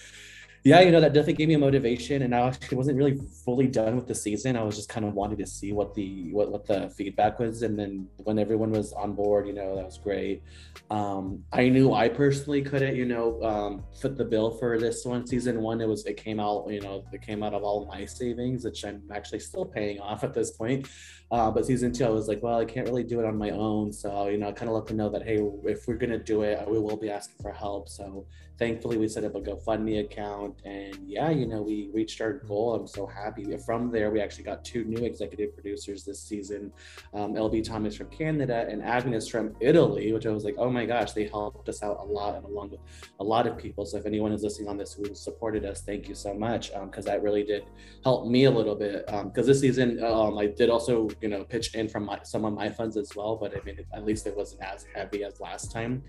yeah, 0.67 0.81
you 0.81 0.91
know, 0.91 0.99
that 0.99 1.13
definitely 1.13 1.35
gave 1.35 1.47
me 1.47 1.53
a 1.53 1.59
motivation. 1.59 2.23
And 2.23 2.35
I 2.35 2.39
actually 2.39 2.75
wasn't 2.75 2.97
really 2.97 3.17
fully 3.45 3.67
done 3.67 3.95
with 3.95 4.05
the 4.05 4.13
season. 4.13 4.57
I 4.57 4.63
was 4.63 4.75
just 4.75 4.89
kind 4.89 5.05
of 5.05 5.13
wanting 5.13 5.37
to 5.37 5.47
see 5.47 5.71
what 5.71 5.95
the 5.95 6.29
what, 6.33 6.51
what 6.51 6.65
the 6.65 6.89
feedback 6.89 7.39
was. 7.39 7.61
And 7.61 7.79
then 7.79 8.09
when 8.17 8.37
everyone 8.37 8.71
was 8.71 8.91
on 8.91 9.13
board, 9.13 9.47
you 9.47 9.53
know, 9.53 9.77
that 9.77 9.85
was 9.85 9.97
great. 9.97 10.43
Um, 10.89 11.45
I 11.53 11.69
knew 11.69 11.93
I 11.93 12.09
personally 12.09 12.61
couldn't, 12.61 12.97
you 12.97 13.05
know, 13.05 13.41
um, 13.43 13.83
fit 14.01 14.17
the 14.17 14.25
bill 14.25 14.51
for 14.51 14.77
this 14.77 15.05
one. 15.05 15.25
Season 15.25 15.61
one, 15.61 15.79
it 15.79 15.87
was 15.87 16.05
it 16.05 16.17
came 16.17 16.37
out, 16.37 16.67
you 16.69 16.81
know, 16.81 17.05
it 17.13 17.21
came 17.21 17.43
out 17.43 17.53
of 17.53 17.63
all 17.63 17.85
my 17.85 18.03
savings, 18.03 18.65
which 18.65 18.83
I'm 18.83 19.03
actually 19.09 19.39
still 19.39 19.63
paying 19.63 20.01
off 20.01 20.25
at 20.25 20.33
this 20.33 20.51
point. 20.51 20.89
Uh, 21.29 21.51
but 21.51 21.65
season 21.65 21.91
two, 21.91 22.05
I 22.05 22.09
was 22.09 22.27
like, 22.27 22.41
well, 22.41 22.57
I 22.57 22.65
can't 22.65 22.87
really 22.87 23.03
do 23.03 23.19
it 23.19 23.25
on 23.25 23.37
my 23.37 23.49
own. 23.49 23.91
So, 23.91 24.27
you 24.29 24.37
know, 24.37 24.47
I 24.47 24.51
kind 24.53 24.69
of 24.69 24.75
let 24.75 24.85
them 24.85 24.97
know 24.97 25.09
that, 25.09 25.23
hey, 25.23 25.45
if 25.65 25.87
we're 25.87 25.95
going 25.95 26.11
to 26.11 26.19
do 26.19 26.43
it, 26.43 26.65
we 26.69 26.79
will 26.79 26.95
be 26.95 27.09
asking 27.09 27.35
for 27.41 27.51
help. 27.51 27.89
So 27.89 28.25
thankfully, 28.57 28.97
we 28.97 29.07
set 29.07 29.23
up 29.23 29.35
a 29.35 29.41
GoFundMe 29.41 29.99
account. 29.99 30.55
And 30.63 30.97
yeah, 31.05 31.29
you 31.29 31.45
know, 31.45 31.61
we 31.61 31.89
reached 31.93 32.21
our 32.21 32.33
goal. 32.33 32.75
I'm 32.75 32.87
so 32.87 33.05
happy. 33.05 33.45
From 33.57 33.91
there, 33.91 34.09
we 34.09 34.21
actually 34.21 34.45
got 34.45 34.63
two 34.63 34.83
new 34.85 35.05
executive 35.05 35.53
producers 35.53 36.03
this 36.03 36.21
season 36.21 36.71
um, 37.13 37.33
LB 37.33 37.63
Thomas 37.63 37.95
from 37.95 38.09
Canada 38.09 38.65
and 38.69 38.81
Agnes 38.81 39.27
from 39.27 39.55
Italy, 39.59 40.13
which 40.13 40.25
I 40.25 40.31
was 40.31 40.43
like, 40.43 40.55
oh 40.57 40.69
my 40.69 40.85
gosh, 40.85 41.11
they 41.11 41.27
helped 41.27 41.67
us 41.69 41.83
out 41.83 41.99
a 41.99 42.03
lot 42.03 42.35
and 42.35 42.45
along 42.45 42.71
with 42.71 42.79
a 43.19 43.23
lot 43.23 43.47
of 43.47 43.57
people. 43.57 43.85
So 43.85 43.97
if 43.97 44.05
anyone 44.05 44.31
is 44.31 44.43
listening 44.43 44.69
on 44.69 44.77
this 44.77 44.93
who 44.93 45.13
supported 45.13 45.65
us, 45.65 45.81
thank 45.81 46.07
you 46.07 46.15
so 46.15 46.33
much 46.33 46.71
because 46.71 47.05
um, 47.05 47.11
that 47.11 47.21
really 47.21 47.43
did 47.43 47.65
help 48.03 48.27
me 48.27 48.45
a 48.45 48.51
little 48.51 48.75
bit. 48.75 49.05
Because 49.05 49.45
um, 49.45 49.47
this 49.47 49.59
season, 49.59 50.03
um, 50.03 50.37
I 50.37 50.47
did 50.47 50.69
also 50.69 51.09
you 51.21 51.29
know 51.29 51.43
pitch 51.43 51.73
in 51.75 51.87
from 51.87 52.05
my, 52.05 52.19
some 52.23 52.45
of 52.45 52.53
my 52.53 52.69
funds 52.69 52.97
as 52.97 53.15
well 53.15 53.35
but 53.35 53.55
i 53.55 53.63
mean 53.63 53.79
at 53.93 54.05
least 54.05 54.27
it 54.27 54.35
wasn't 54.35 54.61
as 54.61 54.85
heavy 54.95 55.23
as 55.23 55.39
last 55.39 55.71
time. 55.71 56.03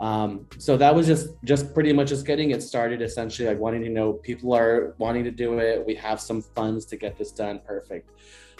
Um, 0.00 0.48
so 0.58 0.76
that 0.76 0.92
was 0.92 1.06
just 1.06 1.28
just 1.44 1.72
pretty 1.72 1.92
much 1.92 2.08
just 2.08 2.26
getting 2.26 2.50
it 2.50 2.62
started 2.62 3.00
essentially 3.00 3.46
like 3.46 3.58
wanting 3.58 3.82
to 3.82 3.88
know 3.88 4.14
people 4.14 4.52
are 4.52 4.94
wanting 4.98 5.22
to 5.24 5.30
do 5.30 5.60
it. 5.60 5.86
We 5.86 5.94
have 5.94 6.20
some 6.20 6.42
funds 6.42 6.84
to 6.86 6.96
get 6.96 7.16
this 7.16 7.30
done. 7.30 7.60
Perfect. 7.64 8.10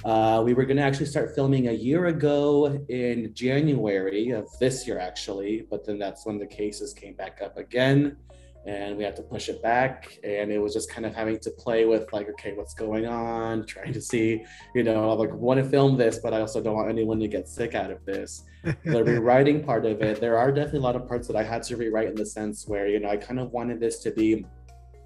Uh, 0.04 0.42
we 0.44 0.54
were 0.54 0.64
going 0.64 0.76
to 0.76 0.82
actually 0.82 1.06
start 1.06 1.34
filming 1.34 1.68
a 1.68 1.72
year 1.72 2.06
ago 2.06 2.66
in 2.88 3.32
january 3.32 4.30
of 4.30 4.46
this 4.58 4.86
year 4.88 4.98
actually 4.98 5.66
but 5.70 5.86
then 5.86 5.98
that's 5.98 6.26
when 6.26 6.36
the 6.36 6.46
cases 6.46 6.92
came 6.92 7.14
back 7.14 7.40
up 7.42 7.56
again 7.56 8.16
and 8.66 8.96
we 8.96 9.04
had 9.04 9.14
to 9.16 9.22
push 9.22 9.48
it 9.48 9.62
back 9.62 10.18
and 10.24 10.50
it 10.50 10.58
was 10.58 10.72
just 10.72 10.90
kind 10.90 11.04
of 11.04 11.14
having 11.14 11.38
to 11.38 11.50
play 11.50 11.84
with 11.84 12.10
like 12.12 12.28
okay 12.28 12.52
what's 12.54 12.74
going 12.74 13.06
on? 13.06 13.66
Trying 13.66 13.92
to 13.92 14.00
see 14.00 14.44
you 14.74 14.82
know 14.82 15.10
i 15.10 15.14
like 15.14 15.32
want 15.34 15.62
to 15.62 15.68
film 15.68 15.96
this 15.96 16.18
but 16.18 16.32
i 16.32 16.40
also 16.40 16.60
don't 16.62 16.74
want 16.74 16.88
anyone 16.88 17.18
to 17.20 17.28
get 17.28 17.48
sick 17.48 17.74
out 17.74 17.90
of 17.90 18.04
this. 18.04 18.44
The 18.84 19.04
rewriting 19.04 19.62
part 19.62 19.84
of 19.84 20.00
it 20.00 20.20
there 20.20 20.38
are 20.38 20.50
definitely 20.50 20.80
a 20.80 20.82
lot 20.82 20.96
of 20.96 21.06
parts 21.06 21.26
that 21.28 21.36
i 21.36 21.42
had 21.42 21.62
to 21.64 21.76
rewrite 21.76 22.08
in 22.08 22.14
the 22.14 22.24
sense 22.24 22.66
where 22.66 22.88
you 22.88 22.98
know 22.98 23.10
i 23.10 23.16
kind 23.16 23.38
of 23.38 23.52
wanted 23.52 23.78
this 23.78 23.98
to 24.00 24.10
be 24.10 24.46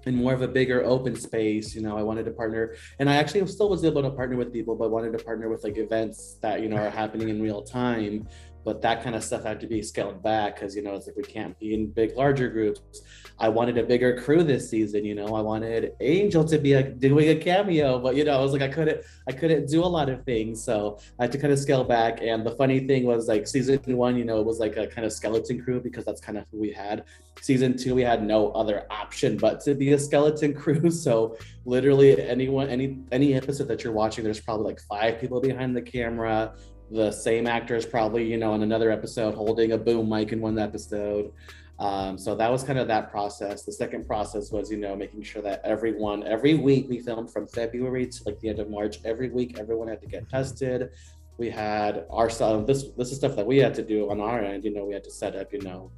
in 0.05 0.15
more 0.15 0.33
of 0.33 0.41
a 0.41 0.47
bigger 0.47 0.83
open 0.85 1.15
space 1.15 1.75
you 1.75 1.81
know 1.81 1.97
i 1.97 2.01
wanted 2.01 2.23
to 2.23 2.31
partner 2.31 2.75
and 2.99 3.09
i 3.09 3.15
actually 3.15 3.45
still 3.47 3.69
was 3.69 3.83
able 3.83 4.01
to 4.01 4.09
partner 4.09 4.37
with 4.37 4.53
people 4.53 4.75
but 4.75 4.89
wanted 4.91 5.11
to 5.11 5.23
partner 5.23 5.49
with 5.49 5.63
like 5.63 5.77
events 5.77 6.37
that 6.41 6.61
you 6.61 6.69
know 6.69 6.77
are 6.77 6.89
happening 6.89 7.29
in 7.29 7.41
real 7.41 7.61
time 7.61 8.25
but 8.63 8.81
that 8.81 9.03
kind 9.03 9.15
of 9.15 9.23
stuff 9.23 9.43
had 9.43 9.59
to 9.59 9.67
be 9.67 9.81
scaled 9.81 10.21
back 10.23 10.55
because 10.55 10.75
you 10.75 10.81
know 10.81 10.93
it's 10.93 11.07
like 11.07 11.15
we 11.15 11.23
can't 11.23 11.57
be 11.59 11.73
in 11.73 11.91
big 11.91 12.15
larger 12.15 12.49
groups 12.49 13.01
i 13.39 13.49
wanted 13.49 13.77
a 13.77 13.83
bigger 13.83 14.19
crew 14.21 14.43
this 14.43 14.69
season 14.69 15.05
you 15.05 15.15
know? 15.15 15.35
I 15.35 15.41
wanted 15.41 15.93
angel 15.99 16.43
to 16.45 16.57
be 16.57 16.81
doing 16.81 17.29
a 17.29 17.35
cameo 17.35 17.99
but 17.99 18.15
you 18.15 18.23
know 18.23 18.37
i 18.37 18.41
was 18.41 18.51
like 18.51 18.61
i 18.61 18.67
couldn't 18.67 19.01
i 19.27 19.31
couldn't 19.31 19.67
do 19.67 19.83
a 19.83 19.85
lot 19.85 20.09
of 20.09 20.23
things 20.25 20.63
so 20.63 20.99
i 21.19 21.23
had 21.23 21.31
to 21.31 21.37
kind 21.37 21.53
of 21.53 21.59
scale 21.59 21.83
back. 21.83 22.21
And 22.21 22.45
the 22.45 22.51
funny 22.51 22.79
thing 22.87 23.05
was 23.05 23.27
like 23.27 23.47
season 23.47 23.79
one 23.97 24.17
you 24.17 24.25
know 24.25 24.39
it 24.39 24.45
was 24.45 24.59
like 24.59 24.77
a 24.77 24.87
kind 24.87 25.05
of 25.05 25.13
skeleton 25.13 25.61
crew 25.61 25.79
because 25.79 26.05
that's 26.05 26.21
kind 26.21 26.37
of 26.37 26.45
who 26.51 26.59
we 26.59 26.71
had. 26.71 27.03
Season 27.41 27.77
two 27.77 27.95
we 27.95 28.01
had 28.01 28.23
no 28.23 28.51
other 28.51 28.85
option 28.89 29.37
but 29.37 29.61
to 29.61 29.75
be 29.75 29.93
a 29.93 29.99
skeleton 29.99 30.53
crew. 30.61 30.89
So 30.89 31.37
literally 31.65 32.21
anyone 32.21 32.69
any 32.69 32.99
any 33.11 33.33
episode 33.33 33.67
that 33.67 33.83
you're 33.83 33.93
watching 33.93 34.23
there's 34.23 34.39
probably 34.39 34.65
like 34.65 34.81
five 34.81 35.19
people 35.19 35.39
behind 35.41 35.75
the 35.75 35.81
camera. 35.81 36.53
The 36.91 37.11
same 37.11 37.45
actor 37.45 37.75
is 37.75 37.85
probably 37.85 38.23
you 38.25 38.37
know 38.37 38.53
in 38.53 38.63
another 38.63 38.91
episode 38.91 39.35
holding 39.35 39.73
a 39.73 39.77
boom 39.77 40.09
mic 40.09 40.31
in 40.31 40.41
one 40.41 40.57
episode 40.57 41.31
um, 41.79 42.17
so 42.17 42.35
that 42.35 42.51
was 42.51 42.63
kind 42.63 42.77
of 42.77 42.87
that 42.89 43.09
process. 43.09 43.63
The 43.63 43.71
second 43.71 44.05
process 44.05 44.51
was 44.51 44.69
you 44.69 44.77
know 44.77 44.95
making 44.95 45.23
sure 45.23 45.41
that 45.41 45.61
everyone 45.63 46.23
every 46.23 46.55
week 46.55 46.87
we 46.89 46.99
filmed 46.99 47.31
from 47.31 47.47
february 47.47 48.05
to 48.05 48.23
like 48.25 48.39
the 48.41 48.49
end 48.49 48.59
of 48.59 48.69
march 48.69 48.99
every 49.05 49.29
week 49.29 49.57
everyone 49.59 49.87
had 49.87 50.01
to 50.01 50.07
get 50.07 50.29
tested. 50.29 50.89
We 51.37 51.49
had 51.49 52.05
our 52.09 52.27
this 52.27 52.89
this 52.97 53.11
is 53.11 53.15
stuff 53.15 53.35
that 53.37 53.45
we 53.45 53.57
had 53.57 53.73
to 53.75 53.83
do 53.83 54.11
on 54.11 54.19
our 54.19 54.41
end 54.41 54.65
you 54.65 54.73
know 54.73 54.83
we 54.83 54.93
had 54.93 55.05
to 55.05 55.11
set 55.11 55.35
up 55.35 55.53
you 55.53 55.61
know 55.61 55.91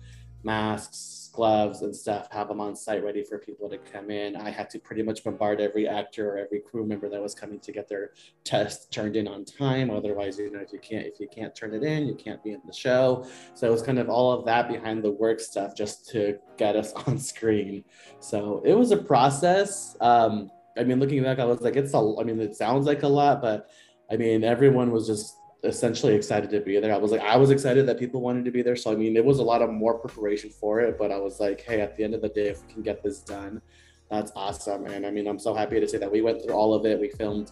masks 0.44 1.21
gloves 1.32 1.82
and 1.82 1.96
stuff, 1.96 2.28
have 2.32 2.48
them 2.48 2.60
on 2.60 2.76
site 2.76 3.04
ready 3.04 3.24
for 3.24 3.38
people 3.38 3.70
to 3.70 3.78
come 3.78 4.12
in. 4.12 4.36
I 4.36 4.50
had 4.50 4.70
to 4.72 4.80
pretty 4.80 5.02
much 5.02 5.24
bombard 5.24 5.62
every 5.62 5.88
actor 5.88 6.32
or 6.32 6.38
every 6.38 6.60
crew 6.60 6.86
member 6.86 7.10
that 7.10 7.22
was 7.22 7.34
coming 7.34 7.60
to 7.60 7.72
get 7.72 7.88
their 7.88 8.12
test 8.44 8.92
turned 8.92 9.16
in 9.16 9.28
on 9.28 9.46
time. 9.46 9.90
Otherwise, 9.90 10.38
you 10.38 10.52
know, 10.52 10.60
if 10.60 10.74
you 10.74 10.80
can't 10.80 11.06
if 11.06 11.20
you 11.20 11.28
can't 11.28 11.56
turn 11.56 11.74
it 11.74 11.84
in, 11.84 12.08
you 12.08 12.16
can't 12.16 12.44
be 12.44 12.52
in 12.52 12.62
the 12.66 12.74
show. 12.74 13.26
So 13.54 13.68
it 13.68 13.72
was 13.72 13.82
kind 13.82 14.00
of 14.00 14.10
all 14.10 14.32
of 14.32 14.46
that 14.46 14.68
behind 14.68 15.04
the 15.04 15.12
work 15.12 15.40
stuff 15.40 15.76
just 15.76 16.10
to 16.10 16.38
get 16.58 16.76
us 16.76 16.94
on 17.08 17.18
screen. 17.18 17.84
So 18.20 18.62
it 18.66 18.74
was 18.74 18.92
a 18.92 18.98
process. 18.98 19.96
Um, 20.02 20.52
I 20.78 20.84
mean, 20.84 21.00
looking 21.00 21.24
back, 21.24 21.40
I 21.40 21.46
was 21.46 21.62
like, 21.62 21.76
it's 21.76 21.94
a. 21.94 22.16
I 22.20 22.24
mean, 22.24 22.40
it 22.40 22.56
sounds 22.56 22.86
like 22.86 23.04
a 23.04 23.08
lot, 23.08 23.42
but 23.42 23.70
I 24.12 24.18
mean, 24.18 24.44
everyone 24.44 24.92
was 24.92 25.08
just 25.08 25.38
essentially 25.64 26.16
excited 26.16 26.50
to 26.50 26.60
be 26.60 26.80
there. 26.80 26.94
I 26.94 26.98
was 26.98 27.12
like, 27.12 27.22
I 27.22 27.38
was 27.38 27.52
excited 27.52 27.86
that 27.88 28.00
people 28.00 28.22
wanted 28.22 28.46
to 28.46 28.52
be 28.52 28.62
there. 28.62 28.76
So 28.76 28.92
I 28.92 28.96
mean, 28.96 29.16
it 29.16 29.24
was 29.24 29.40
a 29.40 29.44
lot 29.44 29.62
of 29.62 29.70
more 29.70 29.94
preparation 29.94 30.50
for 30.50 30.80
it, 30.80 30.98
but 30.98 31.12
I 31.12 31.18
was 31.18 31.40
like, 31.40 31.62
hey, 31.62 31.82
at 31.82 31.96
the 31.96 32.04
end 32.04 32.14
of 32.14 32.22
the 32.22 32.30
day, 32.30 32.48
if 32.50 32.66
we 32.66 32.74
can 32.74 32.82
get 32.82 33.04
this 33.04 33.20
done, 33.20 33.62
that's 34.10 34.32
awesome. 34.36 34.88
And 34.88 35.06
I 35.06 35.12
mean, 35.12 35.28
I'm 35.28 35.40
so 35.40 35.54
happy 35.54 35.80
to 35.80 35.88
say 35.88 35.98
that 35.98 36.12
we 36.12 36.22
went 36.22 36.44
through 36.44 36.54
all 36.54 36.74
of 36.74 36.86
it. 36.86 37.00
We 37.00 37.10
filmed 37.10 37.52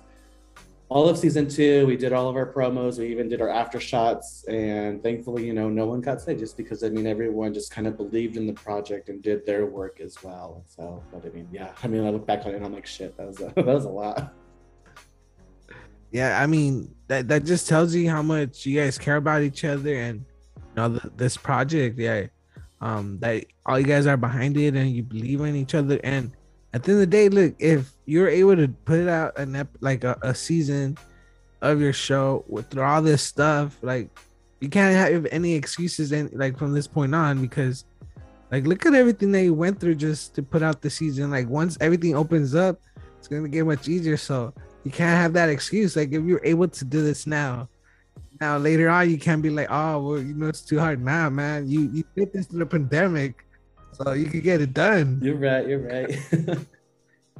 all 0.89 1.07
of 1.07 1.17
season 1.17 1.47
two. 1.47 1.85
We 1.85 1.95
did 1.95 2.11
all 2.11 2.27
of 2.27 2.35
our 2.35 2.51
promos. 2.51 2.97
We 2.97 3.07
even 3.09 3.29
did 3.29 3.41
our 3.41 3.49
after 3.49 3.79
shots. 3.79 4.43
And 4.45 5.01
thankfully, 5.03 5.45
you 5.45 5.53
know, 5.53 5.69
no 5.69 5.85
one 5.85 6.01
got 6.01 6.19
sick 6.19 6.39
just 6.39 6.57
because 6.57 6.83
I 6.83 6.89
mean, 6.89 7.05
everyone 7.05 7.53
just 7.53 7.71
kind 7.71 7.85
of 7.85 7.95
believed 7.95 8.37
in 8.37 8.47
the 8.47 8.53
project 8.53 9.09
and 9.09 9.21
did 9.21 9.45
their 9.45 9.67
work 9.67 9.99
as 10.01 10.21
well. 10.23 10.63
So, 10.67 11.03
but 11.13 11.25
I 11.25 11.29
mean, 11.29 11.47
yeah, 11.51 11.71
I 11.83 11.87
mean, 11.87 12.05
I 12.05 12.09
look 12.09 12.25
back 12.25 12.45
on 12.45 12.53
it 12.53 12.55
and 12.55 12.65
I'm 12.65 12.73
like, 12.73 12.87
shit, 12.87 13.15
that 13.17 13.27
was 13.27 13.39
a, 13.39 13.53
that 13.55 13.65
was 13.65 13.85
a 13.85 13.89
lot. 13.89 14.33
Yeah, 16.11 16.41
I 16.41 16.47
mean 16.47 16.93
that 17.07 17.27
that 17.27 17.45
just 17.45 17.67
tells 17.67 17.93
you 17.93 18.09
how 18.09 18.21
much 18.21 18.65
you 18.65 18.79
guys 18.79 18.97
care 18.97 19.17
about 19.17 19.41
each 19.41 19.63
other 19.63 19.95
and 19.95 20.25
you 20.55 20.75
know 20.75 20.89
this 21.15 21.37
project. 21.37 21.99
Yeah, 21.99 22.27
um, 22.81 23.19
that 23.19 23.45
all 23.65 23.79
you 23.79 23.85
guys 23.85 24.07
are 24.07 24.17
behind 24.17 24.57
it 24.57 24.75
and 24.75 24.89
you 24.91 25.03
believe 25.03 25.41
in 25.41 25.55
each 25.55 25.75
other. 25.75 25.99
And 26.03 26.31
at 26.73 26.83
the 26.83 26.91
end 26.91 27.01
of 27.01 27.09
the 27.09 27.17
day, 27.17 27.29
look, 27.29 27.55
if 27.59 27.91
you're 28.05 28.29
able 28.29 28.55
to 28.55 28.67
put 28.85 29.07
out 29.07 29.37
an 29.37 29.55
ep- 29.55 29.77
like 29.81 30.03
a, 30.03 30.17
a 30.21 30.33
season 30.33 30.97
of 31.61 31.81
your 31.81 31.93
show 31.93 32.45
with 32.47 32.77
all 32.77 33.01
this 33.01 33.21
stuff, 33.21 33.77
like 33.81 34.09
you 34.59 34.69
can't 34.69 34.95
have 34.95 35.27
any 35.31 35.53
excuses 35.53 36.11
and 36.11 36.31
like 36.33 36.57
from 36.57 36.73
this 36.73 36.87
point 36.87 37.13
on 37.15 37.41
because 37.41 37.85
like 38.51 38.65
look 38.65 38.85
at 38.85 38.93
everything 38.93 39.33
you 39.35 39.53
went 39.53 39.79
through 39.79 39.95
just 39.95 40.35
to 40.35 40.43
put 40.43 40.63
out 40.63 40.81
the 40.81 40.89
season. 40.89 41.31
Like 41.31 41.47
once 41.47 41.77
everything 41.81 42.15
opens 42.15 42.55
up, 42.55 42.79
it's 43.17 43.27
gonna 43.27 43.47
get 43.47 43.65
much 43.65 43.87
easier. 43.87 44.17
So 44.17 44.53
you 44.89 44.95
can't 44.95 45.21
have 45.21 45.33
that 45.33 45.49
excuse. 45.49 45.95
Like 45.95 46.11
if 46.11 46.23
you're 46.23 46.41
able 46.43 46.67
to 46.67 46.83
do 46.83 47.03
this 47.03 47.27
now, 47.27 47.69
now 48.41 48.57
later 48.57 48.89
on 48.89 49.07
you 49.07 49.19
can't 49.19 49.39
be 49.39 49.51
like, 49.51 49.67
oh 49.69 50.01
well, 50.01 50.17
you 50.17 50.33
know 50.33 50.47
it's 50.47 50.61
too 50.61 50.79
hard. 50.79 50.99
Nah, 50.99 51.29
man, 51.29 51.69
you 51.69 51.91
you 51.93 52.03
did 52.15 52.33
this 52.33 52.47
through 52.47 52.57
the 52.57 52.65
pandemic, 52.65 53.45
so 53.91 54.13
you 54.13 54.25
could 54.25 54.41
get 54.41 54.61
it 54.61 54.73
done. 54.73 55.19
You're 55.21 55.37
right. 55.37 55.67
You're 55.67 55.85
right. 55.85 56.09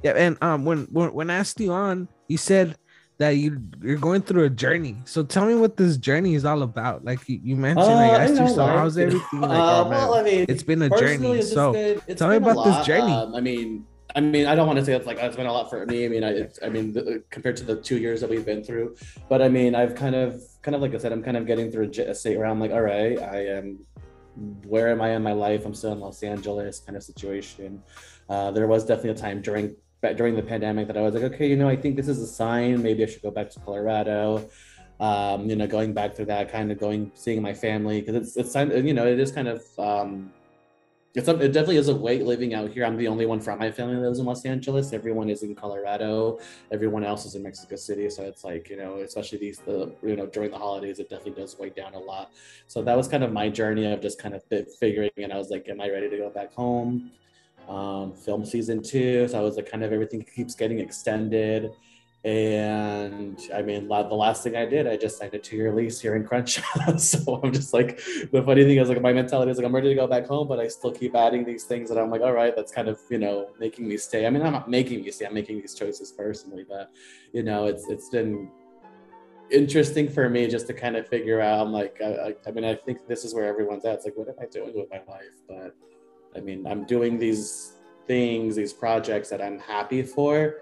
yeah, 0.03 0.11
and 0.11 0.37
um, 0.43 0.63
when 0.63 0.85
when 0.91 1.11
when 1.11 1.31
I 1.31 1.37
asked 1.37 1.59
you 1.59 1.71
on, 1.71 2.07
you 2.27 2.37
said 2.37 2.77
that 3.17 3.31
you 3.31 3.59
you're 3.81 3.97
going 3.97 4.21
through 4.21 4.43
a 4.43 4.49
journey. 4.51 4.97
So 5.05 5.23
tell 5.23 5.47
me 5.47 5.55
what 5.55 5.75
this 5.75 5.97
journey 5.97 6.35
is 6.35 6.45
all 6.45 6.61
about. 6.61 7.03
Like 7.03 7.27
you, 7.27 7.39
you 7.43 7.55
mentioned, 7.55 7.89
uh, 7.89 7.97
I 7.97 8.25
asked 8.25 8.39
you, 8.39 8.47
so 8.47 8.63
how's 8.63 8.95
everything? 8.95 9.41
Like, 9.41 9.57
uh, 9.57 9.85
oh, 9.85 9.89
well, 9.89 10.13
I 10.13 10.21
mean, 10.21 10.45
it's 10.47 10.61
been 10.61 10.83
a 10.83 10.89
journey. 10.89 11.41
So 11.41 11.97
tell 12.15 12.29
me 12.29 12.35
about 12.35 12.63
this 12.63 12.85
journey. 12.85 13.11
Um, 13.11 13.33
I 13.33 13.41
mean, 13.41 13.87
I 14.15 14.21
mean, 14.21 14.47
I 14.47 14.55
don't 14.55 14.65
want 14.65 14.79
to 14.79 14.85
say 14.85 14.93
it's 14.93 15.05
like 15.05 15.19
it's 15.19 15.35
been 15.35 15.45
a 15.45 15.53
lot 15.53 15.69
for 15.69 15.85
me. 15.85 16.05
I 16.05 16.07
mean, 16.09 16.23
I, 16.23 16.47
I 16.65 16.69
mean, 16.69 16.93
the, 16.93 17.23
compared 17.29 17.57
to 17.57 17.63
the 17.63 17.75
two 17.75 17.97
years 17.97 18.21
that 18.21 18.29
we've 18.29 18.45
been 18.45 18.63
through, 18.63 18.95
but 19.27 19.41
I 19.41 19.49
mean, 19.49 19.75
I've 19.75 19.93
kind 19.93 20.15
of, 20.15 20.41
kind 20.61 20.75
of 20.75 20.81
like 20.81 20.95
I 20.95 20.97
said, 20.97 21.11
I'm 21.11 21.23
kind 21.23 21.37
of 21.37 21.45
getting 21.45 21.71
through 21.71 21.91
a 21.91 22.15
state 22.15 22.37
where 22.37 22.47
I'm 22.47 22.59
like, 22.59 22.71
all 22.71 22.81
right, 22.81 23.19
I 23.19 23.45
am, 23.45 23.79
where 24.65 24.89
am 24.89 25.01
I 25.01 25.11
in 25.11 25.21
my 25.21 25.33
life? 25.33 25.65
I'm 25.65 25.75
still 25.75 25.91
in 25.91 25.99
Los 25.99 26.23
Angeles, 26.23 26.79
kind 26.79 26.97
of 26.97 27.03
situation. 27.03 27.83
Uh, 28.29 28.51
there 28.51 28.67
was 28.67 28.83
definitely 28.85 29.11
a 29.11 29.15
time 29.15 29.41
during 29.41 29.75
during 30.15 30.33
the 30.33 30.41
pandemic 30.41 30.87
that 30.87 30.97
I 30.97 31.01
was 31.01 31.13
like, 31.13 31.23
okay, 31.23 31.47
you 31.47 31.57
know, 31.57 31.67
I 31.67 31.75
think 31.75 31.97
this 31.97 32.07
is 32.07 32.19
a 32.19 32.27
sign. 32.27 32.81
Maybe 32.81 33.03
I 33.03 33.05
should 33.05 33.21
go 33.21 33.31
back 33.31 33.49
to 33.51 33.59
Colorado. 33.59 34.49
Um, 34.99 35.49
you 35.49 35.55
know, 35.55 35.67
going 35.67 35.93
back 35.93 36.15
through 36.15 36.25
that, 36.25 36.51
kind 36.51 36.71
of 36.71 36.79
going, 36.79 37.11
seeing 37.15 37.41
my 37.41 37.53
family 37.53 38.01
because 38.01 38.15
it's 38.15 38.37
it's 38.37 38.55
you 38.85 38.93
know, 38.93 39.05
it 39.05 39.19
is 39.19 39.31
kind 39.31 39.47
of 39.47 39.63
um, 39.77 40.31
it's 41.15 41.27
a, 41.27 41.35
it 41.39 41.53
definitely 41.53 41.77
is 41.77 41.87
a 41.87 41.95
weight 41.95 42.25
living 42.25 42.53
out 42.53 42.69
here. 42.71 42.85
I'm 42.85 42.97
the 42.97 43.07
only 43.07 43.25
one 43.25 43.39
from 43.39 43.59
my 43.59 43.71
family 43.71 43.95
that 43.95 44.01
lives 44.01 44.19
in 44.19 44.25
Los 44.25 44.45
Angeles. 44.45 44.93
Everyone 44.93 45.29
is 45.29 45.43
in 45.43 45.55
Colorado. 45.55 46.39
Everyone 46.71 47.03
else 47.03 47.25
is 47.25 47.35
in 47.35 47.43
Mexico 47.43 47.75
City. 47.75 48.09
So 48.09 48.23
it's 48.23 48.43
like 48.43 48.69
you 48.69 48.77
know, 48.77 48.97
especially 48.97 49.39
these 49.39 49.59
the 49.59 49.93
you 50.03 50.15
know 50.15 50.27
during 50.27 50.51
the 50.51 50.57
holidays, 50.57 50.99
it 50.99 51.09
definitely 51.09 51.41
does 51.41 51.57
weigh 51.57 51.71
down 51.71 51.93
a 51.95 51.99
lot. 51.99 52.31
So 52.67 52.81
that 52.83 52.95
was 52.95 53.07
kind 53.07 53.23
of 53.23 53.31
my 53.31 53.49
journey 53.49 53.91
of 53.91 54.01
just 54.01 54.21
kind 54.21 54.35
of 54.35 54.43
figuring. 54.79 55.09
And 55.17 55.33
I 55.33 55.37
was 55.37 55.49
like, 55.49 55.67
am 55.67 55.81
I 55.81 55.89
ready 55.89 56.09
to 56.09 56.17
go 56.17 56.29
back 56.29 56.53
home? 56.53 57.11
um, 57.69 58.13
film 58.13 58.45
season 58.45 58.81
two. 58.81 59.27
So 59.27 59.37
I 59.37 59.41
was 59.41 59.55
like, 59.55 59.69
kind 59.69 59.83
of 59.83 59.93
everything 59.93 60.25
keeps 60.35 60.55
getting 60.55 60.79
extended. 60.79 61.71
And 62.25 63.39
I 63.55 63.61
mean, 63.61 63.87
the 63.87 63.93
last 63.93 64.43
thing 64.43 64.57
I 64.57 64.65
did, 64.65 64.87
I 64.87 64.97
just 64.97 65.17
signed 65.17 65.33
a 65.33 65.39
two-year 65.39 65.73
lease 65.73 66.01
here 66.01 66.17
in 66.17 66.25
Crenshaw. 66.25 66.97
so 66.97 67.39
I'm 67.41 67.53
just 67.53 67.73
like, 67.73 67.97
the 68.33 68.43
funny 68.45 68.65
thing 68.65 68.77
is, 68.77 68.89
like, 68.89 69.01
my 69.01 69.13
mentality 69.13 69.51
is 69.51 69.57
like, 69.57 69.65
I'm 69.65 69.73
ready 69.73 69.87
to 69.87 69.95
go 69.95 70.05
back 70.05 70.25
home, 70.25 70.45
but 70.49 70.59
I 70.59 70.67
still 70.67 70.91
keep 70.91 71.15
adding 71.15 71.45
these 71.45 71.63
things 71.63 71.89
that 71.89 71.97
I'm 71.97 72.11
like, 72.11 72.21
all 72.21 72.33
right, 72.33 72.53
that's 72.53 72.73
kind 72.73 72.89
of, 72.89 72.99
you 73.09 73.19
know, 73.19 73.51
making 73.57 73.87
me 73.87 73.95
stay. 73.95 74.27
I 74.27 74.29
mean, 74.31 74.41
I'm 74.41 74.51
not 74.51 74.69
making 74.69 75.01
me 75.01 75.11
stay. 75.11 75.27
I'm 75.27 75.33
making 75.33 75.61
these 75.61 75.75
choices 75.75 76.11
personally, 76.11 76.65
but 76.67 76.91
you 77.31 77.43
know, 77.43 77.67
it's 77.67 77.87
it's 77.87 78.09
been 78.09 78.51
interesting 79.49 80.09
for 80.09 80.27
me 80.29 80.47
just 80.47 80.67
to 80.67 80.73
kind 80.73 80.97
of 80.97 81.07
figure 81.07 81.39
out. 81.39 81.65
I'm 81.65 81.71
like, 81.71 82.01
I, 82.01 82.35
I 82.45 82.51
mean, 82.51 82.65
I 82.65 82.75
think 82.75 83.07
this 83.07 83.23
is 83.23 83.33
where 83.33 83.45
everyone's 83.45 83.85
at. 83.85 83.95
It's 83.95 84.05
like, 84.05 84.17
what 84.17 84.27
am 84.27 84.35
I 84.41 84.45
doing 84.45 84.73
with 84.75 84.89
my 84.91 85.01
life? 85.07 85.35
But 85.47 85.73
I 86.35 86.41
mean, 86.41 86.67
I'm 86.67 86.83
doing 86.83 87.17
these 87.17 87.77
things, 88.07 88.57
these 88.57 88.73
projects 88.73 89.29
that 89.29 89.41
I'm 89.41 89.57
happy 89.59 90.03
for 90.03 90.55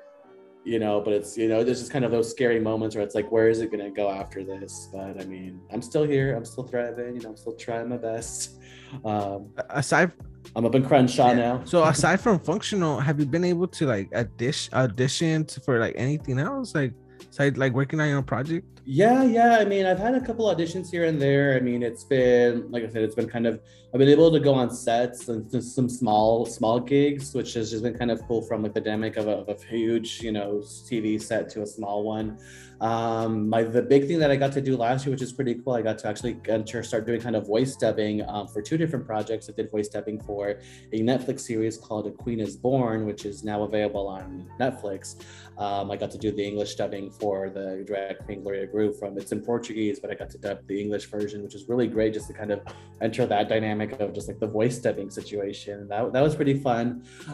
you 0.68 0.80
know, 0.80 1.00
but 1.00 1.14
it's, 1.14 1.38
you 1.38 1.48
know, 1.48 1.64
there's 1.64 1.80
just 1.80 1.92
kind 1.92 2.04
of 2.04 2.12
those 2.12 2.30
scary 2.30 2.60
moments 2.60 2.94
where 2.96 3.04
it's 3.04 3.16
like, 3.16 3.32
where 3.32 3.48
is 3.48 3.62
it 3.62 3.72
going 3.72 3.84
to 3.84 3.90
go 3.90 4.10
after 4.10 4.44
this? 4.44 4.90
But 4.92 5.20
I 5.20 5.24
mean, 5.24 5.62
I'm 5.72 5.82
still 5.82 6.04
here. 6.04 6.36
I'm 6.36 6.44
still 6.44 6.66
thriving. 6.66 7.16
You 7.16 7.22
know, 7.22 7.30
I'm 7.30 7.38
still 7.38 7.56
trying 7.56 7.88
my 7.88 7.96
best. 7.96 8.58
Um, 9.06 9.54
aside, 9.70 10.12
I'm 10.56 10.66
up 10.66 10.76
in 10.76 10.86
Crenshaw 10.86 11.30
yeah. 11.30 11.36
now. 11.36 11.62
so 11.64 11.84
aside 11.96 12.20
from 12.20 12.38
functional, 12.40 13.00
have 13.00 13.18
you 13.18 13.26
been 13.26 13.46
able 13.46 13.68
to 13.70 13.86
like 13.86 14.14
audition, 14.14 14.74
audition 14.74 15.46
for 15.64 15.80
like 15.80 15.96
anything 15.98 16.38
else? 16.38 16.76
Like, 16.76 16.94
side 17.30 17.58
like 17.58 17.72
working 17.72 18.02
on 18.02 18.10
your 18.10 18.18
own 18.18 18.26
project? 18.26 18.77
Yeah, 18.90 19.24
yeah. 19.24 19.58
I 19.60 19.66
mean, 19.66 19.86
I've 19.86 20.00
had 20.00 20.16
a 20.16 20.22
couple 20.22 20.46
auditions 20.46 20.90
here 20.90 21.04
and 21.04 21.22
there. 21.22 21.58
I 21.58 21.60
mean, 21.60 21.84
it's 21.84 22.06
been 22.06 22.72
like 22.72 22.86
I 22.86 22.88
said, 22.88 23.04
it's 23.04 23.16
been 23.16 23.28
kind 23.28 23.46
of 23.46 23.60
I've 23.94 24.00
been 24.00 24.08
able 24.08 24.32
to 24.32 24.40
go 24.40 24.54
on 24.54 24.74
sets 24.74 25.28
and 25.28 25.52
some 25.62 25.90
small 25.90 26.46
small 26.46 26.80
gigs, 26.80 27.34
which 27.34 27.54
has 27.56 27.70
just 27.70 27.84
been 27.84 27.98
kind 27.98 28.12
of 28.12 28.26
cool 28.30 28.42
from 28.42 28.64
like 28.64 28.74
the 28.74 28.80
dynamic 28.80 29.18
of 29.18 29.28
a, 29.28 29.40
of 29.40 29.50
a 29.50 29.66
huge 29.66 30.22
you 30.22 30.32
know 30.32 30.62
TV 30.64 31.22
set 31.22 31.50
to 31.50 31.64
a 31.64 31.68
small 31.68 32.06
one. 32.06 32.40
Um, 32.80 33.50
my 33.50 33.64
the 33.64 33.82
big 33.82 34.08
thing 34.08 34.20
that 34.20 34.30
I 34.30 34.36
got 34.36 34.52
to 34.54 34.62
do 34.62 34.78
last 34.78 35.06
year, 35.06 35.12
which 35.12 35.22
is 35.22 35.34
pretty 35.34 35.56
cool, 35.56 35.74
I 35.74 35.82
got 35.82 35.98
to 36.00 36.08
actually 36.08 36.40
enter, 36.48 36.84
start 36.84 37.08
doing 37.08 37.20
kind 37.20 37.36
of 37.36 37.48
voice 37.48 37.76
dubbing 37.76 38.24
um, 38.28 38.48
for 38.48 38.62
two 38.62 38.78
different 38.78 39.06
projects. 39.06 39.50
I 39.50 39.54
did 39.54 39.72
voice 39.72 39.88
dubbing 39.88 40.22
for 40.22 40.60
a 40.94 41.00
Netflix 41.00 41.42
series 41.42 41.78
called 41.78 42.08
A 42.08 42.12
Queen 42.12 42.40
Is 42.40 42.56
Born, 42.56 43.06
which 43.06 43.26
is 43.26 43.44
now 43.44 43.64
available 43.64 44.08
on 44.08 44.48
Netflix. 44.60 45.16
Um, 45.58 45.90
I 45.90 45.98
got 45.98 46.12
to 46.12 46.20
do 46.20 46.32
the 46.32 46.46
English 46.46 46.76
dubbing 46.76 47.10
for 47.10 47.50
the 47.50 47.84
drag 47.88 48.20
queen 48.26 48.44
Gloria 48.44 48.68
Groove 48.78 49.00
from 49.00 49.18
it's 49.18 49.32
in 49.32 49.42
Portuguese, 49.42 50.00
but 50.00 50.12
I 50.12 50.16
got 50.22 50.30
to 50.36 50.38
dub 50.38 50.58
the 50.68 50.80
English 50.80 51.06
version, 51.16 51.38
which 51.44 51.56
is 51.56 51.64
really 51.68 51.88
great 51.88 52.14
just 52.14 52.28
to 52.28 52.34
kind 52.42 52.52
of 52.52 52.60
enter 53.02 53.26
that 53.26 53.50
dynamic 53.50 53.90
of 54.00 54.14
just 54.14 54.28
like 54.28 54.40
the 54.40 54.52
voice 54.60 54.78
dubbing 54.78 55.10
situation. 55.10 55.88
That, 55.88 56.14
that 56.14 56.22
was 56.22 56.36
pretty 56.36 56.60
fun. 56.60 56.86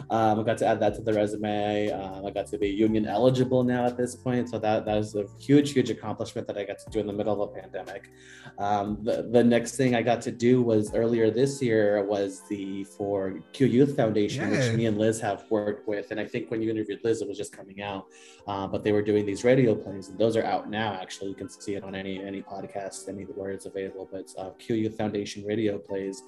Um, 0.08 0.40
I 0.40 0.42
got 0.42 0.58
to 0.62 0.66
add 0.66 0.80
that 0.80 0.94
to 0.94 1.02
the 1.02 1.12
resume. 1.12 1.90
Um, 1.90 2.24
I 2.24 2.30
got 2.30 2.46
to 2.52 2.56
be 2.56 2.68
union 2.68 3.04
eligible 3.06 3.62
now 3.62 3.84
at 3.84 3.98
this 3.98 4.16
point, 4.16 4.48
so 4.48 4.58
that 4.58 4.86
that 4.86 4.96
was 4.96 5.14
a 5.16 5.26
huge, 5.38 5.68
huge 5.76 5.90
accomplishment 5.90 6.46
that 6.48 6.56
I 6.56 6.64
got 6.64 6.78
to 6.78 6.88
do 6.90 6.98
in 6.98 7.06
the 7.06 7.12
middle 7.12 7.34
of 7.34 7.50
a 7.50 7.52
pandemic. 7.60 8.10
Um, 8.58 8.86
the, 9.02 9.28
the 9.30 9.44
next 9.44 9.76
thing 9.76 9.94
I 9.94 10.02
got 10.02 10.22
to 10.22 10.32
do 10.32 10.62
was 10.62 10.94
earlier 10.94 11.30
this 11.30 11.60
year 11.60 12.02
was 12.04 12.40
the 12.48 12.84
for 12.96 13.38
Q 13.52 13.66
Youth 13.66 13.92
Foundation, 13.96 14.50
yeah. 14.50 14.56
which 14.56 14.72
me 14.72 14.86
and 14.86 14.96
Liz 14.96 15.20
have 15.20 15.44
worked 15.50 15.86
with. 15.86 16.10
And 16.10 16.18
I 16.18 16.24
think 16.24 16.50
when 16.50 16.62
you 16.62 16.70
interviewed 16.70 17.00
Liz, 17.04 17.20
it 17.20 17.28
was 17.28 17.36
just 17.36 17.52
coming 17.54 17.82
out, 17.82 18.06
uh, 18.46 18.66
but 18.66 18.82
they 18.82 18.92
were 18.92 19.02
doing 19.02 19.26
these 19.26 19.44
radio 19.44 19.74
plays, 19.74 20.08
and 20.08 20.18
those 20.18 20.36
are 20.38 20.44
out 20.44 20.70
now. 20.70 20.94
Actually, 20.94 21.33
you 21.34 21.46
can 21.46 21.48
see 21.48 21.74
it 21.74 21.82
on 21.82 21.94
any 21.94 22.22
any 22.22 22.42
podcast, 22.42 23.08
any 23.08 23.24
where 23.24 23.50
it's 23.50 23.66
available. 23.66 24.08
But 24.10 24.32
uh, 24.38 24.50
Q 24.50 24.88
Foundation 24.90 25.44
radio 25.44 25.78
plays. 25.78 26.22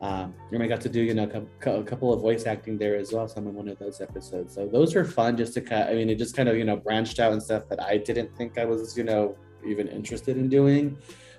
Um, 0.00 0.34
and 0.52 0.62
I 0.62 0.66
got 0.66 0.80
to 0.82 0.88
do 0.88 1.02
you 1.02 1.14
know 1.14 1.28
a 1.66 1.82
couple 1.82 2.12
of 2.12 2.20
voice 2.20 2.46
acting 2.46 2.78
there 2.78 2.96
as 2.96 3.12
well. 3.12 3.28
So 3.28 3.36
I'm 3.38 3.46
in 3.48 3.54
one 3.54 3.68
of 3.68 3.78
those 3.78 4.00
episodes. 4.00 4.54
So 4.54 4.66
those 4.66 4.94
were 4.94 5.04
fun, 5.04 5.36
just 5.36 5.54
to 5.54 5.60
kind. 5.60 5.88
I 5.90 5.94
mean, 5.94 6.08
it 6.10 6.16
just 6.16 6.36
kind 6.36 6.48
of 6.48 6.56
you 6.56 6.64
know 6.64 6.76
branched 6.76 7.18
out 7.20 7.32
and 7.32 7.42
stuff 7.42 7.68
that 7.68 7.82
I 7.82 7.98
didn't 7.98 8.34
think 8.36 8.58
I 8.58 8.64
was 8.64 8.96
you 8.96 9.04
know 9.04 9.36
even 9.66 9.88
interested 9.88 10.36
in 10.36 10.48
doing. 10.48 10.96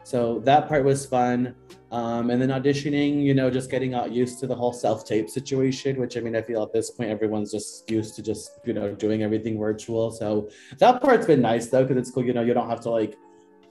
So 0.08 0.39
that 0.45 0.70
part 0.70 0.86
was 0.86 1.05
fun. 1.05 1.53
Um, 1.91 2.30
and 2.30 2.41
then 2.41 2.47
auditioning, 2.47 3.22
you 3.26 3.34
know, 3.34 3.49
just 3.49 3.70
getting 3.70 3.93
out 3.93 4.10
used 4.10 4.39
to 4.39 4.47
the 4.47 4.55
whole 4.55 4.72
self 4.72 5.03
tape 5.05 5.30
situation, 5.30 5.99
which 5.99 6.16
I 6.16 6.22
mean, 6.22 6.34
I 6.34 6.41
feel 6.41 6.64
at 6.64 6.72
this 6.72 6.91
point 6.91 7.10
everyone's 7.10 7.51
just 7.51 7.91
used 7.91 8.16
to 8.16 8.22
just, 8.22 8.51
you 8.64 8.72
know, 8.72 8.95
doing 8.95 9.22
everything 9.22 9.60
virtual. 9.60 10.12
So 10.12 10.49
that 10.78 11.01
part's 11.01 11.26
been 11.26 11.41
nice 11.41 11.68
though, 11.68 11.84
because 11.84 11.97
it's 11.97 12.10
cool, 12.10 12.24
you 12.24 12.32
know, 12.32 12.41
you 12.41 12.53
don't 12.53 12.70
have 12.70 12.80
to 12.82 12.89
like 12.89 13.18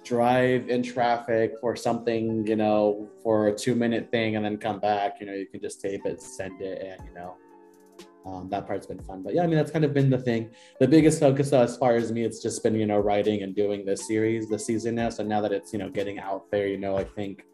drive 0.05 0.68
in 0.68 0.82
traffic 0.82 1.55
for 1.59 1.74
something, 1.74 2.47
you 2.47 2.57
know, 2.57 3.09
for 3.22 3.49
a 3.49 3.57
two 3.57 3.74
minute 3.74 4.11
thing 4.11 4.37
and 4.37 4.45
then 4.45 4.59
come 4.59 4.78
back. 4.78 5.16
You 5.20 5.26
know, 5.28 5.32
you 5.32 5.47
can 5.47 5.62
just 5.62 5.80
tape 5.80 6.05
it, 6.05 6.20
send 6.20 6.61
it, 6.61 6.82
and, 6.82 7.09
you 7.09 7.14
know, 7.14 7.37
um, 8.27 8.49
that 8.51 8.66
part's 8.66 8.87
been 8.87 9.03
fun. 9.03 9.22
But 9.22 9.35
yeah, 9.35 9.43
I 9.43 9.47
mean, 9.47 9.57
that's 9.57 9.70
kind 9.70 9.85
of 9.85 9.95
been 9.95 10.11
the 10.11 10.18
thing. 10.18 10.51
The 10.81 10.89
biggest 10.89 11.20
focus 11.20 11.53
uh, 11.53 11.61
as 11.61 11.77
far 11.77 11.95
as 11.95 12.11
me, 12.11 12.24
it's 12.24 12.43
just 12.43 12.62
been, 12.62 12.74
you 12.74 12.87
know, 12.87 12.99
writing 12.99 13.43
and 13.43 13.55
doing 13.55 13.85
the 13.85 13.97
series, 13.97 14.49
the 14.49 14.59
season 14.59 14.97
now. 14.97 15.11
So 15.11 15.22
now 15.22 15.41
that 15.43 15.53
it's, 15.53 15.72
you 15.72 15.79
know, 15.79 15.89
getting 15.89 16.18
out 16.18 16.51
there, 16.51 16.66
you 16.66 16.77
know, 16.77 16.97
I 16.97 17.05
think 17.05 17.45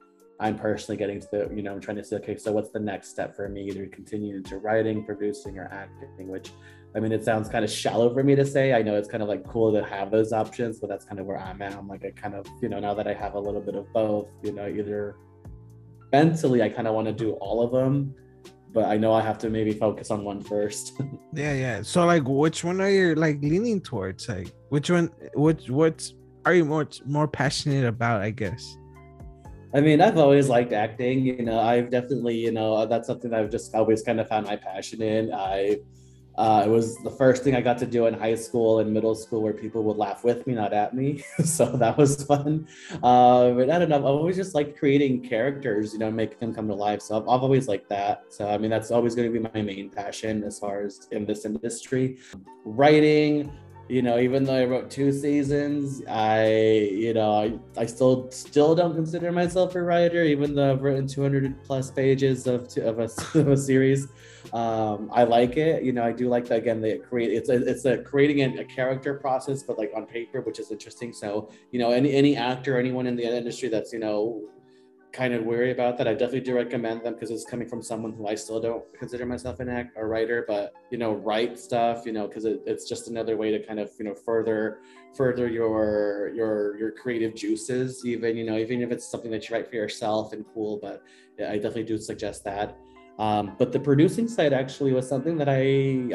I'm 0.40 0.58
personally 0.58 0.96
getting 0.96 1.20
to 1.20 1.28
the, 1.30 1.50
you 1.54 1.62
know, 1.62 1.72
I'm 1.72 1.80
trying 1.80 1.98
to 1.98 2.04
say, 2.04 2.16
okay, 2.16 2.36
so 2.36 2.52
what's 2.52 2.70
the 2.70 2.80
next 2.80 3.10
step 3.10 3.36
for 3.36 3.48
me? 3.48 3.68
Either 3.68 3.86
continue 3.86 4.36
into 4.36 4.58
writing, 4.58 5.04
producing, 5.04 5.58
or 5.58 5.66
acting, 5.66 6.28
which 6.28 6.50
I 6.94 7.00
mean, 7.00 7.12
it 7.12 7.24
sounds 7.24 7.48
kind 7.48 7.64
of 7.64 7.70
shallow 7.70 8.12
for 8.12 8.22
me 8.22 8.34
to 8.34 8.44
say. 8.44 8.72
I 8.72 8.82
know 8.82 8.96
it's 8.96 9.08
kind 9.08 9.22
of 9.22 9.28
like 9.28 9.46
cool 9.46 9.72
to 9.72 9.84
have 9.84 10.10
those 10.10 10.32
options, 10.32 10.78
but 10.78 10.88
that's 10.88 11.04
kind 11.04 11.20
of 11.20 11.26
where 11.26 11.38
I'm 11.38 11.60
at. 11.62 11.74
I'm 11.74 11.88
like, 11.88 12.04
I 12.04 12.10
kind 12.10 12.34
of, 12.34 12.46
you 12.60 12.68
know, 12.68 12.80
now 12.80 12.94
that 12.94 13.06
I 13.06 13.14
have 13.14 13.34
a 13.34 13.40
little 13.40 13.60
bit 13.60 13.74
of 13.74 13.90
both, 13.92 14.28
you 14.42 14.52
know, 14.52 14.66
either 14.68 15.16
mentally, 16.12 16.62
I 16.62 16.68
kind 16.68 16.86
of 16.86 16.94
want 16.94 17.06
to 17.06 17.12
do 17.12 17.32
all 17.32 17.62
of 17.62 17.72
them 17.72 18.14
but 18.72 18.84
I 18.86 18.96
know 18.96 19.12
I 19.12 19.20
have 19.20 19.38
to 19.38 19.50
maybe 19.50 19.72
focus 19.72 20.10
on 20.10 20.24
one 20.24 20.40
first. 20.40 20.94
yeah, 21.32 21.54
yeah. 21.54 21.82
So 21.82 22.06
like 22.06 22.22
which 22.24 22.64
one 22.64 22.80
are 22.80 22.90
you 22.90 23.14
like 23.14 23.40
leaning 23.42 23.80
towards? 23.80 24.28
Like 24.28 24.52
which 24.70 24.90
one 24.90 25.10
which 25.34 25.68
what's 25.68 26.14
are 26.44 26.54
you 26.54 26.64
more 26.64 26.88
more 27.04 27.28
passionate 27.28 27.84
about, 27.84 28.22
I 28.22 28.30
guess? 28.30 28.76
I 29.74 29.80
mean, 29.80 30.02
I've 30.02 30.18
always 30.18 30.48
liked 30.50 30.72
acting, 30.72 31.24
you 31.24 31.42
know, 31.42 31.58
I've 31.58 31.88
definitely, 31.88 32.36
you 32.36 32.52
know, 32.52 32.84
that's 32.84 33.06
something 33.06 33.32
I've 33.32 33.50
just 33.50 33.74
always 33.74 34.02
kind 34.02 34.20
of 34.20 34.28
found 34.28 34.46
my 34.46 34.56
passion 34.56 35.00
in. 35.00 35.32
I 35.32 35.78
uh, 36.36 36.62
it 36.64 36.68
was 36.68 36.96
the 36.98 37.10
first 37.10 37.44
thing 37.44 37.54
I 37.54 37.60
got 37.60 37.78
to 37.78 37.86
do 37.86 38.06
in 38.06 38.14
high 38.14 38.34
school 38.34 38.78
and 38.78 38.92
middle 38.92 39.14
school 39.14 39.42
where 39.42 39.52
people 39.52 39.82
would 39.84 39.98
laugh 39.98 40.24
with 40.24 40.46
me, 40.46 40.54
not 40.54 40.72
at 40.72 40.94
me. 40.94 41.22
so 41.44 41.66
that 41.76 41.96
was 41.98 42.24
fun. 42.24 42.66
Uh, 43.02 43.50
but 43.50 43.70
I 43.70 43.78
don't 43.78 43.88
know. 43.90 43.96
I've 43.96 44.04
always 44.04 44.36
just 44.36 44.54
liked 44.54 44.78
creating 44.78 45.28
characters, 45.28 45.92
you 45.92 45.98
know, 45.98 46.10
making 46.10 46.38
them 46.38 46.54
come 46.54 46.68
to 46.68 46.74
life. 46.74 47.02
So 47.02 47.16
I've, 47.16 47.28
I've 47.28 47.42
always 47.42 47.68
liked 47.68 47.88
that. 47.90 48.24
So, 48.30 48.48
I 48.48 48.56
mean, 48.56 48.70
that's 48.70 48.90
always 48.90 49.14
going 49.14 49.30
to 49.30 49.40
be 49.40 49.46
my 49.52 49.62
main 49.62 49.90
passion 49.90 50.42
as 50.44 50.58
far 50.58 50.82
as 50.82 51.06
in 51.10 51.26
this 51.26 51.44
industry. 51.44 52.18
Writing, 52.64 53.52
you 53.88 54.00
know, 54.00 54.18
even 54.18 54.44
though 54.44 54.56
I 54.56 54.64
wrote 54.64 54.90
two 54.90 55.12
seasons, 55.12 56.02
I, 56.08 56.46
you 56.46 57.12
know, 57.12 57.34
I, 57.34 57.58
I 57.76 57.84
still 57.84 58.30
still 58.30 58.74
don't 58.74 58.94
consider 58.94 59.32
myself 59.32 59.74
a 59.74 59.82
writer, 59.82 60.24
even 60.24 60.54
though 60.54 60.72
I've 60.72 60.82
written 60.82 61.06
200 61.06 61.62
plus 61.62 61.90
pages 61.90 62.46
of, 62.46 62.74
of, 62.78 63.00
a, 63.00 63.10
of 63.38 63.48
a 63.48 63.56
series. 63.56 64.08
Um, 64.52 65.10
I 65.12 65.24
like 65.24 65.56
it. 65.56 65.82
You 65.82 65.92
know, 65.92 66.04
I 66.04 66.12
do 66.12 66.28
like 66.28 66.46
that. 66.48 66.58
Again, 66.58 66.80
they 66.80 66.98
create 66.98 67.32
it's 67.32 67.48
a, 67.48 67.54
it's 67.66 67.84
a 67.84 67.98
creating 67.98 68.40
a, 68.40 68.62
a, 68.62 68.64
character 68.64 69.14
process, 69.14 69.62
but 69.62 69.78
like 69.78 69.92
on 69.94 70.06
paper, 70.06 70.40
which 70.40 70.58
is 70.58 70.70
interesting. 70.70 71.12
So, 71.12 71.50
you 71.70 71.78
know, 71.78 71.92
any 71.92 72.12
any 72.12 72.36
actor, 72.36 72.78
anyone 72.78 73.06
in 73.06 73.16
the 73.16 73.24
industry 73.24 73.68
that's 73.68 73.92
you 73.92 73.98
know 73.98 74.42
kind 75.12 75.34
of 75.34 75.44
worry 75.44 75.70
about 75.70 75.98
that. 75.98 76.08
I 76.08 76.12
definitely 76.12 76.40
do 76.40 76.54
recommend 76.54 77.02
them 77.02 77.14
because 77.14 77.30
it's 77.30 77.44
coming 77.44 77.68
from 77.68 77.82
someone 77.82 78.12
who 78.12 78.26
I 78.26 78.34
still 78.34 78.60
don't 78.60 78.82
consider 78.98 79.26
myself 79.26 79.60
an 79.60 79.68
act 79.68 79.96
a 79.96 80.04
writer, 80.04 80.44
but 80.48 80.72
you 80.90 80.98
know, 80.98 81.12
write 81.12 81.58
stuff, 81.58 82.04
you 82.06 82.12
know, 82.12 82.26
because 82.26 82.44
it, 82.44 82.62
it's 82.66 82.88
just 82.88 83.08
another 83.08 83.36
way 83.36 83.50
to 83.50 83.64
kind 83.64 83.78
of 83.78 83.90
you 83.98 84.04
know 84.06 84.14
further 84.14 84.80
further 85.14 85.48
your 85.48 86.32
your 86.34 86.76
your 86.78 86.90
creative 86.92 87.34
juices. 87.34 88.04
Even 88.04 88.36
you 88.36 88.44
know, 88.44 88.56
even 88.56 88.82
if 88.82 88.90
it's 88.90 89.08
something 89.08 89.30
that 89.30 89.48
you 89.48 89.54
write 89.54 89.68
for 89.68 89.76
yourself 89.76 90.32
and 90.32 90.44
cool, 90.54 90.78
but 90.80 91.02
yeah, 91.38 91.50
I 91.50 91.56
definitely 91.56 91.84
do 91.84 91.98
suggest 91.98 92.44
that. 92.44 92.76
Um, 93.22 93.54
but 93.56 93.70
the 93.70 93.78
producing 93.78 94.26
side 94.26 94.52
actually 94.52 94.92
was 94.92 95.08
something 95.08 95.36
that 95.36 95.48
I 95.48 95.62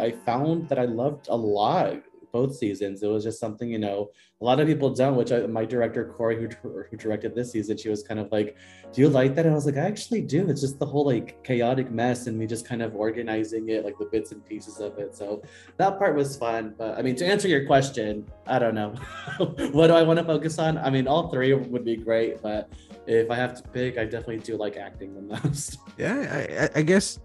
I 0.07 0.11
found 0.25 0.67
that 0.69 0.77
I 0.77 0.87
loved 1.03 1.29
a 1.29 1.37
lot 1.37 2.03
both 2.31 2.55
seasons. 2.55 3.01
It 3.01 3.07
was 3.07 3.23
just 3.23 3.39
something, 3.39 3.69
you 3.69 3.79
know, 3.79 4.11
a 4.41 4.45
lot 4.45 4.59
of 4.59 4.67
people 4.67 4.89
don't, 4.93 5.15
which 5.15 5.31
I, 5.31 5.39
my 5.47 5.65
director, 5.65 6.05
Corey, 6.15 6.35
who, 6.39 6.47
who 6.69 6.97
directed 6.97 7.33
this 7.33 7.51
season, 7.51 7.77
she 7.77 7.89
was 7.89 8.03
kind 8.03 8.19
of 8.19 8.31
like, 8.31 8.55
Do 8.93 9.01
you 9.01 9.09
like 9.09 9.33
that? 9.35 9.45
And 9.45 9.53
I 9.53 9.55
was 9.55 9.65
like, 9.65 9.77
I 9.77 9.87
actually 9.93 10.21
do. 10.21 10.47
It's 10.49 10.61
just 10.61 10.77
the 10.79 10.85
whole 10.85 11.05
like 11.05 11.43
chaotic 11.43 11.89
mess 11.91 12.27
and 12.27 12.37
me 12.37 12.45
just 12.45 12.67
kind 12.67 12.81
of 12.81 12.95
organizing 12.95 13.69
it, 13.69 13.85
like 13.85 13.97
the 13.97 14.05
bits 14.05 14.31
and 14.31 14.45
pieces 14.45 14.79
of 14.79 14.97
it. 14.99 15.15
So 15.15 15.41
that 15.77 15.97
part 15.97 16.15
was 16.15 16.37
fun. 16.37 16.75
But 16.77 16.97
I 16.97 17.01
mean, 17.01 17.15
to 17.15 17.25
answer 17.25 17.47
your 17.47 17.65
question, 17.65 18.29
I 18.45 18.59
don't 18.59 18.75
know. 18.75 18.89
what 19.71 19.87
do 19.87 19.93
I 19.93 20.03
want 20.03 20.19
to 20.19 20.25
focus 20.25 20.59
on? 20.59 20.77
I 20.77 20.89
mean, 20.89 21.07
all 21.07 21.29
three 21.29 21.53
would 21.53 21.85
be 21.85 21.95
great, 21.95 22.41
but 22.41 22.69
if 23.07 23.31
I 23.31 23.35
have 23.35 23.55
to 23.61 23.69
pick, 23.69 23.97
I 23.97 24.03
definitely 24.03 24.39
do 24.39 24.57
like 24.57 24.77
acting 24.77 25.13
the 25.15 25.21
most. 25.43 25.79
Yeah, 25.97 26.69
I, 26.75 26.79
I 26.79 26.81
guess 26.81 27.19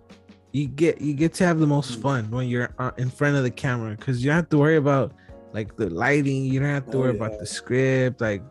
you 0.52 0.66
get 0.66 1.00
you 1.00 1.14
get 1.14 1.34
to 1.34 1.44
have 1.44 1.58
the 1.58 1.66
most 1.66 1.98
mm. 1.98 2.02
fun 2.02 2.30
when 2.30 2.48
you're 2.48 2.74
uh, 2.78 2.92
in 2.98 3.10
front 3.10 3.36
of 3.36 3.42
the 3.42 3.50
camera 3.50 3.96
because 3.96 4.22
you 4.22 4.30
don't 4.30 4.36
have 4.36 4.48
to 4.50 4.58
worry 4.58 4.76
about 4.76 5.12
like 5.52 5.76
the 5.76 5.88
lighting 5.90 6.44
you 6.44 6.60
don't 6.60 6.68
have 6.68 6.90
to 6.90 6.96
oh, 6.98 7.00
worry 7.00 7.16
yeah. 7.16 7.24
about 7.24 7.38
the 7.38 7.46
script 7.46 8.20
like 8.20 8.42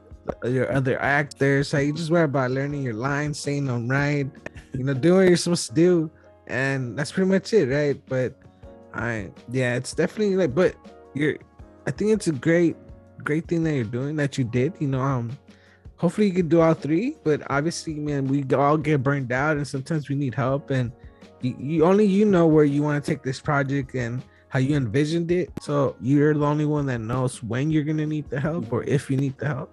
your 0.43 0.71
other 0.71 0.99
actors 1.01 1.73
like 1.73 1.85
you 1.85 1.93
just 1.93 2.09
worry 2.09 2.23
about 2.23 2.51
learning 2.51 2.81
your 2.81 2.93
lines 2.93 3.39
saying 3.39 3.65
them 3.65 3.87
right 3.87 4.29
you 4.73 4.83
know 4.83 4.93
doing 4.93 5.17
what 5.17 5.27
you're 5.27 5.37
supposed 5.37 5.67
to 5.67 5.75
do 5.75 6.11
and 6.51 6.99
that's 6.99 7.11
pretty 7.11 7.29
much 7.29 7.53
it, 7.53 7.67
right? 7.67 7.99
But 8.07 8.35
I 8.93 9.31
yeah, 9.49 9.75
it's 9.75 9.93
definitely 9.93 10.35
like, 10.35 10.53
but 10.53 10.75
you're, 11.15 11.37
I 11.87 11.91
think 11.91 12.11
it's 12.11 12.27
a 12.27 12.33
great, 12.33 12.75
great 13.23 13.47
thing 13.47 13.63
that 13.63 13.73
you're 13.73 13.83
doing 13.85 14.15
that 14.17 14.37
you 14.37 14.43
did. 14.43 14.73
You 14.79 14.89
know, 14.89 15.01
um, 15.01 15.37
hopefully 16.01 16.25
you 16.25 16.33
can 16.33 16.49
do 16.49 16.59
all 16.61 16.73
three. 16.73 17.15
But 17.23 17.43
obviously, 17.51 17.93
man, 17.93 18.25
we 18.25 18.43
all 18.55 18.75
get 18.75 19.03
burned 19.03 19.31
out, 19.31 19.57
and 19.57 19.67
sometimes 19.67 20.09
we 20.09 20.15
need 20.15 20.33
help. 20.33 20.71
And 20.71 20.91
you, 21.41 21.55
you 21.59 21.85
only 21.85 22.05
you 22.07 22.25
know 22.25 22.47
where 22.47 22.65
you 22.65 22.81
want 22.81 23.03
to 23.03 23.11
take 23.11 23.21
this 23.21 23.39
project 23.39 23.93
and 23.93 24.23
how 24.49 24.57
you 24.57 24.75
envisioned 24.75 25.31
it. 25.31 25.51
So 25.61 25.95
you're 26.01 26.33
the 26.33 26.45
only 26.45 26.65
one 26.65 26.87
that 26.87 26.99
knows 26.99 27.43
when 27.43 27.69
you're 27.69 27.83
gonna 27.83 28.07
need 28.07 28.29
the 28.31 28.39
help 28.39 28.73
or 28.73 28.83
if 28.83 29.11
you 29.11 29.15
need 29.15 29.37
the 29.37 29.47
help. 29.47 29.71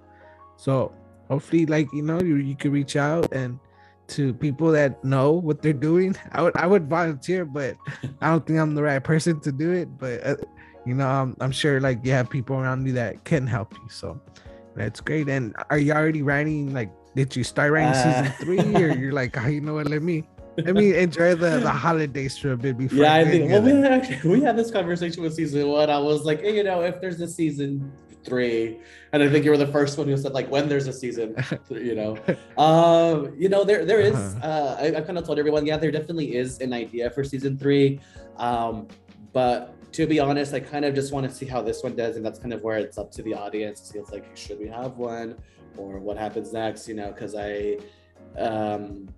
So 0.56 0.92
hopefully, 1.28 1.64
like 1.64 1.88
you 1.94 2.02
know, 2.02 2.20
you 2.20 2.36
you 2.36 2.54
can 2.54 2.72
reach 2.72 2.96
out 2.96 3.32
and 3.32 3.58
to 4.08 4.32
people 4.34 4.70
that 4.72 5.02
know 5.02 5.32
what 5.32 5.62
they're 5.62 5.72
doing. 5.72 6.14
I 6.32 6.42
would 6.42 6.56
I 6.58 6.66
would 6.66 6.88
volunteer, 6.90 7.46
but 7.46 7.74
I 8.20 8.28
don't 8.28 8.46
think 8.46 8.58
I'm 8.58 8.74
the 8.74 8.82
right 8.82 9.02
person 9.02 9.40
to 9.40 9.50
do 9.50 9.72
it. 9.72 9.88
But 9.96 10.26
uh, 10.26 10.36
you 10.84 10.94
know, 10.94 11.08
I'm, 11.08 11.36
I'm 11.40 11.52
sure 11.52 11.80
like 11.80 12.04
you 12.04 12.12
have 12.12 12.28
people 12.28 12.56
around 12.56 12.86
you 12.86 12.92
that 12.92 13.24
can 13.24 13.46
help 13.46 13.72
you. 13.72 13.88
So 13.88 14.20
that's 14.78 15.00
great. 15.00 15.28
And 15.28 15.54
are 15.70 15.78
you 15.78 15.92
already 15.92 16.22
writing? 16.22 16.72
Like, 16.72 16.90
did 17.16 17.34
you 17.34 17.42
start 17.42 17.72
writing 17.72 17.90
uh, 17.90 18.22
season 18.22 18.32
three, 18.38 18.82
or 18.82 18.92
you're 18.98 19.12
like, 19.12 19.36
oh, 19.36 19.48
you 19.48 19.60
know 19.60 19.74
what? 19.74 19.88
Let 19.88 20.02
me 20.02 20.24
let 20.56 20.74
me 20.74 20.96
enjoy 20.96 21.34
the, 21.34 21.58
the 21.58 21.70
holidays 21.70 22.38
for 22.38 22.52
a 22.52 22.56
bit 22.56 22.78
before. 22.78 22.98
Yeah, 22.98 23.14
I 23.14 23.24
think 23.24 23.50
well, 23.50 23.62
we 23.62 23.70
had, 23.72 24.24
we 24.24 24.40
had 24.40 24.56
this 24.56 24.70
conversation 24.70 25.22
with 25.22 25.34
season 25.34 25.68
one. 25.68 25.90
I 25.90 25.98
was 25.98 26.24
like, 26.24 26.40
hey, 26.40 26.56
you 26.56 26.64
know, 26.64 26.82
if 26.82 27.00
there's 27.00 27.20
a 27.20 27.28
season 27.28 27.92
three, 28.24 28.78
and 29.12 29.22
I 29.22 29.28
think 29.28 29.44
you 29.44 29.50
were 29.50 29.56
the 29.56 29.66
first 29.66 29.98
one 29.98 30.06
who 30.06 30.16
said 30.16 30.32
like 30.32 30.48
when 30.48 30.68
there's 30.68 30.86
a 30.86 30.92
season, 30.92 31.34
you 31.70 31.96
know, 31.96 32.16
um, 32.56 33.34
you 33.36 33.48
know, 33.48 33.64
there 33.64 33.84
there 33.84 34.00
is. 34.00 34.14
Uh-huh. 34.14 34.46
Uh, 34.46 34.76
I, 34.80 34.86
I 34.98 35.00
kind 35.00 35.18
of 35.18 35.24
told 35.24 35.40
everyone, 35.40 35.66
yeah, 35.66 35.76
there 35.76 35.90
definitely 35.90 36.36
is 36.36 36.60
an 36.60 36.72
idea 36.72 37.10
for 37.10 37.24
season 37.24 37.58
three, 37.58 38.00
um, 38.36 38.86
but 39.32 39.74
to 39.92 40.06
be 40.06 40.20
honest, 40.20 40.54
I 40.54 40.60
kind 40.60 40.84
of 40.84 40.94
just 40.94 41.12
want 41.12 41.28
to 41.28 41.34
see 41.34 41.46
how 41.46 41.62
this 41.62 41.82
one 41.82 41.96
does, 41.96 42.16
and 42.16 42.24
that's 42.24 42.38
kind 42.38 42.52
of 42.52 42.62
where 42.62 42.78
it's 42.78 42.98
up 42.98 43.10
to 43.12 43.22
the 43.22 43.34
audience 43.34 43.80
to 43.80 43.86
see 43.86 44.12
like 44.12 44.24
should 44.36 44.58
we 44.58 44.68
have 44.68 44.96
one 44.96 45.36
or 45.76 45.98
what 45.98 46.16
happens 46.16 46.52
next, 46.52 46.88
you 46.88 46.94
know, 46.94 47.10
because 47.10 47.34
I 47.34 47.78
um 48.38 49.08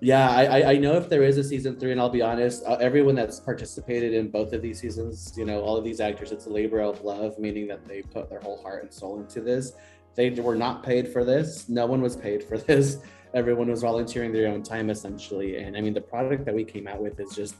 yeah, 0.00 0.28
I, 0.28 0.72
I 0.72 0.76
know 0.76 0.96
if 0.96 1.08
there 1.08 1.22
is 1.22 1.38
a 1.38 1.44
season 1.44 1.80
three, 1.80 1.90
and 1.90 1.98
I'll 1.98 2.10
be 2.10 2.20
honest, 2.20 2.62
uh, 2.66 2.74
everyone 2.74 3.14
that's 3.14 3.40
participated 3.40 4.12
in 4.12 4.28
both 4.28 4.52
of 4.52 4.60
these 4.60 4.80
seasons, 4.80 5.32
you 5.34 5.46
know, 5.46 5.62
all 5.62 5.78
of 5.78 5.84
these 5.84 5.98
actors, 5.98 6.30
it's 6.30 6.44
a 6.44 6.50
labor 6.50 6.80
of 6.80 7.02
love, 7.02 7.38
meaning 7.38 7.66
that 7.68 7.86
they 7.86 8.02
put 8.02 8.28
their 8.28 8.40
whole 8.40 8.60
heart 8.60 8.82
and 8.82 8.92
soul 8.92 9.18
into 9.18 9.40
this. 9.40 9.72
They 10.14 10.28
were 10.28 10.56
not 10.56 10.82
paid 10.82 11.08
for 11.08 11.24
this. 11.24 11.70
No 11.70 11.86
one 11.86 12.02
was 12.02 12.16
paid 12.16 12.42
for 12.44 12.58
this. 12.68 12.98
Everyone 13.32 13.70
was 13.70 13.80
volunteering 13.80 14.30
their 14.30 14.48
own 14.48 14.62
time 14.62 14.90
essentially. 14.90 15.56
And 15.56 15.74
I 15.74 15.80
mean, 15.80 15.94
the 15.94 16.02
product 16.02 16.44
that 16.44 16.54
we 16.54 16.64
came 16.64 16.86
out 16.86 17.00
with 17.00 17.18
is 17.18 17.34
just 17.34 17.54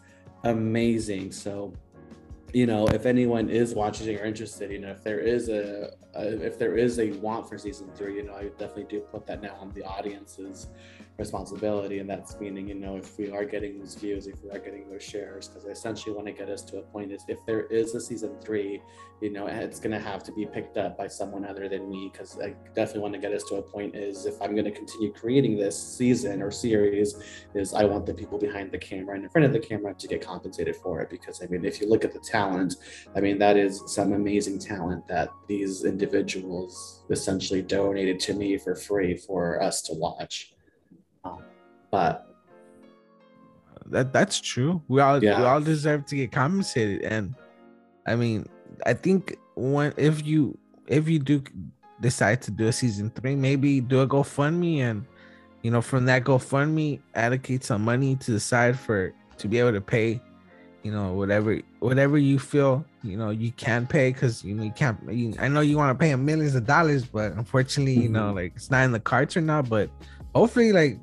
amazing. 0.44 1.32
So, 1.32 1.72
you 2.54 2.66
know, 2.66 2.86
if 2.86 3.04
anyone 3.04 3.50
is 3.50 3.74
watching 3.74 4.16
or 4.16 4.24
interested, 4.24 4.70
you 4.70 4.78
know, 4.78 4.90
if 4.90 5.02
there 5.02 5.18
is 5.18 5.48
a, 5.48 5.92
a 6.14 6.46
if 6.46 6.56
there 6.56 6.76
is 6.76 7.00
a 7.00 7.10
want 7.14 7.48
for 7.48 7.58
season 7.58 7.90
three, 7.96 8.14
you 8.16 8.22
know, 8.22 8.34
I 8.34 8.44
definitely 8.58 8.84
do 8.84 9.00
put 9.00 9.26
that 9.26 9.42
now 9.42 9.56
on 9.60 9.72
the 9.72 9.82
audiences 9.82 10.68
responsibility 11.18 12.00
and 12.00 12.10
that's 12.10 12.40
meaning 12.40 12.66
you 12.66 12.74
know 12.74 12.96
if 12.96 13.16
we 13.18 13.30
are 13.30 13.44
getting 13.44 13.78
those 13.78 13.94
views 13.94 14.26
if 14.26 14.42
we 14.42 14.50
are 14.50 14.58
getting 14.58 14.88
those 14.88 15.02
shares 15.02 15.46
because 15.46 15.64
i 15.64 15.68
essentially 15.68 16.12
want 16.12 16.26
to 16.26 16.32
get 16.32 16.48
us 16.48 16.62
to 16.62 16.78
a 16.78 16.82
point 16.82 17.12
is 17.12 17.24
if 17.28 17.38
there 17.46 17.66
is 17.66 17.94
a 17.94 18.00
season 18.00 18.34
three 18.40 18.82
you 19.20 19.30
know 19.30 19.46
it's 19.46 19.78
going 19.78 19.92
to 19.92 19.98
have 19.98 20.24
to 20.24 20.32
be 20.32 20.44
picked 20.44 20.76
up 20.76 20.98
by 20.98 21.06
someone 21.06 21.44
other 21.44 21.68
than 21.68 21.88
me 21.88 22.10
because 22.12 22.36
i 22.40 22.48
definitely 22.74 23.00
want 23.00 23.14
to 23.14 23.20
get 23.20 23.32
us 23.32 23.44
to 23.44 23.56
a 23.56 23.62
point 23.62 23.94
is 23.94 24.26
if 24.26 24.42
i'm 24.42 24.54
going 24.54 24.64
to 24.64 24.72
continue 24.72 25.12
creating 25.12 25.56
this 25.56 25.80
season 25.80 26.42
or 26.42 26.50
series 26.50 27.14
is 27.54 27.74
i 27.74 27.84
want 27.84 28.04
the 28.04 28.14
people 28.14 28.36
behind 28.36 28.72
the 28.72 28.78
camera 28.78 29.14
and 29.14 29.22
in 29.22 29.30
front 29.30 29.46
of 29.46 29.52
the 29.52 29.60
camera 29.60 29.94
to 29.94 30.08
get 30.08 30.20
compensated 30.20 30.74
for 30.74 31.00
it 31.00 31.08
because 31.10 31.40
i 31.44 31.46
mean 31.46 31.64
if 31.64 31.80
you 31.80 31.88
look 31.88 32.04
at 32.04 32.12
the 32.12 32.18
talent 32.18 32.74
i 33.14 33.20
mean 33.20 33.38
that 33.38 33.56
is 33.56 33.80
some 33.86 34.14
amazing 34.14 34.58
talent 34.58 35.06
that 35.06 35.28
these 35.46 35.84
individuals 35.84 37.04
essentially 37.08 37.62
donated 37.62 38.18
to 38.18 38.34
me 38.34 38.58
for 38.58 38.74
free 38.74 39.16
for 39.16 39.62
us 39.62 39.80
to 39.80 39.92
watch 39.94 40.53
but 41.90 42.26
that 43.86 44.12
that's 44.12 44.40
true. 44.40 44.82
We 44.88 45.00
all 45.00 45.22
yeah. 45.22 45.38
we 45.38 45.44
all 45.46 45.60
deserve 45.60 46.06
to 46.06 46.16
get 46.16 46.32
compensated, 46.32 47.02
and 47.02 47.34
I 48.06 48.16
mean, 48.16 48.46
I 48.86 48.94
think 48.94 49.36
when 49.54 49.92
if 49.96 50.26
you 50.26 50.58
if 50.86 51.08
you 51.08 51.18
do 51.18 51.42
decide 52.00 52.42
to 52.42 52.50
do 52.50 52.66
a 52.66 52.72
season 52.72 53.10
three, 53.10 53.36
maybe 53.36 53.80
do 53.80 54.00
a 54.00 54.06
GoFundMe, 54.06 54.78
and 54.78 55.04
you 55.62 55.70
know 55.70 55.80
from 55.80 56.06
that 56.06 56.24
GoFundMe 56.24 57.00
allocate 57.14 57.64
some 57.64 57.84
money 57.84 58.16
to 58.16 58.32
the 58.32 58.40
side 58.40 58.78
for 58.78 59.14
to 59.38 59.48
be 59.48 59.58
able 59.58 59.72
to 59.72 59.80
pay, 59.80 60.20
you 60.82 60.92
know 60.92 61.12
whatever 61.12 61.60
whatever 61.80 62.18
you 62.18 62.38
feel 62.38 62.84
you 63.02 63.16
know 63.16 63.30
you 63.30 63.52
can 63.52 63.86
pay 63.86 64.10
because 64.10 64.42
you 64.42 64.54
know 64.54 64.64
you 64.64 64.72
can't. 64.72 64.98
You, 65.10 65.34
I 65.38 65.48
know 65.48 65.60
you 65.60 65.76
want 65.76 65.96
to 65.96 66.02
pay 66.02 66.14
millions 66.16 66.54
of 66.54 66.66
dollars, 66.66 67.04
but 67.04 67.32
unfortunately, 67.32 67.94
you 67.94 68.08
know 68.08 68.28
mm-hmm. 68.28 68.36
like 68.36 68.52
it's 68.56 68.70
not 68.70 68.84
in 68.84 68.92
the 68.92 69.00
cards 69.00 69.36
or 69.36 69.42
not. 69.42 69.68
But 69.68 69.90
hopefully, 70.34 70.72
like 70.72 70.98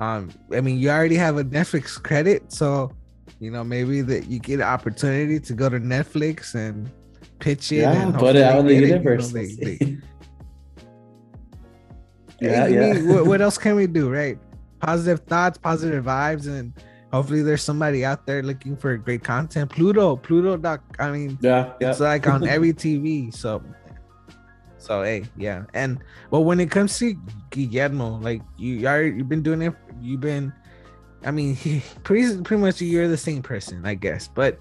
um 0.00 0.30
i 0.52 0.60
mean 0.60 0.78
you 0.78 0.90
already 0.90 1.16
have 1.16 1.38
a 1.38 1.44
netflix 1.44 2.02
credit 2.02 2.52
so 2.52 2.90
you 3.40 3.50
know 3.50 3.64
maybe 3.64 4.00
that 4.00 4.26
you 4.26 4.38
get 4.38 4.54
an 4.54 4.66
opportunity 4.66 5.38
to 5.38 5.52
go 5.52 5.68
to 5.68 5.78
netflix 5.78 6.54
and 6.54 6.90
pitch 7.38 7.72
it 7.72 7.76
yeah, 7.76 7.92
and 7.92 8.14
put 8.14 8.36
it 8.36 8.42
out 8.42 8.60
in 8.60 8.66
the 8.66 8.74
universe 8.74 9.32
you 9.32 9.40
know, 9.40 9.46
they, 9.46 9.76
they, 9.76 9.98
yeah, 12.40 12.66
yeah. 12.66 12.92
Mean, 12.92 13.08
what, 13.08 13.26
what 13.26 13.40
else 13.40 13.58
can 13.64 13.76
we 13.76 13.86
do 13.86 14.10
right 14.10 14.38
positive 14.80 15.20
thoughts 15.26 15.58
positive 15.58 16.04
vibes 16.04 16.46
and 16.46 16.72
hopefully 17.12 17.42
there's 17.42 17.62
somebody 17.62 18.04
out 18.04 18.26
there 18.26 18.42
looking 18.42 18.76
for 18.76 18.96
great 18.96 19.22
content 19.22 19.70
pluto 19.70 20.16
pluto 20.16 20.56
doc 20.56 20.82
i 20.98 21.10
mean 21.10 21.38
yeah, 21.40 21.72
yeah. 21.80 21.90
it's 21.90 22.00
like 22.00 22.26
on 22.26 22.46
every 22.54 22.72
tv 22.72 23.32
so 23.32 23.62
so 24.84 25.02
hey, 25.02 25.24
yeah. 25.36 25.64
And 25.72 25.98
but 26.30 26.40
when 26.40 26.60
it 26.60 26.70
comes 26.70 26.98
to 26.98 27.16
Guillermo, 27.50 28.18
like 28.18 28.42
you 28.58 28.86
are, 28.86 29.02
you've 29.02 29.28
been 29.28 29.42
doing 29.42 29.62
it. 29.62 29.72
You've 30.00 30.20
been, 30.20 30.52
I 31.24 31.30
mean, 31.30 31.54
he, 31.54 31.82
pretty 32.04 32.42
pretty 32.42 32.60
much 32.60 32.82
you're 32.82 33.08
the 33.08 33.16
same 33.16 33.42
person, 33.42 33.86
I 33.86 33.94
guess. 33.94 34.28
But 34.28 34.60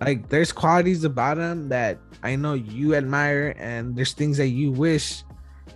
like, 0.00 0.28
there's 0.28 0.52
qualities 0.52 1.02
about 1.02 1.38
him 1.38 1.68
that 1.70 1.98
I 2.22 2.36
know 2.36 2.54
you 2.54 2.94
admire, 2.94 3.54
and 3.58 3.96
there's 3.96 4.12
things 4.12 4.36
that 4.36 4.48
you 4.48 4.70
wish, 4.70 5.24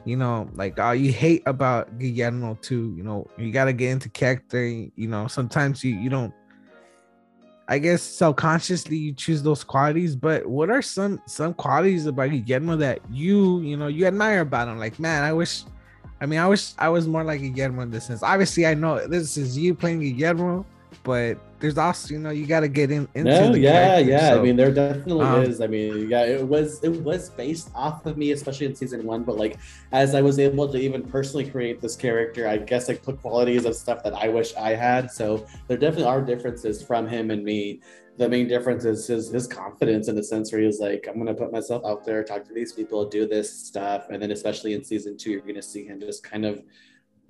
you 0.05 0.16
know, 0.16 0.49
like 0.55 0.78
uh, 0.78 0.92
you 0.92 1.12
hate 1.12 1.42
about 1.46 1.99
Guillermo 1.99 2.57
too. 2.62 2.94
You 2.96 3.03
know, 3.03 3.26
you 3.36 3.51
gotta 3.51 3.72
get 3.72 3.90
into 3.90 4.09
character. 4.09 4.64
You 4.64 5.09
know, 5.09 5.26
sometimes 5.26 5.82
you 5.82 5.96
you 5.96 6.09
don't 6.09 6.32
I 7.71 7.79
guess 7.79 8.03
subconsciously 8.03 8.97
you 8.97 9.12
choose 9.12 9.43
those 9.43 9.62
qualities, 9.62 10.16
but 10.16 10.47
what 10.47 10.71
are 10.71 10.81
some 10.81 11.21
some 11.27 11.53
qualities 11.53 12.07
about 12.07 12.31
Guillermo 12.31 12.77
that 12.77 13.01
you 13.11 13.61
you 13.61 13.77
know 13.77 13.89
you 13.89 14.07
admire 14.07 14.41
about 14.41 14.69
him? 14.69 14.79
Like, 14.79 14.99
man, 14.99 15.23
I 15.23 15.33
wish. 15.33 15.64
I 16.21 16.27
mean, 16.27 16.41
I 16.41 16.49
wish 16.49 16.73
I 16.79 16.89
was 16.89 17.07
more 17.07 17.23
like 17.23 17.41
Guillermo 17.55 17.83
in 17.83 17.91
this 17.91 18.07
sense. 18.07 18.23
Obviously, 18.25 18.66
I 18.66 18.75
know 18.75 19.07
this 19.07 19.37
is 19.37 19.57
you 19.57 19.75
playing 19.75 20.01
Guillermo, 20.01 20.66
but 21.03 21.39
there's 21.61 21.76
also 21.76 22.14
you 22.14 22.18
know 22.18 22.30
you 22.30 22.47
got 22.47 22.61
to 22.61 22.68
get 22.68 22.91
in 22.91 23.09
into 23.14 23.30
no, 23.30 23.53
the 23.53 23.59
yeah 23.59 23.99
yeah 23.99 24.30
so, 24.30 24.39
i 24.39 24.43
mean 24.43 24.57
there 24.57 24.72
definitely 24.72 25.24
um, 25.24 25.43
is 25.43 25.61
i 25.61 25.66
mean 25.66 26.09
yeah 26.09 26.24
it 26.24 26.47
was 26.47 26.82
it 26.82 27.03
was 27.03 27.30
based 27.30 27.70
off 27.74 28.07
of 28.07 28.16
me 28.16 28.32
especially 28.32 28.66
in 28.66 28.74
season 28.74 29.05
one 29.05 29.22
but 29.22 29.36
like 29.36 29.59
as 29.93 30.14
i 30.14 30.22
was 30.22 30.39
able 30.39 30.70
to 30.70 30.78
even 30.78 31.03
personally 31.03 31.49
create 31.49 31.80
this 31.80 31.97
character 31.97 32.49
i 32.49 32.57
guess 32.57 32.89
i 32.89 32.95
put 32.95 33.20
qualities 33.20 33.64
of 33.64 33.74
stuff 33.74 34.03
that 34.03 34.14
i 34.14 34.28
wish 34.28 34.55
i 34.57 34.70
had 34.70 35.11
so 35.11 35.47
there 35.66 35.76
definitely 35.76 36.07
are 36.07 36.22
differences 36.22 36.82
from 36.82 37.09
him 37.09 37.30
and 37.30 37.45
me. 37.45 37.80
The 38.16 38.28
main 38.28 38.49
difference 38.49 38.84
is 38.84 39.07
his, 39.07 39.30
his 39.30 39.47
confidence 39.47 40.09
in 40.09 40.16
the 40.16 40.24
sense 40.24 40.51
where 40.51 40.61
he's 40.61 40.80
like, 40.80 41.07
I'm 41.09 41.18
gonna 41.18 41.34
put 41.34 41.53
myself 41.53 41.84
out 41.84 42.05
there, 42.05 42.24
talk 42.24 42.45
to 42.47 42.53
these 42.53 42.72
people, 42.72 43.09
do 43.09 43.28
this 43.28 43.53
stuff, 43.53 44.07
and 44.11 44.20
then 44.20 44.32
especially 44.32 44.74
in 44.74 44.82
season 44.82 45.16
two, 45.16 45.30
you're 45.30 45.41
gonna 45.41 45.62
see 45.62 45.84
him 45.84 46.01
just 46.01 46.24
kind 46.24 46.45
of 46.45 46.62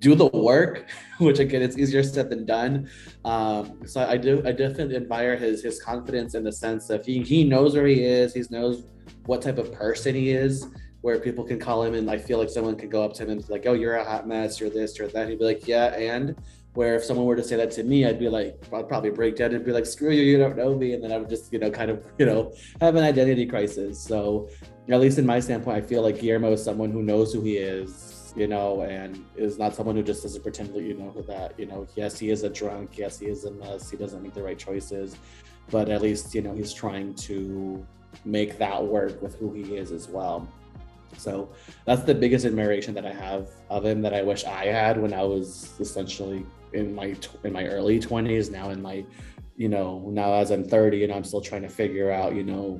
do 0.01 0.15
the 0.15 0.27
work, 0.27 0.89
which 1.19 1.39
again, 1.39 1.61
it's 1.61 1.77
easier 1.77 2.03
said 2.03 2.29
than 2.29 2.45
done. 2.45 2.89
Um, 3.25 3.81
so 3.85 4.01
I 4.01 4.17
do, 4.17 4.41
I 4.45 4.51
definitely 4.51 4.95
admire 4.95 5.35
his 5.35 5.61
his 5.61 5.81
confidence 5.81 6.35
in 6.35 6.43
the 6.43 6.51
sense 6.51 6.87
that 6.87 7.05
he 7.05 7.21
he 7.21 7.43
knows 7.43 7.75
where 7.75 7.87
he 7.87 8.03
is, 8.03 8.33
he 8.33 8.43
knows 8.49 8.83
what 9.25 9.41
type 9.41 9.57
of 9.57 9.71
person 9.73 10.15
he 10.15 10.31
is, 10.31 10.67
where 11.01 11.19
people 11.19 11.43
can 11.43 11.59
call 11.59 11.83
him 11.83 11.93
and 11.93 12.09
I 12.09 12.17
feel 12.17 12.37
like 12.37 12.49
someone 12.49 12.75
could 12.75 12.91
go 12.91 13.03
up 13.03 13.13
to 13.15 13.23
him 13.23 13.29
and 13.31 13.45
be 13.45 13.53
like, 13.53 13.65
"Oh, 13.65 13.73
you're 13.73 13.95
a 13.95 14.03
hot 14.03 14.27
mess, 14.27 14.59
you're 14.59 14.69
this, 14.69 14.97
you're 14.97 15.09
that." 15.09 15.29
He'd 15.29 15.39
be 15.39 15.45
like, 15.45 15.67
"Yeah," 15.67 15.87
and 15.95 16.35
where 16.75 16.95
if 16.95 17.03
someone 17.03 17.25
were 17.25 17.35
to 17.35 17.43
say 17.43 17.57
that 17.57 17.71
to 17.71 17.83
me, 17.83 18.05
I'd 18.05 18.19
be 18.19 18.29
like, 18.29 18.55
I'd 18.71 18.87
probably 18.87 19.09
break 19.09 19.35
down 19.35 19.53
and 19.53 19.65
be 19.65 19.71
like, 19.71 19.85
"Screw 19.85 20.11
you, 20.11 20.21
you 20.21 20.37
don't 20.37 20.55
know 20.55 20.75
me," 20.75 20.93
and 20.93 21.03
then 21.03 21.11
I 21.11 21.17
would 21.17 21.29
just, 21.29 21.51
you 21.51 21.59
know, 21.59 21.71
kind 21.71 21.91
of, 21.91 22.05
you 22.17 22.25
know, 22.25 22.53
have 22.79 22.95
an 22.95 23.03
identity 23.03 23.45
crisis. 23.45 23.99
So, 23.99 24.49
at 24.87 24.99
least 24.99 25.17
in 25.17 25.25
my 25.25 25.39
standpoint, 25.39 25.77
I 25.77 25.81
feel 25.81 26.03
like 26.03 26.19
Guillermo 26.19 26.53
is 26.53 26.63
someone 26.63 26.91
who 26.91 27.03
knows 27.03 27.33
who 27.33 27.41
he 27.41 27.57
is 27.57 28.18
you 28.35 28.47
know, 28.47 28.81
and 28.81 29.25
is 29.35 29.57
not 29.57 29.75
someone 29.75 29.95
who 29.95 30.03
just 30.03 30.23
doesn't 30.23 30.41
pretend 30.41 30.73
that 30.73 30.83
you 30.83 30.93
know 30.93 31.11
that, 31.27 31.59
you 31.59 31.65
know, 31.65 31.87
yes, 31.95 32.17
he 32.19 32.29
is 32.29 32.43
a 32.43 32.49
drunk, 32.49 32.97
yes, 32.97 33.19
he 33.19 33.27
is 33.27 33.45
a 33.45 33.51
mess, 33.51 33.89
he 33.89 33.97
doesn't 33.97 34.21
make 34.21 34.33
the 34.33 34.43
right 34.43 34.57
choices, 34.57 35.15
but 35.69 35.89
at 35.89 36.01
least, 36.01 36.33
you 36.33 36.41
know, 36.41 36.53
he's 36.53 36.73
trying 36.73 37.13
to 37.15 37.85
make 38.25 38.57
that 38.57 38.83
work 38.83 39.21
with 39.21 39.35
who 39.35 39.53
he 39.53 39.75
is 39.75 39.91
as 39.91 40.07
well. 40.07 40.47
So 41.17 41.49
that's 41.85 42.03
the 42.03 42.15
biggest 42.15 42.45
admiration 42.45 42.93
that 42.93 43.05
I 43.05 43.13
have 43.13 43.49
of 43.69 43.85
him 43.85 44.01
that 44.01 44.13
I 44.13 44.21
wish 44.21 44.45
I 44.45 44.65
had 44.65 45.01
when 45.01 45.13
I 45.13 45.23
was 45.23 45.71
essentially 45.79 46.45
in 46.73 46.93
my 46.93 47.15
in 47.43 47.51
my 47.51 47.65
early 47.65 47.99
20s 47.99 48.51
now 48.51 48.69
in 48.69 48.81
my 48.81 49.03
you 49.57 49.67
know 49.67 50.07
now 50.11 50.33
as 50.33 50.51
i'm 50.51 50.63
30 50.63 51.05
and 51.05 51.13
i'm 51.13 51.23
still 51.23 51.41
trying 51.41 51.63
to 51.63 51.69
figure 51.69 52.11
out 52.11 52.35
you 52.35 52.43
know 52.43 52.79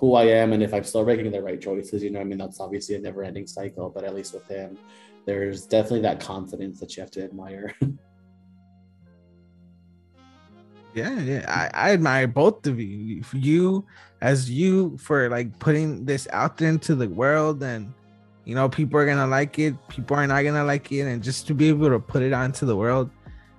who 0.00 0.14
i 0.14 0.24
am 0.24 0.52
and 0.52 0.62
if 0.62 0.74
i'm 0.74 0.82
still 0.82 1.04
making 1.04 1.30
the 1.30 1.40
right 1.40 1.60
choices 1.60 2.02
you 2.02 2.10
know 2.10 2.20
i 2.20 2.24
mean? 2.24 2.38
That's 2.38 2.58
obviously 2.58 2.96
a 2.96 2.98
never 2.98 3.22
ending 3.22 3.46
cycle 3.46 3.88
but 3.88 4.02
at 4.02 4.14
least 4.14 4.34
with 4.34 4.48
him 4.48 4.76
there's 5.26 5.66
definitely 5.66 6.00
that 6.00 6.20
confidence 6.20 6.80
that 6.80 6.96
you 6.96 7.02
have 7.02 7.10
to 7.12 7.22
admire. 7.22 7.74
Yeah 10.92 11.20
yeah. 11.20 11.44
I, 11.46 11.90
I 11.90 11.92
admire 11.92 12.26
both 12.26 12.66
of 12.66 12.80
you. 12.80 13.22
You 13.32 13.86
as 14.20 14.50
you 14.50 14.98
for 14.98 15.28
like 15.28 15.56
putting 15.60 16.04
this 16.04 16.26
out 16.32 16.56
there 16.56 16.68
into 16.68 16.96
the 16.96 17.08
world 17.08 17.62
and 17.62 17.94
you 18.44 18.56
know 18.56 18.68
people 18.68 18.98
are 18.98 19.06
gonna 19.06 19.26
like 19.26 19.56
it 19.60 19.74
people 19.88 20.16
are 20.16 20.26
not 20.26 20.42
gonna 20.42 20.64
like 20.64 20.90
it 20.90 21.02
and 21.02 21.22
just 21.22 21.46
to 21.46 21.54
be 21.54 21.68
able 21.68 21.88
to 21.88 22.00
put 22.00 22.22
it 22.22 22.32
onto 22.32 22.66
the 22.66 22.74
world 22.74 23.08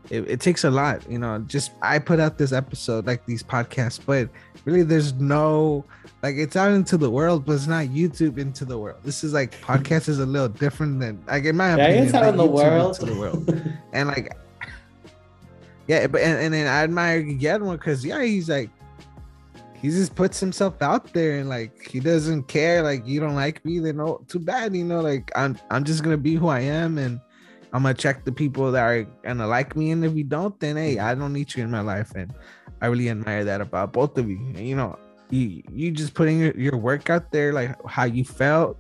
it, 0.10 0.30
it 0.30 0.40
takes 0.42 0.66
a 0.66 0.70
lot 0.70 1.10
you 1.10 1.20
know. 1.20 1.40
Just 1.48 1.72
i 1.82 1.98
put 2.00 2.20
out 2.20 2.38
this 2.38 2.52
episode 2.52 3.08
like 3.08 3.26
these 3.26 3.44
podcasts 3.44 4.00
but 4.06 4.28
really 4.66 4.84
there's 4.84 5.14
no 5.14 5.86
like 6.24 6.36
it's 6.36 6.56
out 6.56 6.72
into 6.72 6.98
the 6.98 7.10
world 7.10 7.46
but 7.46 7.54
it's 7.54 7.68
not 7.68 7.88
youtube 7.88 8.38
into 8.38 8.66
the 8.66 8.78
world. 8.78 9.00
This 9.04 9.24
is 9.24 9.34
like 9.34 9.60
podcast 9.62 10.08
is 10.10 10.20
a 10.20 10.26
little 10.26 10.50
different 10.50 11.00
than 11.00 11.24
like 11.28 11.46
in 11.46 11.58
my 11.58 11.76
yeah, 11.76 11.86
opinion 11.86 12.06
it's 12.06 12.14
out 12.14 12.22
like 12.24 12.32
in 12.32 12.38
the 12.38 12.44
YouTube 12.48 12.54
world. 12.54 13.00
into 13.00 13.14
the 13.14 13.20
world. 13.20 13.72
And 13.94 14.08
like 14.08 14.38
yeah 15.88 16.08
but 16.08 16.22
and, 16.22 16.40
and 16.40 16.54
then 16.54 16.68
i 16.68 16.84
admire 16.84 17.22
guillermo 17.22 17.74
because 17.74 18.06
yeah 18.06 18.24
he's 18.24 18.50
like 18.50 18.70
he 19.82 19.90
just 19.90 20.14
puts 20.14 20.40
himself 20.40 20.80
out 20.82 21.12
there 21.12 21.40
and 21.40 21.50
like 21.50 21.88
he 21.88 22.00
doesn't 22.00 22.44
care 22.44 22.84
like 22.84 23.06
you 23.06 23.20
don't 23.20 23.36
like 23.36 23.64
me 23.66 23.80
then 23.80 24.00
oh 24.00 24.24
too 24.28 24.40
bad 24.40 24.76
you 24.76 24.86
know 24.86 25.02
like 25.02 25.32
i'm 25.36 25.58
i'm 25.72 25.84
just 25.84 26.04
gonna 26.04 26.18
be 26.18 26.36
who 26.36 26.48
i 26.48 26.60
am 26.60 26.98
and 27.00 27.20
i'm 27.74 27.82
gonna 27.82 27.94
check 27.96 28.24
the 28.24 28.32
people 28.32 28.72
that 28.72 28.84
are 28.84 29.04
gonna 29.24 29.48
like 29.48 29.76
me 29.76 29.92
and 29.92 30.06
if 30.06 30.16
you 30.16 30.24
don't 30.24 30.60
then 30.60 30.78
hey 30.78 31.00
i 31.00 31.16
don't 31.16 31.34
need 31.34 31.54
you 31.56 31.64
in 31.64 31.72
my 31.72 31.82
life 31.82 32.14
and 32.16 32.32
i 32.82 32.86
really 32.86 33.10
admire 33.10 33.44
that 33.44 33.60
about 33.60 33.92
both 33.92 34.18
of 34.18 34.30
you 34.30 34.38
And, 34.38 34.60
you 34.60 34.76
know 34.76 34.98
you 35.32 35.64
you 35.72 35.92
just 35.92 36.14
putting 36.14 36.40
your, 36.40 36.52
your 36.58 36.78
work 36.78 37.10
out 37.10 37.32
there 37.32 37.54
like 37.54 37.76
how 37.88 38.04
you 38.04 38.24
felt 38.24 38.78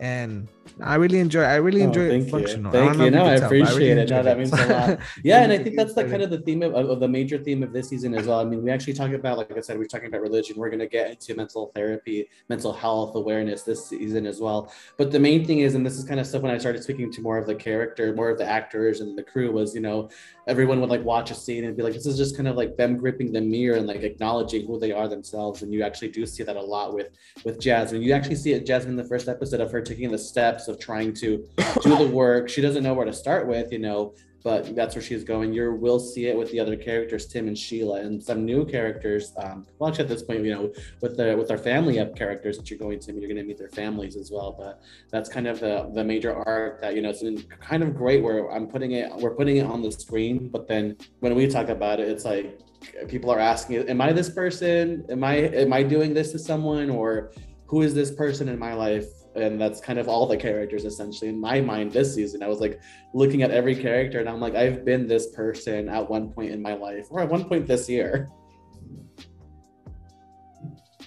and 0.00 0.48
I 0.80 0.96
really 0.96 1.18
enjoy. 1.18 1.42
I 1.42 1.56
really 1.56 1.82
Oh, 1.82 1.86
enjoy 1.86 2.08
thank 2.08 2.26
it 2.26 2.30
functional. 2.30 2.72
You. 2.72 2.80
I 2.80 2.86
Thank 2.86 2.98
you. 3.00 3.10
No, 3.10 3.24
I 3.24 3.34
you 3.34 3.40
can 3.40 3.40
tell, 3.40 3.40
but 3.40 3.44
appreciate 3.46 3.76
really 3.78 4.00
it. 4.02 4.10
No, 4.10 4.22
that 4.22 4.38
means 4.38 4.52
a 4.52 4.66
lot. 4.66 5.00
Yeah, 5.24 5.42
and 5.42 5.52
I 5.52 5.58
think 5.58 5.76
that's 5.76 5.94
the 5.94 6.04
kind 6.04 6.22
of 6.22 6.30
the 6.30 6.38
theme 6.38 6.62
of, 6.62 6.74
of 6.74 7.00
the 7.00 7.08
major 7.08 7.38
theme 7.38 7.62
of 7.62 7.72
this 7.72 7.88
season 7.88 8.14
as 8.14 8.26
well. 8.26 8.40
I 8.40 8.44
mean, 8.44 8.62
we 8.62 8.70
actually 8.70 8.94
talk 8.94 9.10
about, 9.12 9.38
like 9.38 9.56
I 9.56 9.60
said, 9.60 9.78
we're 9.78 9.86
talking 9.86 10.08
about 10.08 10.20
religion. 10.22 10.56
We're 10.56 10.70
going 10.70 10.80
to 10.80 10.86
get 10.86 11.10
into 11.10 11.34
mental 11.34 11.72
therapy, 11.74 12.28
mental 12.48 12.72
health 12.72 13.14
awareness 13.16 13.62
this 13.62 13.88
season 13.88 14.26
as 14.26 14.40
well. 14.40 14.72
But 14.96 15.10
the 15.10 15.20
main 15.20 15.44
thing 15.44 15.60
is, 15.60 15.74
and 15.74 15.84
this 15.84 15.96
is 15.98 16.04
kind 16.04 16.20
of 16.20 16.26
stuff 16.26 16.42
when 16.42 16.52
I 16.52 16.58
started 16.58 16.82
speaking 16.82 17.12
to 17.12 17.20
more 17.22 17.38
of 17.38 17.46
the 17.46 17.54
character, 17.54 18.14
more 18.14 18.30
of 18.30 18.38
the 18.38 18.46
actors 18.46 19.00
and 19.00 19.16
the 19.16 19.22
crew, 19.22 19.50
was 19.52 19.74
you 19.74 19.80
know, 19.80 20.08
everyone 20.46 20.80
would 20.80 20.90
like 20.90 21.04
watch 21.04 21.30
a 21.30 21.34
scene 21.34 21.64
and 21.64 21.76
be 21.76 21.82
like, 21.82 21.94
this 21.94 22.06
is 22.06 22.16
just 22.16 22.36
kind 22.36 22.48
of 22.48 22.56
like 22.56 22.76
them 22.76 22.96
gripping 22.96 23.32
the 23.32 23.40
mirror 23.40 23.76
and 23.76 23.86
like 23.86 24.02
acknowledging 24.02 24.66
who 24.66 24.78
they 24.78 24.92
are 24.92 25.08
themselves. 25.08 25.62
And 25.62 25.72
you 25.72 25.82
actually 25.82 26.08
do 26.08 26.24
see 26.26 26.42
that 26.42 26.56
a 26.56 26.62
lot 26.62 26.94
with 26.94 27.10
with 27.44 27.60
Jasmine. 27.60 28.02
You 28.02 28.12
actually 28.12 28.36
see 28.36 28.52
it, 28.52 28.66
Jasmine, 28.66 28.92
in 28.92 28.96
the 28.96 29.04
first 29.04 29.28
episode 29.28 29.60
of 29.60 29.70
her 29.72 29.80
taking 29.80 30.10
the 30.10 30.18
steps 30.58 30.68
of 30.68 30.78
trying 30.78 31.12
to 31.14 31.46
do 31.82 31.96
the 31.96 32.06
work. 32.12 32.48
She 32.48 32.60
doesn't 32.60 32.82
know 32.82 32.94
where 32.94 33.06
to 33.06 33.12
start 33.12 33.46
with, 33.46 33.72
you 33.72 33.78
know, 33.78 34.14
but 34.44 34.74
that's 34.74 34.94
where 34.94 35.02
she's 35.02 35.24
going. 35.24 35.52
You 35.52 35.72
will 35.72 35.98
see 35.98 36.26
it 36.26 36.36
with 36.36 36.50
the 36.52 36.60
other 36.60 36.76
characters, 36.76 37.26
Tim 37.26 37.48
and 37.48 37.58
Sheila, 37.58 38.00
and 38.00 38.22
some 38.22 38.44
new 38.44 38.64
characters. 38.64 39.32
Um, 39.36 39.66
well, 39.78 39.90
actually, 39.90 40.04
at 40.04 40.10
this 40.10 40.22
point, 40.22 40.44
you 40.44 40.54
know, 40.54 40.72
with 41.00 41.16
the 41.16 41.36
with 41.36 41.50
our 41.50 41.58
family 41.58 41.98
up 41.98 42.16
characters 42.16 42.56
that 42.56 42.70
you're 42.70 42.78
going 42.78 43.00
to 43.00 43.12
you're 43.12 43.28
going 43.28 43.36
to 43.36 43.42
meet 43.42 43.58
their 43.58 43.68
families 43.68 44.16
as 44.16 44.30
well. 44.30 44.54
But 44.56 44.80
that's 45.10 45.28
kind 45.28 45.46
of 45.48 45.60
the 45.60 45.90
the 45.92 46.04
major 46.04 46.34
arc 46.34 46.80
that 46.82 46.94
you 46.94 47.02
know 47.02 47.10
it's 47.10 47.22
been 47.22 47.42
kind 47.60 47.82
of 47.82 47.96
great. 47.96 48.22
Where 48.22 48.50
I'm 48.50 48.68
putting 48.68 48.92
it, 48.92 49.12
we're 49.16 49.34
putting 49.34 49.56
it 49.56 49.66
on 49.66 49.82
the 49.82 49.90
screen, 49.90 50.48
but 50.48 50.68
then 50.68 50.96
when 51.20 51.34
we 51.34 51.46
talk 51.48 51.68
about 51.68 51.98
it, 52.00 52.08
it's 52.08 52.24
like 52.24 52.60
people 53.08 53.30
are 53.30 53.40
asking, 53.40 53.88
"Am 53.88 54.00
I 54.00 54.12
this 54.12 54.30
person? 54.30 55.04
Am 55.10 55.24
I 55.24 55.34
am 55.34 55.72
I 55.72 55.82
doing 55.82 56.14
this 56.14 56.30
to 56.32 56.38
someone, 56.38 56.90
or 56.90 57.32
who 57.66 57.82
is 57.82 57.92
this 57.92 58.12
person 58.12 58.48
in 58.48 58.58
my 58.58 58.72
life?" 58.72 59.17
And 59.42 59.60
that's 59.60 59.80
kind 59.80 59.98
of 59.98 60.08
all 60.08 60.26
the 60.26 60.36
characters 60.36 60.84
essentially 60.84 61.28
in 61.28 61.40
my 61.40 61.60
mind 61.60 61.92
this 61.92 62.14
season. 62.14 62.42
I 62.42 62.48
was 62.48 62.60
like 62.60 62.80
looking 63.14 63.42
at 63.42 63.50
every 63.50 63.74
character 63.74 64.20
and 64.20 64.28
i'm 64.28 64.38
like 64.38 64.54
i've 64.54 64.84
been 64.84 65.06
this 65.06 65.28
person 65.34 65.88
at 65.88 66.08
one 66.08 66.30
point 66.30 66.50
in 66.50 66.60
my 66.60 66.74
life 66.74 67.06
or 67.10 67.20
at 67.20 67.28
one 67.28 67.44
point 67.44 67.66
this 67.66 67.88
year. 67.88 68.28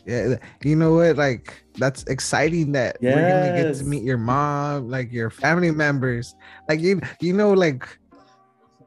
Yeah 0.05 0.35
you 0.63 0.75
know 0.75 0.95
what? 0.95 1.15
Like 1.17 1.63
that's 1.77 2.03
exciting 2.05 2.71
that 2.71 2.97
we're 3.01 3.13
gonna 3.13 3.55
get 3.55 3.75
to 3.75 3.83
meet 3.83 4.03
your 4.03 4.17
mom 4.17 4.89
like 4.89 5.11
your 5.11 5.29
family 5.29 5.71
members. 5.71 6.35
Like 6.67 6.79
you 6.79 7.01
you 7.19 7.33
know 7.33 7.53
like 7.53 7.87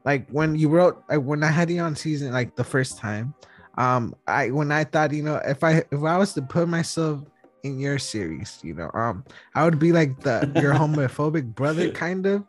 like 0.05 0.29
when 0.29 0.55
you 0.55 0.69
wrote 0.69 1.03
like, 1.09 1.21
when 1.21 1.43
i 1.43 1.47
had 1.47 1.69
you 1.69 1.81
on 1.81 1.95
season 1.95 2.31
like 2.31 2.55
the 2.55 2.63
first 2.63 2.97
time 2.97 3.33
um 3.77 4.15
i 4.27 4.49
when 4.49 4.71
i 4.71 4.83
thought 4.83 5.11
you 5.11 5.23
know 5.23 5.41
if 5.45 5.63
i 5.63 5.83
if 5.91 6.03
i 6.03 6.17
was 6.17 6.33
to 6.33 6.41
put 6.41 6.69
myself 6.69 7.21
in 7.65 7.79
your 7.79 7.97
series 7.97 8.59
you 8.61 8.73
know 8.73 8.89
um 8.93 9.23
i 9.55 9.65
would 9.65 9.79
be 9.79 9.91
like 9.91 10.19
the 10.21 10.49
your 10.61 10.73
homophobic 10.81 11.53
brother 11.55 11.91
kind 11.91 12.25
of 12.25 12.43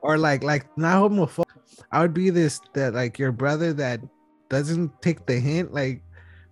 or 0.00 0.16
like 0.16 0.42
like 0.42 0.66
not 0.78 0.96
homophobic 0.96 1.44
i 1.92 2.00
would 2.00 2.14
be 2.14 2.30
this 2.30 2.60
that 2.72 2.94
like 2.94 3.18
your 3.18 3.32
brother 3.32 3.72
that 3.72 4.00
doesn't 4.48 4.90
take 5.02 5.26
the 5.26 5.38
hint 5.38 5.72
like 5.72 6.02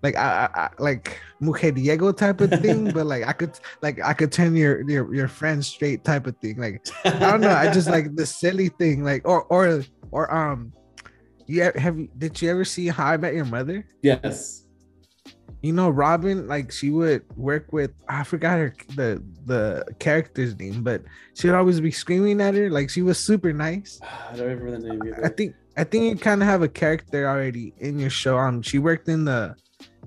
like 0.03 0.17
I, 0.17 0.49
I, 0.55 0.61
I 0.61 0.71
like 0.79 1.21
mujeriego 1.43 2.17
type 2.17 2.41
of 2.41 2.51
thing, 2.63 2.91
but 2.91 3.05
like 3.05 3.27
I 3.27 3.33
could 3.33 3.59
like 3.83 4.01
I 4.03 4.15
could 4.15 4.33
turn 4.33 4.57
your 4.57 4.89
your 4.89 5.15
your 5.15 5.29
friend 5.29 5.65
straight 5.65 6.05
type 6.05 6.27
of 6.27 6.37
thing. 6.39 6.57
Like 6.57 6.87
I 7.05 7.19
don't 7.19 7.43
know, 7.43 7.51
I 7.51 7.71
just 7.71 7.89
like 7.89 8.17
the 8.17 8.25
silly 8.25 8.71
thing, 8.71 9.05
like 9.05 9.29
or 9.29 9.45
or 9.45 9.85
or 10.11 10.33
um, 10.35 10.73
you 11.47 11.63
ever, 11.63 11.79
have 11.79 11.99
you 11.99 12.09
did 12.17 12.41
you 12.41 12.51
ever 12.51 12.65
see 12.65 12.89
How 12.89 13.09
I 13.09 13.17
Met 13.17 13.35
Your 13.35 13.45
Mother? 13.45 13.85
yes 14.03 14.65
You 15.63 15.73
know, 15.75 15.91
Robin, 15.91 16.49
like 16.49 16.73
she 16.73 16.91
would 16.91 17.23
work 17.37 17.73
with 17.73 17.91
I 18.09 18.25
forgot 18.25 18.59
her 18.59 18.75
the 18.97 19.23
the 19.45 19.85
character's 19.99 20.59
name, 20.59 20.83
but 20.83 21.03
she 21.35 21.47
would 21.49 21.57
always 21.57 21.81
be 21.81 21.91
screaming 21.91 22.41
at 22.41 22.55
her. 22.55 22.71
Like 22.71 22.89
she 22.89 23.03
was 23.03 23.19
super 23.19 23.53
nice. 23.53 24.01
i 24.33 24.37
don't 24.37 24.47
remember 24.49 24.71
the 24.73 24.89
name 24.89 25.03
either. 25.07 25.25
I 25.25 25.29
think 25.29 25.55
I 25.77 25.85
think 25.85 26.05
you 26.05 26.17
kind 26.17 26.43
of 26.43 26.49
have 26.49 26.63
a 26.63 26.69
character 26.69 27.29
already 27.29 27.75
in 27.79 27.99
your 27.99 28.11
show. 28.11 28.39
Um, 28.39 28.63
she 28.63 28.79
worked 28.79 29.09
in 29.09 29.25
the 29.25 29.55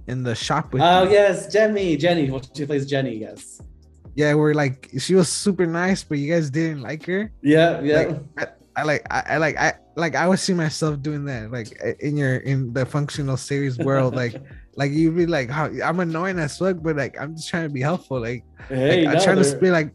in 0.07 0.23
the 0.23 0.35
shop 0.35 0.73
with. 0.73 0.81
oh 0.81 1.03
you. 1.03 1.11
yes 1.11 1.47
jenny 1.51 1.95
jenny 1.95 2.29
well, 2.29 2.41
she 2.53 2.65
plays 2.65 2.85
jenny 2.85 3.15
yes 3.15 3.61
Yeah, 4.15 4.33
we're 4.35 4.53
like 4.53 4.89
she 4.99 5.15
was 5.15 5.29
super 5.29 5.65
nice, 5.65 6.03
but 6.03 6.17
you 6.17 6.31
guys 6.33 6.49
didn't 6.49 6.81
like 6.81 7.05
her. 7.05 7.31
yeah 7.41 7.79
yeah 7.81 8.19
I 8.75 8.83
like 8.83 9.05
I, 9.11 9.23
I 9.29 9.37
like 9.37 9.57
I 9.57 9.73
like 9.95 10.15
I 10.15 10.27
would 10.27 10.39
see 10.39 10.53
myself 10.53 11.01
doing 11.01 11.25
that, 11.25 11.51
like 11.51 11.71
in 11.99 12.17
your 12.17 12.37
in 12.37 12.73
the 12.73 12.85
functional 12.85 13.37
series 13.37 13.77
world, 13.77 14.15
like 14.23 14.35
like 14.75 14.91
you'd 14.91 15.15
be 15.15 15.25
like, 15.25 15.49
how 15.49 15.69
I'm 15.83 15.99
annoying 15.99 16.39
as 16.39 16.57
fuck, 16.57 16.77
but 16.81 16.95
like 16.95 17.19
I'm 17.19 17.35
just 17.35 17.49
trying 17.49 17.67
to 17.67 17.73
be 17.73 17.81
helpful. 17.81 18.19
Like, 18.19 18.43
hey 18.69 19.05
like, 19.05 19.13
no, 19.13 19.19
I'm 19.19 19.23
trying 19.23 19.37
to 19.37 19.43
spit 19.43 19.71
like 19.71 19.93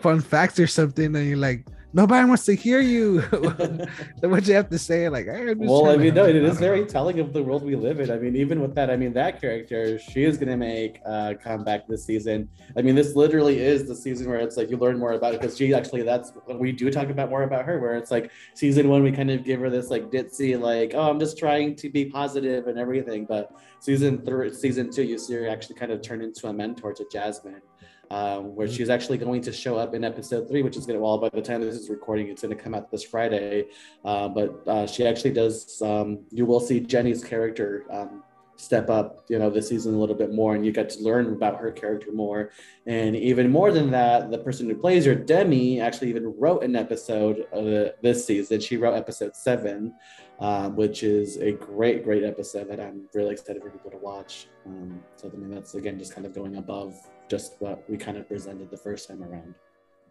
fun 0.00 0.20
facts 0.20 0.58
or 0.58 0.66
something, 0.66 1.14
and 1.14 1.26
you're 1.26 1.36
like, 1.36 1.66
nobody 1.94 2.26
wants 2.26 2.44
to 2.46 2.54
hear 2.54 2.80
you. 2.80 3.20
what 4.20 4.46
you 4.46 4.54
have 4.54 4.68
to 4.68 4.78
say? 4.78 5.08
Like, 5.08 5.26
"Hey, 5.26 5.50
I'm 5.50 5.58
just 5.58 5.70
well, 5.70 5.88
I 5.88 5.96
mean, 5.96 6.14
no, 6.14 6.24
help." 6.24 6.34
it 6.34 6.42
is 6.44 6.58
very 6.58 6.84
telling 6.84 7.20
of 7.20 7.32
the 7.32 7.42
world 7.42 7.64
we 7.64 7.76
live 7.76 8.00
in. 8.00 8.10
I 8.10 8.18
mean, 8.18 8.36
even 8.36 8.60
with 8.60 8.74
that, 8.74 8.90
I 8.90 8.96
mean, 8.96 9.12
that 9.14 9.40
character, 9.40 9.98
she 9.98 10.24
is 10.24 10.36
going 10.36 10.48
to 10.48 10.56
make 10.56 11.00
a 11.06 11.36
comeback 11.42 11.86
this 11.86 12.04
season. 12.04 12.48
I 12.76 12.82
mean, 12.82 12.94
this 12.94 13.14
literally 13.14 13.60
is 13.60 13.86
the 13.86 13.94
season 13.94 14.28
where 14.28 14.40
it's 14.40 14.56
like 14.56 14.68
you 14.68 14.76
learn 14.76 14.98
more 14.98 15.12
about 15.12 15.34
it 15.34 15.40
because 15.40 15.56
she 15.56 15.72
actually, 15.72 16.02
that's 16.02 16.32
we 16.54 16.72
do 16.72 16.90
talk 16.90 17.08
about 17.08 17.30
more 17.30 17.44
about 17.44 17.64
her, 17.64 17.78
where 17.78 17.96
it's 17.96 18.10
like 18.10 18.30
season 18.54 18.88
one, 18.88 19.02
we 19.02 19.12
kind 19.12 19.30
of 19.30 19.44
give 19.44 19.60
her 19.60 19.70
this 19.70 19.88
like 19.88 20.10
ditzy, 20.10 20.60
like, 20.60 20.92
oh, 20.94 21.08
I'm 21.08 21.20
just 21.20 21.38
trying 21.38 21.76
to 21.76 21.88
be 21.88 22.06
positive 22.06 22.66
and 22.66 22.78
everything. 22.78 23.24
But 23.24 23.52
season 23.80 24.18
three, 24.24 24.52
season 24.52 24.90
two, 24.90 25.04
you 25.04 25.18
see 25.18 25.34
her 25.34 25.48
actually 25.48 25.76
kind 25.76 25.92
of 25.92 26.02
turn 26.02 26.20
into 26.20 26.48
a 26.48 26.52
mentor 26.52 26.92
to 26.92 27.06
Jasmine. 27.10 27.62
Um, 28.10 28.54
where 28.54 28.68
she's 28.68 28.90
actually 28.90 29.18
going 29.18 29.40
to 29.42 29.52
show 29.52 29.76
up 29.76 29.94
in 29.94 30.04
episode 30.04 30.48
three, 30.48 30.62
which 30.62 30.76
is 30.76 30.86
going 30.86 30.98
to, 30.98 31.02
well, 31.02 31.18
by 31.18 31.30
the 31.30 31.42
time 31.42 31.62
this 31.62 31.74
is 31.74 31.90
recording, 31.90 32.28
it's 32.28 32.42
going 32.42 32.56
to 32.56 32.62
come 32.62 32.74
out 32.74 32.90
this 32.90 33.02
Friday. 33.02 33.66
Uh, 34.04 34.28
but 34.28 34.62
uh, 34.68 34.86
she 34.86 35.06
actually 35.06 35.32
does. 35.32 35.80
Um, 35.82 36.20
you 36.30 36.46
will 36.46 36.60
see 36.60 36.80
Jenny's 36.80 37.24
character 37.24 37.84
um, 37.90 38.22
step 38.56 38.88
up, 38.88 39.24
you 39.28 39.38
know, 39.38 39.50
this 39.50 39.68
season 39.68 39.94
a 39.94 39.98
little 39.98 40.14
bit 40.14 40.32
more, 40.32 40.54
and 40.54 40.64
you 40.64 40.72
get 40.72 40.88
to 40.90 41.02
learn 41.02 41.32
about 41.32 41.58
her 41.58 41.70
character 41.70 42.12
more. 42.12 42.50
And 42.86 43.16
even 43.16 43.50
more 43.50 43.72
than 43.72 43.90
that, 43.90 44.30
the 44.30 44.38
person 44.38 44.68
who 44.68 44.76
plays 44.76 45.04
her, 45.06 45.14
Demi, 45.14 45.80
actually 45.80 46.10
even 46.10 46.34
wrote 46.38 46.62
an 46.62 46.76
episode 46.76 47.46
uh, 47.52 47.92
this 48.02 48.24
season. 48.24 48.60
She 48.60 48.76
wrote 48.76 48.94
episode 48.94 49.34
seven, 49.34 49.94
um, 50.40 50.76
which 50.76 51.02
is 51.02 51.36
a 51.38 51.52
great, 51.52 52.04
great 52.04 52.24
episode 52.24 52.68
that 52.70 52.80
I'm 52.80 53.08
really 53.14 53.32
excited 53.32 53.62
for 53.62 53.70
people 53.70 53.90
to 53.90 53.98
watch. 53.98 54.48
Um, 54.66 55.02
so 55.16 55.30
I 55.32 55.36
mean, 55.36 55.50
that's 55.50 55.74
again 55.74 55.98
just 55.98 56.14
kind 56.14 56.26
of 56.26 56.34
going 56.34 56.56
above 56.56 56.94
just 57.28 57.56
what 57.58 57.88
we 57.88 57.96
kind 57.96 58.16
of 58.16 58.28
presented 58.28 58.70
the 58.70 58.76
first 58.76 59.08
time 59.08 59.22
around. 59.22 59.54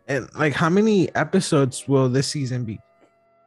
And 0.08 0.28
like, 0.36 0.54
how 0.54 0.70
many 0.70 1.14
episodes 1.16 1.88
will 1.88 2.10
this 2.10 2.28
season 2.28 2.66
be? 2.66 2.80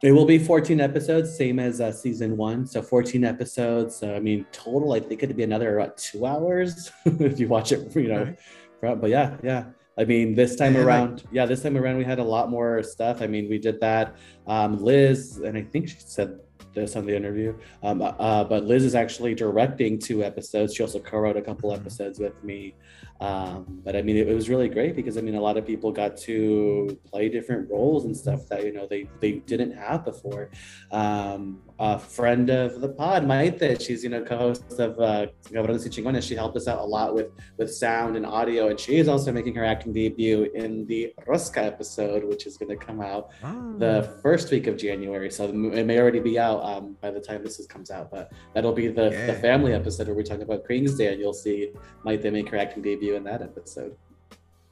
It 0.03 0.11
will 0.11 0.25
be 0.25 0.37
14 0.37 0.79
episodes, 0.79 1.35
same 1.35 1.57
as 1.59 1.81
uh, 1.81 1.91
season 1.91 2.37
one. 2.37 2.67
So 2.67 2.81
14 2.81 3.23
episodes. 3.23 3.95
So 3.95 4.15
I 4.15 4.19
mean, 4.19 4.45
total, 4.51 4.93
I 4.93 4.99
think 4.99 5.23
it'd 5.23 5.35
be 5.35 5.43
another 5.43 5.77
about 5.77 5.97
two 5.97 6.25
hours 6.25 6.91
if 7.05 7.39
you 7.39 7.47
watch 7.47 7.71
it, 7.71 7.95
you 7.95 8.07
know. 8.07 8.35
Right. 8.81 8.99
But 8.99 9.09
yeah, 9.09 9.37
yeah. 9.43 9.65
I 9.97 10.05
mean, 10.05 10.35
this 10.35 10.55
time 10.55 10.75
like- 10.75 10.83
around, 10.83 11.23
yeah, 11.31 11.47
this 11.47 11.63
time 11.63 11.77
around 11.77 11.97
we 11.97 12.03
had 12.03 12.19
a 12.19 12.23
lot 12.23 12.51
more 12.51 12.83
stuff. 12.83 13.21
I 13.23 13.27
mean, 13.27 13.49
we 13.49 13.57
did 13.57 13.79
that. 13.81 14.15
Um, 14.45 14.77
Liz, 14.77 15.37
and 15.37 15.57
I 15.57 15.63
think 15.63 15.89
she 15.89 15.97
said 15.99 16.39
this 16.77 16.95
on 16.95 17.05
the 17.05 17.15
interview, 17.15 17.53
um, 17.83 18.01
uh, 18.01 18.43
but 18.43 18.65
Liz 18.65 18.83
is 18.85 18.95
actually 18.95 19.33
directing 19.35 19.99
two 19.99 20.23
episodes. 20.23 20.75
She 20.75 20.83
also 20.83 20.99
co-wrote 20.99 21.35
a 21.37 21.41
couple 21.41 21.71
Mhm. 21.71 21.79
episodes 21.79 22.19
with 22.19 22.37
me. 22.43 22.75
Um, 23.19 23.81
but 23.83 23.95
I 23.95 24.01
mean, 24.03 24.15
it, 24.15 24.27
it 24.29 24.35
was 24.35 24.47
really 24.47 24.69
great 24.69 24.95
because 24.95 25.17
I 25.17 25.21
mean, 25.21 25.35
a 25.35 25.41
lot 25.41 25.57
of 25.57 25.65
people 25.65 25.91
got 25.91 26.15
to 26.27 26.97
play 27.11 27.29
different 27.29 27.69
roles 27.69 28.05
and 28.05 28.15
stuff 28.15 28.47
that 28.49 28.63
you 28.63 28.73
know 28.73 28.85
they 28.87 29.09
they 29.19 29.33
didn't 29.51 29.71
have 29.71 30.05
before. 30.05 30.49
Um, 30.91 31.41
a 31.79 31.99
friend 31.99 32.49
of 32.49 32.81
the 32.81 32.89
pod, 32.89 33.23
Maite, 33.23 33.79
she's 33.79 34.03
you 34.03 34.09
know 34.09 34.23
co-host 34.23 34.79
of 34.79 34.99
uh, 34.99 35.27
Cabrones 35.45 35.83
y 35.83 35.89
Chingones. 35.89 36.23
She 36.23 36.35
helped 36.35 36.57
us 36.57 36.67
out 36.67 36.79
a 36.79 36.83
lot 36.83 37.13
with 37.13 37.31
with 37.57 37.73
sound 37.73 38.15
and 38.15 38.25
audio, 38.25 38.69
and 38.69 38.79
she 38.79 38.97
is 38.97 39.07
also 39.07 39.31
making 39.31 39.55
her 39.55 39.63
acting 39.63 39.93
debut 39.93 40.49
in 40.55 40.85
the 40.87 41.13
Rosca 41.27 41.63
episode, 41.63 42.23
which 42.23 42.47
is 42.47 42.57
going 42.57 42.69
to 42.69 42.75
come 42.75 43.01
out 43.01 43.29
the 43.77 44.17
first 44.21 44.49
week 44.51 44.67
of 44.67 44.77
January. 44.77 45.29
So 45.29 45.45
it 45.45 45.85
may 45.85 45.99
already 45.99 46.19
be 46.19 46.39
out 46.39 46.63
um, 46.63 46.97
by 47.01 47.11
the 47.11 47.19
time 47.19 47.43
this 47.43 47.59
is, 47.59 47.67
comes 47.67 47.91
out, 47.91 48.09
but 48.09 48.31
that'll 48.53 48.73
be 48.73 48.87
the, 48.87 49.09
the 49.27 49.37
family 49.41 49.73
episode 49.73 50.07
where 50.07 50.15
we 50.15 50.23
talk 50.23 50.41
about 50.41 50.65
Queen's 50.65 50.95
Day, 50.95 51.11
and 51.11 51.19
you'll 51.19 51.33
see 51.33 51.71
Maite 52.03 52.31
make 52.31 52.49
her 52.49 52.57
acting 52.57 52.81
debut 52.81 53.15
in 53.15 53.23
that 53.25 53.41
episode. 53.41 53.95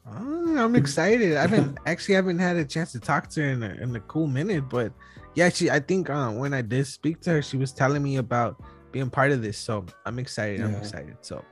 Oh, 0.07 0.57
I'm 0.57 0.75
excited. 0.75 1.35
I 1.35 1.41
haven't 1.41 1.77
actually 1.85 2.15
haven't 2.15 2.37
had 2.39 2.57
a 2.57 2.65
chance 2.65 2.91
to 2.91 2.99
talk 2.99 3.27
to 3.29 3.41
her 3.41 3.49
in 3.49 3.63
a, 3.63 3.73
in 3.81 3.95
a 3.95 3.99
cool 4.01 4.27
minute, 4.27 4.69
but 4.69 4.91
yeah, 5.35 5.49
she. 5.49 5.69
I 5.69 5.79
think 5.79 6.09
uh, 6.09 6.31
when 6.31 6.53
I 6.53 6.61
did 6.61 6.87
speak 6.87 7.21
to 7.21 7.31
her, 7.31 7.41
she 7.41 7.57
was 7.57 7.71
telling 7.71 8.01
me 8.01 8.17
about 8.17 8.61
being 8.91 9.09
part 9.09 9.31
of 9.31 9.41
this. 9.41 9.57
So 9.57 9.85
I'm 10.05 10.19
excited. 10.19 10.61
I'm 10.61 10.75
excited. 10.75 11.17
So 11.21 11.43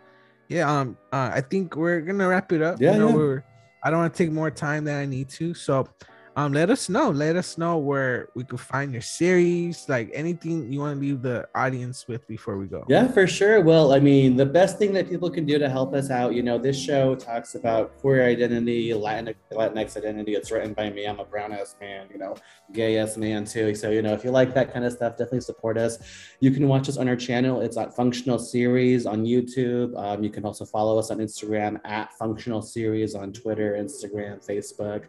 yeah, 0.47 0.71
um, 0.71 0.97
uh, 1.11 1.31
I 1.33 1.41
think 1.41 1.75
we're 1.75 2.01
gonna 2.01 2.27
wrap 2.27 2.51
it 2.51 2.61
up. 2.61 2.81
Yeah, 2.81 2.93
you 2.93 2.99
know, 2.99 3.09
yeah. 3.09 3.15
we're. 3.15 3.43
I 3.83 3.89
don't 3.89 3.99
want 3.99 4.13
to 4.13 4.17
take 4.17 4.31
more 4.31 4.49
time 4.49 4.85
than 4.85 4.95
I 4.95 5.05
need 5.05 5.27
to. 5.31 5.53
So, 5.53 5.89
um, 6.35 6.53
let 6.53 6.69
us 6.69 6.89
know. 6.89 7.11
Let 7.11 7.35
us 7.35 7.57
know 7.57 7.77
where 7.77 8.29
we 8.33 8.43
could 8.43 8.59
find 8.59 8.91
your 8.91 9.01
series, 9.01 9.87
like 9.87 10.09
anything 10.13 10.71
you 10.71 10.79
want 10.79 10.95
to 10.95 10.99
leave 10.99 11.21
the 11.21 11.47
audience 11.53 12.07
with 12.07 12.27
before 12.27 12.57
we 12.57 12.65
go. 12.65 12.85
Yeah, 12.89 13.07
for 13.07 13.27
sure. 13.27 13.61
Well, 13.61 13.93
I 13.93 13.99
mean, 13.99 14.35
the 14.35 14.45
best 14.45 14.79
thing 14.79 14.93
that 14.93 15.09
people 15.09 15.29
can 15.29 15.45
do 15.45 15.59
to 15.59 15.69
help 15.69 15.93
us 15.93 16.09
out, 16.09 16.33
you 16.33 16.41
know, 16.41 16.57
this 16.57 16.79
show 16.79 17.15
talks 17.15 17.53
about 17.53 17.97
queer 17.99 18.25
identity, 18.25 18.93
Latin 18.93 19.35
Latinx 19.51 19.95
identity. 19.95 20.33
It's 20.33 20.51
written 20.51 20.73
by 20.73 20.89
me. 20.89 21.05
I'm 21.05 21.19
a 21.19 21.25
brown 21.25 21.51
ass 21.51 21.75
man, 21.79 22.07
you 22.11 22.17
know, 22.17 22.35
gay 22.71 22.97
ass 22.97 23.15
man 23.15 23.45
too. 23.45 23.75
So, 23.75 23.91
you 23.91 24.01
know, 24.01 24.13
if 24.13 24.23
you 24.23 24.31
like 24.31 24.55
that 24.55 24.73
kind 24.73 24.85
of 24.85 24.93
stuff, 24.93 25.13
definitely 25.13 25.41
support 25.41 25.77
us. 25.77 25.99
You 26.39 26.49
can 26.49 26.67
watch 26.67 26.89
us 26.89 26.97
on 26.97 27.07
our 27.07 27.15
channel. 27.15 27.61
It's 27.61 27.77
at 27.77 27.95
Functional 27.95 28.39
Series 28.39 29.05
on 29.05 29.23
YouTube. 29.23 29.95
Um, 29.95 30.23
you 30.23 30.31
can 30.31 30.45
also 30.45 30.65
follow 30.65 30.97
us 30.97 31.11
on 31.11 31.19
Instagram 31.19 31.79
at 31.85 32.11
Functional 32.13 32.61
Series 32.61 33.13
on 33.13 33.33
Twitter, 33.33 33.73
Instagram, 33.73 34.43
Facebook. 34.43 35.03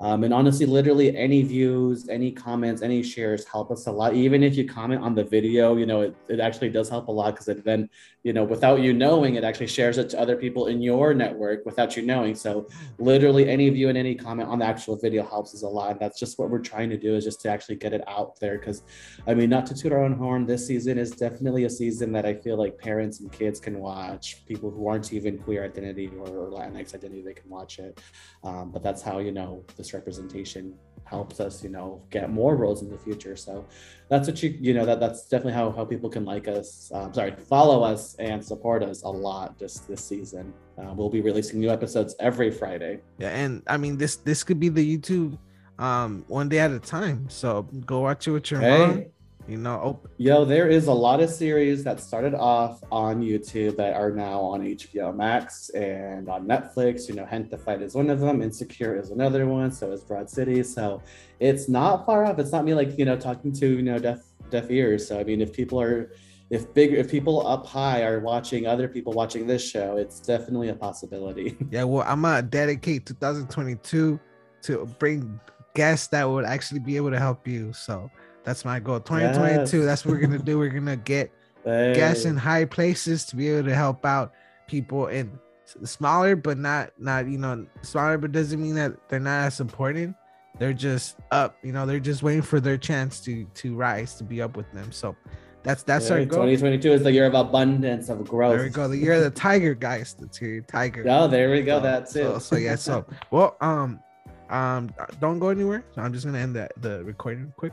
Um, 0.00 0.24
and 0.24 0.32
honestly, 0.32 0.64
literally 0.70 1.16
any 1.16 1.42
views, 1.42 2.08
any 2.08 2.30
comments, 2.30 2.82
any 2.82 3.02
shares 3.02 3.44
help 3.44 3.70
us 3.70 3.86
a 3.86 3.92
lot. 3.92 4.14
Even 4.14 4.42
if 4.42 4.56
you 4.56 4.66
comment 4.66 5.02
on 5.02 5.14
the 5.14 5.24
video, 5.24 5.76
you 5.76 5.86
know, 5.86 6.02
it, 6.02 6.16
it 6.28 6.40
actually 6.40 6.70
does 6.70 6.88
help 6.88 7.08
a 7.08 7.12
lot 7.12 7.34
because 7.34 7.48
it 7.48 7.64
then, 7.64 7.88
you 8.22 8.32
know, 8.32 8.44
without 8.44 8.80
you 8.80 8.92
knowing, 8.92 9.34
it 9.34 9.44
actually 9.44 9.66
shares 9.66 9.98
it 9.98 10.08
to 10.10 10.20
other 10.20 10.36
people 10.36 10.66
in 10.66 10.80
your 10.80 11.12
network 11.14 11.66
without 11.66 11.96
you 11.96 12.02
knowing. 12.02 12.34
So 12.34 12.68
literally 12.98 13.48
any 13.48 13.68
view 13.70 13.88
and 13.88 13.98
any 13.98 14.14
comment 14.14 14.48
on 14.48 14.60
the 14.60 14.64
actual 14.64 14.96
video 14.96 15.22
helps 15.24 15.54
us 15.54 15.62
a 15.62 15.68
lot. 15.68 15.98
That's 15.98 16.18
just 16.18 16.38
what 16.38 16.50
we're 16.50 16.58
trying 16.72 16.90
to 16.90 16.98
do 16.98 17.16
is 17.16 17.24
just 17.24 17.40
to 17.42 17.48
actually 17.50 17.76
get 17.76 17.92
it 17.92 18.02
out 18.06 18.38
there. 18.40 18.58
Because 18.58 18.82
I 19.26 19.34
mean, 19.34 19.50
not 19.50 19.66
to 19.66 19.74
toot 19.74 19.92
our 19.92 20.04
own 20.04 20.12
horn, 20.12 20.46
this 20.46 20.66
season 20.66 20.98
is 20.98 21.10
definitely 21.10 21.64
a 21.64 21.70
season 21.70 22.12
that 22.12 22.26
I 22.26 22.34
feel 22.34 22.56
like 22.56 22.78
parents 22.78 23.20
and 23.20 23.30
kids 23.32 23.58
can 23.58 23.78
watch. 23.78 24.44
People 24.46 24.70
who 24.70 24.86
aren't 24.88 25.12
even 25.12 25.38
queer 25.38 25.64
identity 25.64 26.10
or, 26.18 26.28
or 26.28 26.50
Latinx 26.50 26.94
identity, 26.94 27.22
they 27.22 27.34
can 27.34 27.48
watch 27.48 27.78
it. 27.78 28.00
Um, 28.44 28.70
but 28.70 28.82
that's 28.82 29.02
how, 29.02 29.18
you 29.18 29.32
know, 29.32 29.64
this 29.76 29.94
representation 29.94 30.59
helps 31.04 31.40
us, 31.40 31.64
you 31.64 31.70
know, 31.70 32.00
get 32.10 32.30
more 32.30 32.54
roles 32.56 32.82
in 32.82 32.88
the 32.88 32.96
future. 32.98 33.34
So 33.34 33.66
that's 34.08 34.28
what 34.28 34.42
you, 34.42 34.56
you 34.60 34.72
know, 34.74 34.86
that 34.86 35.00
that's 35.00 35.28
definitely 35.28 35.54
how, 35.54 35.72
how 35.72 35.84
people 35.84 36.08
can 36.08 36.24
like 36.24 36.46
us, 36.46 36.90
um, 36.94 37.12
sorry, 37.12 37.34
follow 37.48 37.82
us 37.82 38.14
and 38.18 38.44
support 38.44 38.82
us 38.82 39.02
a 39.02 39.08
lot 39.08 39.58
just 39.58 39.88
this 39.88 40.02
season. 40.04 40.54
Uh, 40.78 40.92
we'll 40.94 41.10
be 41.10 41.20
releasing 41.20 41.58
new 41.60 41.70
episodes 41.70 42.14
every 42.20 42.50
Friday. 42.50 43.00
Yeah, 43.18 43.30
and 43.30 43.62
I 43.66 43.76
mean 43.76 43.98
this 43.98 44.16
this 44.16 44.42
could 44.44 44.60
be 44.60 44.68
the 44.68 44.84
YouTube 44.96 45.36
um 45.78 46.24
one 46.28 46.48
day 46.48 46.60
at 46.60 46.70
a 46.70 46.78
time. 46.78 47.28
So 47.28 47.62
go 47.84 48.00
watch 48.00 48.28
it 48.28 48.30
with 48.30 48.50
your 48.50 48.60
mom. 48.60 49.04
You 49.48 49.56
know, 49.56 49.80
oh, 49.82 50.08
yo, 50.16 50.44
there 50.44 50.68
is 50.68 50.86
a 50.86 50.92
lot 50.92 51.20
of 51.20 51.30
series 51.30 51.82
that 51.84 51.98
started 51.98 52.34
off 52.34 52.80
on 52.92 53.20
YouTube 53.20 53.76
that 53.78 53.94
are 53.94 54.10
now 54.10 54.40
on 54.40 54.60
HBO 54.60 55.14
Max 55.14 55.70
and 55.70 56.28
on 56.28 56.46
Netflix. 56.46 57.08
You 57.08 57.14
know, 57.14 57.24
Hent 57.24 57.50
the 57.50 57.58
Fight 57.58 57.82
is 57.82 57.94
one 57.94 58.10
of 58.10 58.20
them. 58.20 58.42
Insecure 58.42 58.96
is 58.96 59.10
another 59.10 59.46
one. 59.46 59.72
So 59.72 59.90
is 59.92 60.04
Broad 60.04 60.30
City. 60.30 60.62
So 60.62 61.02
it's 61.40 61.68
not 61.68 62.06
far 62.06 62.26
off. 62.26 62.38
It's 62.38 62.52
not 62.52 62.64
me 62.64 62.74
like 62.74 62.96
you 62.98 63.04
know 63.04 63.16
talking 63.16 63.52
to 63.54 63.66
you 63.66 63.82
know 63.82 63.98
deaf 63.98 64.20
deaf 64.50 64.70
ears. 64.70 65.08
So 65.08 65.18
I 65.18 65.24
mean, 65.24 65.40
if 65.40 65.52
people 65.52 65.80
are 65.80 66.12
if 66.50 66.72
big 66.74 66.92
if 66.92 67.10
people 67.10 67.46
up 67.46 67.66
high 67.66 68.02
are 68.02 68.20
watching 68.20 68.66
other 68.66 68.88
people 68.88 69.12
watching 69.12 69.46
this 69.46 69.68
show, 69.68 69.96
it's 69.96 70.20
definitely 70.20 70.68
a 70.68 70.74
possibility. 70.74 71.56
yeah. 71.70 71.84
Well, 71.84 72.04
I'm 72.06 72.22
gonna 72.22 72.42
dedicate 72.42 73.06
2022 73.06 74.20
to 74.62 74.86
bring 74.98 75.40
guests 75.74 76.08
that 76.08 76.28
would 76.28 76.44
actually 76.44 76.80
be 76.80 76.96
able 76.96 77.10
to 77.10 77.18
help 77.18 77.46
you. 77.46 77.72
So 77.72 78.10
that's 78.44 78.64
my 78.64 78.80
goal. 78.80 79.00
2022. 79.00 79.78
Yes. 79.78 79.86
That's 79.86 80.04
what 80.04 80.12
we're 80.12 80.20
gonna 80.20 80.38
do. 80.38 80.58
We're 80.58 80.68
gonna 80.68 80.96
get 80.96 81.32
guests 81.64 82.24
in 82.24 82.36
high 82.36 82.64
places 82.64 83.24
to 83.26 83.36
be 83.36 83.48
able 83.48 83.68
to 83.68 83.74
help 83.74 84.04
out 84.04 84.32
people 84.66 85.08
in 85.08 85.38
smaller, 85.84 86.36
but 86.36 86.58
not 86.58 86.90
not 86.98 87.26
you 87.26 87.38
know 87.38 87.66
smaller, 87.82 88.18
but 88.18 88.32
doesn't 88.32 88.60
mean 88.60 88.74
that 88.76 88.92
they're 89.08 89.20
not 89.20 89.46
as 89.46 89.60
important. 89.60 90.16
They're 90.58 90.72
just 90.72 91.16
up, 91.30 91.56
you 91.62 91.72
know. 91.72 91.86
They're 91.86 92.00
just 92.00 92.22
waiting 92.22 92.42
for 92.42 92.60
their 92.60 92.76
chance 92.76 93.20
to 93.20 93.44
to 93.44 93.74
rise 93.74 94.14
to 94.16 94.24
be 94.24 94.42
up 94.42 94.56
with 94.56 94.70
them. 94.72 94.92
So 94.92 95.16
that's 95.62 95.82
that's 95.82 96.10
our 96.10 96.18
goal. 96.24 96.44
2022 96.44 96.92
is 96.92 97.02
the 97.02 97.12
year 97.12 97.26
of 97.26 97.34
abundance 97.34 98.08
of 98.08 98.26
growth. 98.26 98.56
There 98.56 98.64
we 98.64 98.70
go. 98.70 98.88
The 98.88 98.96
year 98.96 99.14
of 99.14 99.22
the 99.22 99.30
tiger, 99.30 99.74
guys. 99.74 100.14
The 100.14 100.28
year 100.40 100.60
tiger. 100.62 101.04
Oh, 101.08 101.28
there 101.28 101.50
we 101.50 101.62
go. 101.62 101.80
That's 101.80 102.14
it. 102.16 102.24
So, 102.24 102.38
so 102.38 102.56
yeah. 102.56 102.74
So 102.76 103.06
well, 103.30 103.56
um, 103.60 104.00
um, 104.48 104.92
don't 105.20 105.38
go 105.38 105.48
anywhere. 105.48 105.84
So 105.94 106.02
I'm 106.02 106.12
just 106.12 106.24
gonna 106.24 106.38
end 106.38 106.56
that 106.56 106.72
the 106.80 107.04
recording 107.04 107.52
quick. 107.56 107.72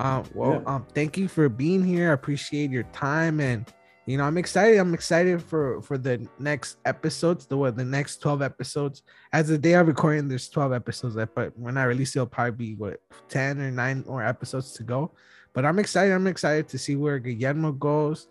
Um, 0.00 0.24
well, 0.34 0.62
Yeah. 0.64 0.74
um, 0.74 0.86
thank 0.94 1.18
you 1.18 1.28
for 1.28 1.48
being 1.48 1.84
here. 1.84 2.10
I 2.10 2.14
appreciate 2.14 2.70
your 2.70 2.84
time, 2.84 3.38
and 3.40 3.70
you 4.06 4.16
know, 4.16 4.24
I'm 4.24 4.38
excited. 4.38 4.78
I'm 4.78 4.94
excited 4.94 5.42
for 5.42 5.82
for 5.82 5.98
the 5.98 6.26
next 6.38 6.78
episodes. 6.86 7.46
The 7.46 7.56
what 7.56 7.76
the 7.76 7.84
next 7.84 8.16
12 8.22 8.42
episodes. 8.42 9.02
As 9.32 9.48
the 9.48 9.58
day 9.58 9.74
of 9.74 9.86
recording, 9.86 10.26
there's 10.26 10.48
12 10.48 10.72
episodes. 10.72 11.14
That, 11.16 11.34
but 11.34 11.56
when 11.56 11.76
I 11.76 11.84
release, 11.84 12.16
it, 12.16 12.18
it'll 12.18 12.26
probably 12.26 12.52
be 12.52 12.74
what 12.76 13.00
10 13.28 13.60
or 13.60 13.70
nine 13.70 14.02
more 14.08 14.24
episodes 14.24 14.72
to 14.72 14.82
go. 14.82 15.12
But 15.52 15.64
I'm 15.66 15.78
excited. 15.78 16.12
I'm 16.14 16.26
excited 16.26 16.66
to 16.68 16.78
see 16.78 16.96
where 16.96 17.18
Guillermo 17.18 17.72
goes, 17.72 18.26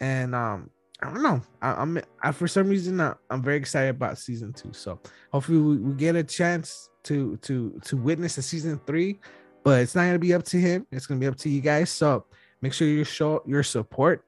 and 0.00 0.34
um, 0.34 0.68
I 1.00 1.10
don't 1.10 1.22
know. 1.22 1.40
I, 1.62 1.74
I'm 1.74 2.00
I, 2.22 2.32
for 2.32 2.48
some 2.48 2.68
reason 2.68 3.00
I, 3.00 3.14
I'm 3.30 3.42
very 3.42 3.56
excited 3.56 3.90
about 3.90 4.18
season 4.18 4.52
two. 4.52 4.72
So 4.72 4.98
hopefully 5.32 5.58
we, 5.58 5.76
we 5.76 5.94
get 5.94 6.16
a 6.16 6.24
chance 6.24 6.90
to 7.04 7.36
to 7.38 7.80
to 7.84 7.96
witness 7.96 8.36
a 8.38 8.42
season 8.42 8.80
three, 8.86 9.20
but 9.64 9.80
it's 9.80 9.94
not 9.94 10.04
gonna 10.04 10.18
be 10.18 10.34
up 10.34 10.44
to 10.44 10.58
him. 10.58 10.86
It's 10.92 11.06
gonna 11.06 11.18
be 11.18 11.26
up 11.26 11.36
to 11.38 11.48
you 11.48 11.60
guys. 11.60 11.90
So 11.90 12.26
make 12.60 12.72
sure 12.72 12.86
you 12.86 13.02
show 13.02 13.42
your 13.46 13.62
support. 13.62 14.24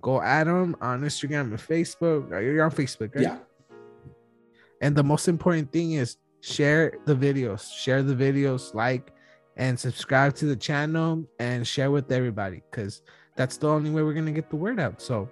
Go 0.00 0.22
at 0.22 0.46
him 0.46 0.76
on 0.80 1.02
Instagram 1.02 1.50
and 1.50 1.58
Facebook. 1.58 2.30
You're 2.30 2.64
on 2.64 2.70
Facebook, 2.70 3.14
right? 3.14 3.24
Yeah. 3.24 3.38
And 4.80 4.94
the 4.94 5.02
most 5.02 5.26
important 5.26 5.72
thing 5.72 5.92
is 5.92 6.16
share 6.40 6.92
the 7.04 7.14
videos, 7.14 7.72
share 7.72 8.02
the 8.02 8.14
videos, 8.14 8.72
like 8.74 9.12
and 9.56 9.78
subscribe 9.78 10.34
to 10.36 10.46
the 10.46 10.56
channel 10.56 11.24
and 11.38 11.66
share 11.66 11.90
with 11.90 12.12
everybody 12.12 12.62
because 12.70 13.02
that's 13.36 13.56
the 13.56 13.68
only 13.68 13.90
way 13.90 14.02
we're 14.02 14.14
gonna 14.14 14.32
get 14.32 14.50
the 14.50 14.56
word 14.56 14.78
out. 14.78 15.02
So, 15.02 15.28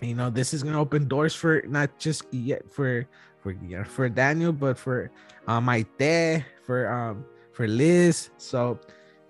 you 0.00 0.14
know, 0.14 0.30
this 0.30 0.54
is 0.54 0.62
gonna 0.62 0.80
open 0.80 1.08
doors 1.08 1.34
for 1.34 1.62
not 1.66 1.98
just 1.98 2.32
yet 2.32 2.70
for 2.70 3.08
for 3.42 3.52
yeah, 3.66 3.82
for 3.82 4.08
Daniel, 4.08 4.52
but 4.52 4.78
for 4.78 5.10
uh, 5.48 5.60
Maite, 5.60 6.44
for 6.64 6.86
um 6.92 7.24
for 7.56 7.66
Liz. 7.66 8.30
So, 8.36 8.78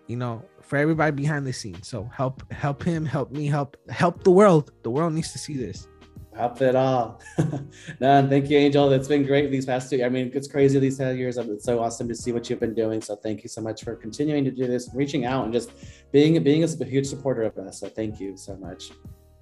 you 0.08 0.16
know, 0.16 0.42
for 0.60 0.76
everybody 0.76 1.12
behind 1.12 1.46
the 1.46 1.52
scenes. 1.52 1.86
So 1.86 2.10
help 2.12 2.42
help 2.52 2.82
him, 2.82 3.06
help 3.06 3.30
me, 3.30 3.46
help 3.46 3.76
help 3.88 4.24
the 4.24 4.32
world. 4.32 4.72
The 4.82 4.90
world 4.90 5.12
needs 5.14 5.30
to 5.32 5.38
see 5.38 5.56
this. 5.56 5.86
Help 6.34 6.60
it 6.60 6.74
all. 6.74 7.22
no, 8.00 8.28
thank 8.28 8.50
you, 8.50 8.58
Angel. 8.58 8.92
It's 8.92 9.08
been 9.08 9.24
great 9.24 9.50
these 9.50 9.64
past 9.64 9.88
two. 9.88 10.04
I 10.04 10.10
mean, 10.10 10.30
it's 10.34 10.48
crazy 10.48 10.78
these 10.78 10.98
10 10.98 11.16
years. 11.16 11.38
It's 11.38 11.64
so 11.64 11.78
awesome 11.80 12.08
to 12.08 12.14
see 12.14 12.30
what 12.30 12.50
you've 12.50 12.60
been 12.60 12.74
doing. 12.74 13.00
So 13.00 13.16
thank 13.16 13.42
you 13.42 13.48
so 13.48 13.62
much 13.62 13.82
for 13.84 13.96
continuing 13.96 14.44
to 14.44 14.50
do 14.50 14.66
this, 14.66 14.90
reaching 14.92 15.24
out, 15.24 15.44
and 15.44 15.52
just 15.52 15.70
being 16.12 16.42
being 16.42 16.62
a 16.62 16.84
huge 16.84 17.06
supporter 17.06 17.44
of 17.44 17.56
us. 17.56 17.80
So 17.80 17.88
thank 17.88 18.20
you 18.20 18.36
so 18.36 18.56
much. 18.56 18.90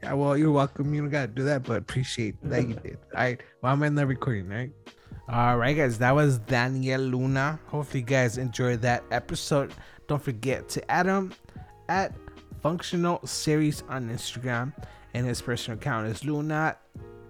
Yeah, 0.04 0.12
well, 0.12 0.36
you're 0.36 0.52
welcome. 0.52 0.94
You 0.94 1.00
don't 1.00 1.10
gotta 1.10 1.28
do 1.28 1.44
that, 1.44 1.62
but 1.64 1.78
appreciate 1.78 2.36
that 2.44 2.68
you 2.68 2.74
did. 2.74 2.98
All 3.14 3.22
right. 3.22 3.40
Well, 3.62 3.72
I'm 3.72 3.82
in 3.82 3.94
the 3.94 4.06
recording, 4.06 4.48
right? 4.48 4.70
All 5.26 5.56
right, 5.56 5.74
guys, 5.74 5.98
that 5.98 6.14
was 6.14 6.38
Daniel 6.38 7.00
Luna. 7.00 7.58
Hopefully, 7.68 8.00
you 8.00 8.06
guys 8.06 8.36
enjoyed 8.36 8.82
that 8.82 9.04
episode. 9.10 9.72
Don't 10.06 10.22
forget 10.22 10.68
to 10.70 10.90
add 10.90 11.06
him 11.06 11.32
at 11.88 12.14
Functional 12.60 13.26
Series 13.26 13.82
on 13.88 14.10
Instagram, 14.10 14.74
and 15.14 15.26
his 15.26 15.40
personal 15.40 15.78
account 15.78 16.08
is 16.08 16.24
Luna 16.24 16.76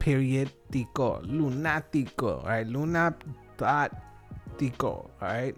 period 0.01 0.51
tico 0.71 1.23
lunatico. 1.23 2.43
All 2.43 2.49
right, 2.49 2.67
Luna 2.67 3.15
dot 3.57 3.95
Tico. 4.59 5.09
All 5.23 5.29
right. 5.29 5.57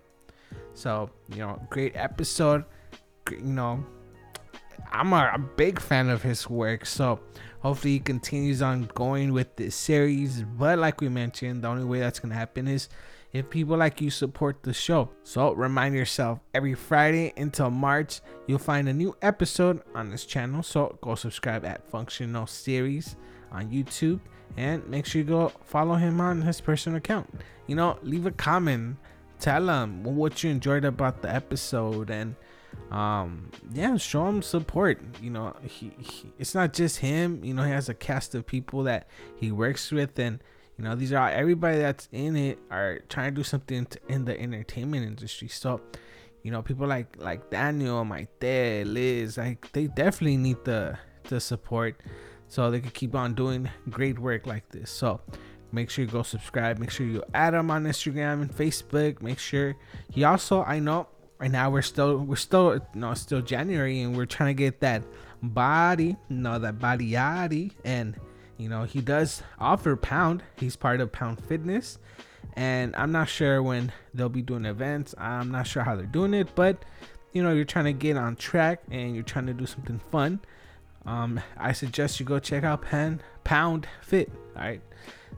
So 0.75 1.11
you 1.31 1.39
know, 1.39 1.61
great 1.71 1.97
episode. 1.97 2.65
You 3.31 3.41
know, 3.43 3.85
I'm 4.93 5.13
a, 5.13 5.33
a, 5.35 5.39
big 5.39 5.81
fan 5.81 6.09
of 6.09 6.23
his 6.23 6.49
work. 6.49 6.87
So 6.87 7.21
hopefully 7.61 7.95
he 7.95 8.01
continues 8.01 8.63
on 8.63 8.91
going 8.95 9.33
with 9.33 9.57
this 9.57 9.75
series. 9.75 10.43
But 10.43 10.79
like 10.79 11.01
we 11.01 11.09
mentioned, 11.09 11.63
the 11.63 11.69
only 11.69 11.85
way 11.85 12.01
that's 12.01 12.19
gonna 12.19 12.35
happen 12.35 12.69
is 12.69 12.89
if 13.33 13.51
people 13.51 13.77
like 13.77 14.01
you 14.01 14.11
support 14.11 14.63
the 14.63 14.73
show. 14.73 15.11
So 15.23 15.53
remind 15.53 15.95
yourself 15.95 16.41
every 16.55 16.75
Friday 16.75 17.33
until 17.37 17.71
March, 17.71 18.21
you'll 18.47 18.59
find 18.59 18.89
a 18.89 18.93
new 18.93 19.17
episode 19.23 19.83
on 19.95 20.11
this 20.11 20.25
channel. 20.25 20.63
So 20.63 20.99
go 21.01 21.15
subscribe 21.15 21.65
at 21.65 21.89
Functional 21.89 22.47
Series 22.47 23.17
on 23.53 23.71
YouTube 23.71 24.21
and 24.57 24.87
make 24.89 25.07
sure 25.07 25.21
you 25.21 25.29
go 25.29 25.53
follow 25.65 25.95
him 25.95 26.21
on 26.21 26.43
his 26.43 26.61
personal 26.61 26.99
account. 26.99 27.29
You 27.67 27.77
know, 27.77 27.99
leave 28.03 28.27
a 28.27 28.31
comment, 28.31 28.97
tell 29.39 29.69
him 29.69 30.03
what 30.03 30.43
you 30.43 30.51
enjoyed 30.51 30.85
about 30.85 31.23
the 31.23 31.35
episode 31.35 32.11
and 32.11 32.37
um 32.91 33.51
yeah 33.73 33.97
show 33.97 34.29
him 34.29 34.41
support 34.43 35.01
you 35.21 35.29
know 35.29 35.55
he, 35.65 35.91
he, 35.99 36.33
it's 36.39 36.55
not 36.55 36.73
just 36.73 36.99
him 36.99 37.45
you 37.45 37.53
know 37.53 37.65
he 37.65 37.71
has 37.71 37.89
a 37.89 37.95
cast 37.95 38.35
of 38.35 38.47
people 38.47 38.85
that 38.85 39.09
he 39.35 39.51
works 39.51 39.91
with 39.91 40.17
and 40.21 40.41
you 40.79 40.85
know 40.85 40.95
these 40.95 41.13
are 41.13 41.31
everybody 41.31 41.79
that's 41.79 42.09
in 42.13 42.37
it 42.37 42.59
are 42.71 43.01
trying 43.09 43.33
to 43.33 43.37
do 43.37 43.43
something 43.43 43.87
to, 43.87 43.99
in 44.09 44.25
the 44.25 44.39
entertainment 44.39 45.07
industry. 45.07 45.49
So 45.49 45.81
you 46.43 46.51
know 46.51 46.63
people 46.63 46.87
like 46.87 47.17
like 47.19 47.51
daniel 47.51 48.05
my 48.05 48.29
dad 48.39 48.87
liz 48.87 49.37
like 49.37 49.73
they 49.73 49.89
definitely 49.89 50.37
need 50.37 50.59
the 50.65 50.97
the 51.25 51.41
support 51.41 52.01
so 52.47 52.71
they 52.71 52.79
can 52.79 52.91
keep 52.91 53.17
on 53.17 53.35
doing 53.35 53.69
great 53.91 54.21
work 54.21 54.47
like 54.47 54.69
this. 54.69 54.89
So 54.89 55.21
make 55.73 55.91
sure 55.91 56.05
you 56.05 56.11
go 56.11 56.23
subscribe. 56.23 56.79
Make 56.79 56.93
sure 56.93 57.05
you 57.05 57.25
add 57.35 57.55
him 57.55 57.73
on 57.73 57.85
instagram 57.85 58.43
and 58.43 58.55
facebook. 58.55 59.21
Make 59.23 59.39
sure 59.39 59.75
he 60.11 60.25
also 60.25 60.63
i 60.63 60.79
know 60.79 61.09
right 61.39 61.51
now 61.51 61.71
we're 61.71 61.83
still 61.83 62.19
we're 62.19 62.37
still 62.37 62.79
no 62.95 63.15
still 63.15 63.43
january 63.43 64.01
and 64.01 64.17
we're 64.17 64.27
trying 64.27 64.55
to 64.55 64.59
get 64.59 64.81
that 64.81 65.03
body 65.43 66.17
no 66.29 66.59
that 66.59 66.79
body 66.79 67.11
yaddy 67.13 67.73
and 67.85 68.19
you 68.59 68.69
know 68.69 68.85
he 68.85 69.01
does 69.01 69.43
offer 69.59 69.97
pound. 69.97 70.43
He's 70.57 70.77
part 70.77 71.01
of 71.01 71.13
pound 71.13 71.45
fitness. 71.45 71.99
And 72.55 72.97
i'm 72.97 73.13
not 73.13 73.29
sure 73.29 73.63
when 73.63 73.93
they'll 74.15 74.31
be 74.31 74.43
doing 74.43 74.65
events. 74.65 75.15
I'm 75.19 75.51
not 75.51 75.67
sure 75.67 75.83
how 75.83 75.95
they're 75.95 76.07
doing 76.07 76.35
it 76.35 76.55
but 76.55 76.85
you 77.33 77.43
know 77.43 77.53
you're 77.53 77.65
trying 77.65 77.85
to 77.87 77.93
get 77.93 78.17
on 78.17 78.37
track 78.37 78.83
and 78.91 79.15
you're 79.15 79.25
trying 79.25 79.47
to 79.47 79.55
do 79.55 79.67
something 79.67 80.01
fun. 80.11 80.41
Um 81.05 81.41
i 81.59 81.73
suggest 81.73 82.19
you 82.19 82.27
go 82.27 82.39
check 82.39 82.65
out 82.65 82.83
Pan 82.83 83.21
pound 83.45 83.87
fit 84.01 84.31
all 84.57 84.63
right? 84.63 84.81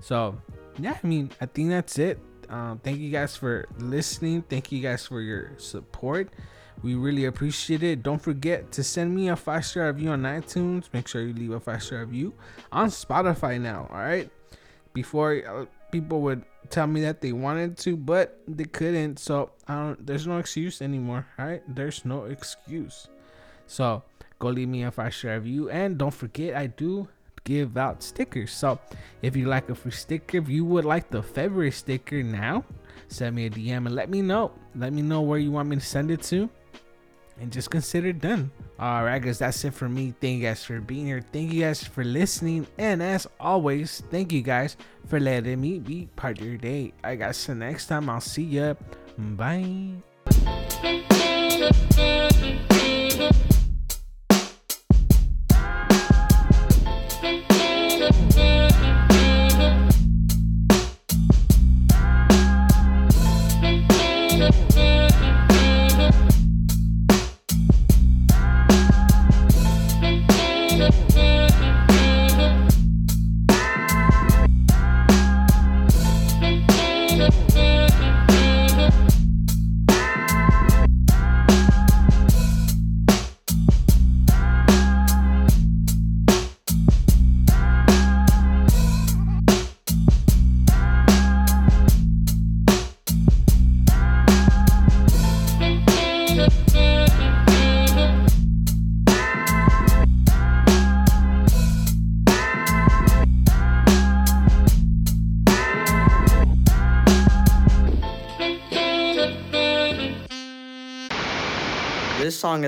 So 0.01 0.41
yeah 0.79 0.97
i 1.03 1.07
mean 1.07 1.31
i 1.41 1.47
think 1.47 1.71
that's 1.71 1.99
it 1.99 2.21
um, 2.49 2.79
thank 2.79 2.99
you 2.99 3.11
guys 3.11 3.37
for 3.37 3.67
listening. 3.79 4.43
Thank 4.43 4.73
you 4.73 4.81
guys 4.81 5.07
for 5.07 5.21
your 5.21 5.53
support. 5.59 6.33
We 6.83 6.95
really 6.95 7.25
appreciate 7.25 7.83
it. 7.83 8.03
Don't 8.03 8.21
forget 8.23 8.71
to 8.73 8.85
send 8.85 9.15
me 9.15 9.29
a 9.29 9.37
five 9.37 9.67
star 9.67 9.87
review 9.87 10.11
on 10.11 10.23
iTunes. 10.23 10.85
Make 10.93 11.09
sure 11.09 11.23
you 11.23 11.35
leave 11.35 11.51
a 11.51 11.61
five 11.61 11.83
star 11.83 12.01
review 12.01 12.35
on 12.71 12.89
Spotify 12.89 13.61
now. 13.61 13.89
All 13.91 13.99
right. 13.99 14.31
Before 14.95 15.43
uh, 15.47 15.67
people 15.91 16.21
would 16.23 16.45
tell 16.71 16.87
me 16.87 17.01
that 17.03 17.21
they 17.21 17.33
wanted 17.33 17.77
to, 17.79 17.97
but 17.97 18.41
they 18.47 18.65
couldn't. 18.65 19.19
So 19.19 19.51
I 19.67 19.75
don't. 19.75 20.07
There's 20.07 20.27
no 20.27 20.39
excuse 20.39 20.81
anymore. 20.81 21.27
All 21.39 21.47
right. 21.47 21.63
There's 21.67 22.05
no 22.05 22.25
excuse. 22.25 23.09
So 23.67 24.03
go 24.39 24.49
leave 24.49 24.69
me 24.69 24.85
a 24.85 24.91
five 24.91 25.15
star 25.15 25.35
review 25.35 25.69
and 25.71 25.99
don't 25.99 26.15
forget 26.15 26.55
I 26.55 26.69
do 26.69 27.09
give 27.49 27.79
out 27.79 28.03
stickers. 28.03 28.53
So 28.53 28.79
if 29.23 29.35
you 29.35 29.47
like 29.47 29.71
a 29.71 29.75
free 29.75 29.91
sticker, 29.91 30.37
if 30.37 30.49
you 30.51 30.67
would 30.67 30.85
like 30.85 31.09
the 31.09 31.23
February 31.23 31.71
sticker 31.71 32.23
now, 32.23 32.63
send 33.09 33.35
me 33.35 33.47
a 33.47 33.51
DM 33.51 33.87
and 33.89 33.95
let 33.95 34.11
me 34.11 34.21
know. 34.21 34.53
Let 34.77 34.93
me 34.93 35.01
know 35.01 35.23
where 35.23 35.39
you 35.39 35.51
want 35.51 35.71
me 35.71 35.77
to 35.77 35.85
send 35.85 36.11
it 36.11 36.23
to. 36.25 36.51
And 37.41 37.51
just 37.51 37.71
consider 37.71 38.13
done. 38.13 38.51
Alright, 38.79 39.23
guys, 39.23 39.39
that's 39.39 39.65
it 39.65 39.73
for 39.73 39.89
me. 39.89 40.13
Thank 40.21 40.43
you 40.43 40.49
guys 40.49 40.63
for 40.65 40.81
being 40.81 41.07
here. 41.07 41.25
Thank 41.33 41.53
you 41.53 41.63
guys 41.63 41.83
for 41.83 42.05
listening. 42.05 42.67
And 42.77 43.03
as 43.03 43.27
always, 43.41 44.03
thank 44.11 44.33
you 44.33 44.43
guys 44.43 44.77
for 45.07 45.19
letting 45.19 45.61
me 45.61 45.79
be 45.79 46.09
part 46.17 46.41
of 46.41 46.47
your 46.47 46.59
day. 46.59 46.93
I 47.03 47.15
guess 47.15 47.47
the 47.47 47.55
next 47.55 47.87
time 47.87 48.11
I'll 48.11 48.21
see 48.21 48.59
ya. 48.59 48.75
Bye. 49.17 50.03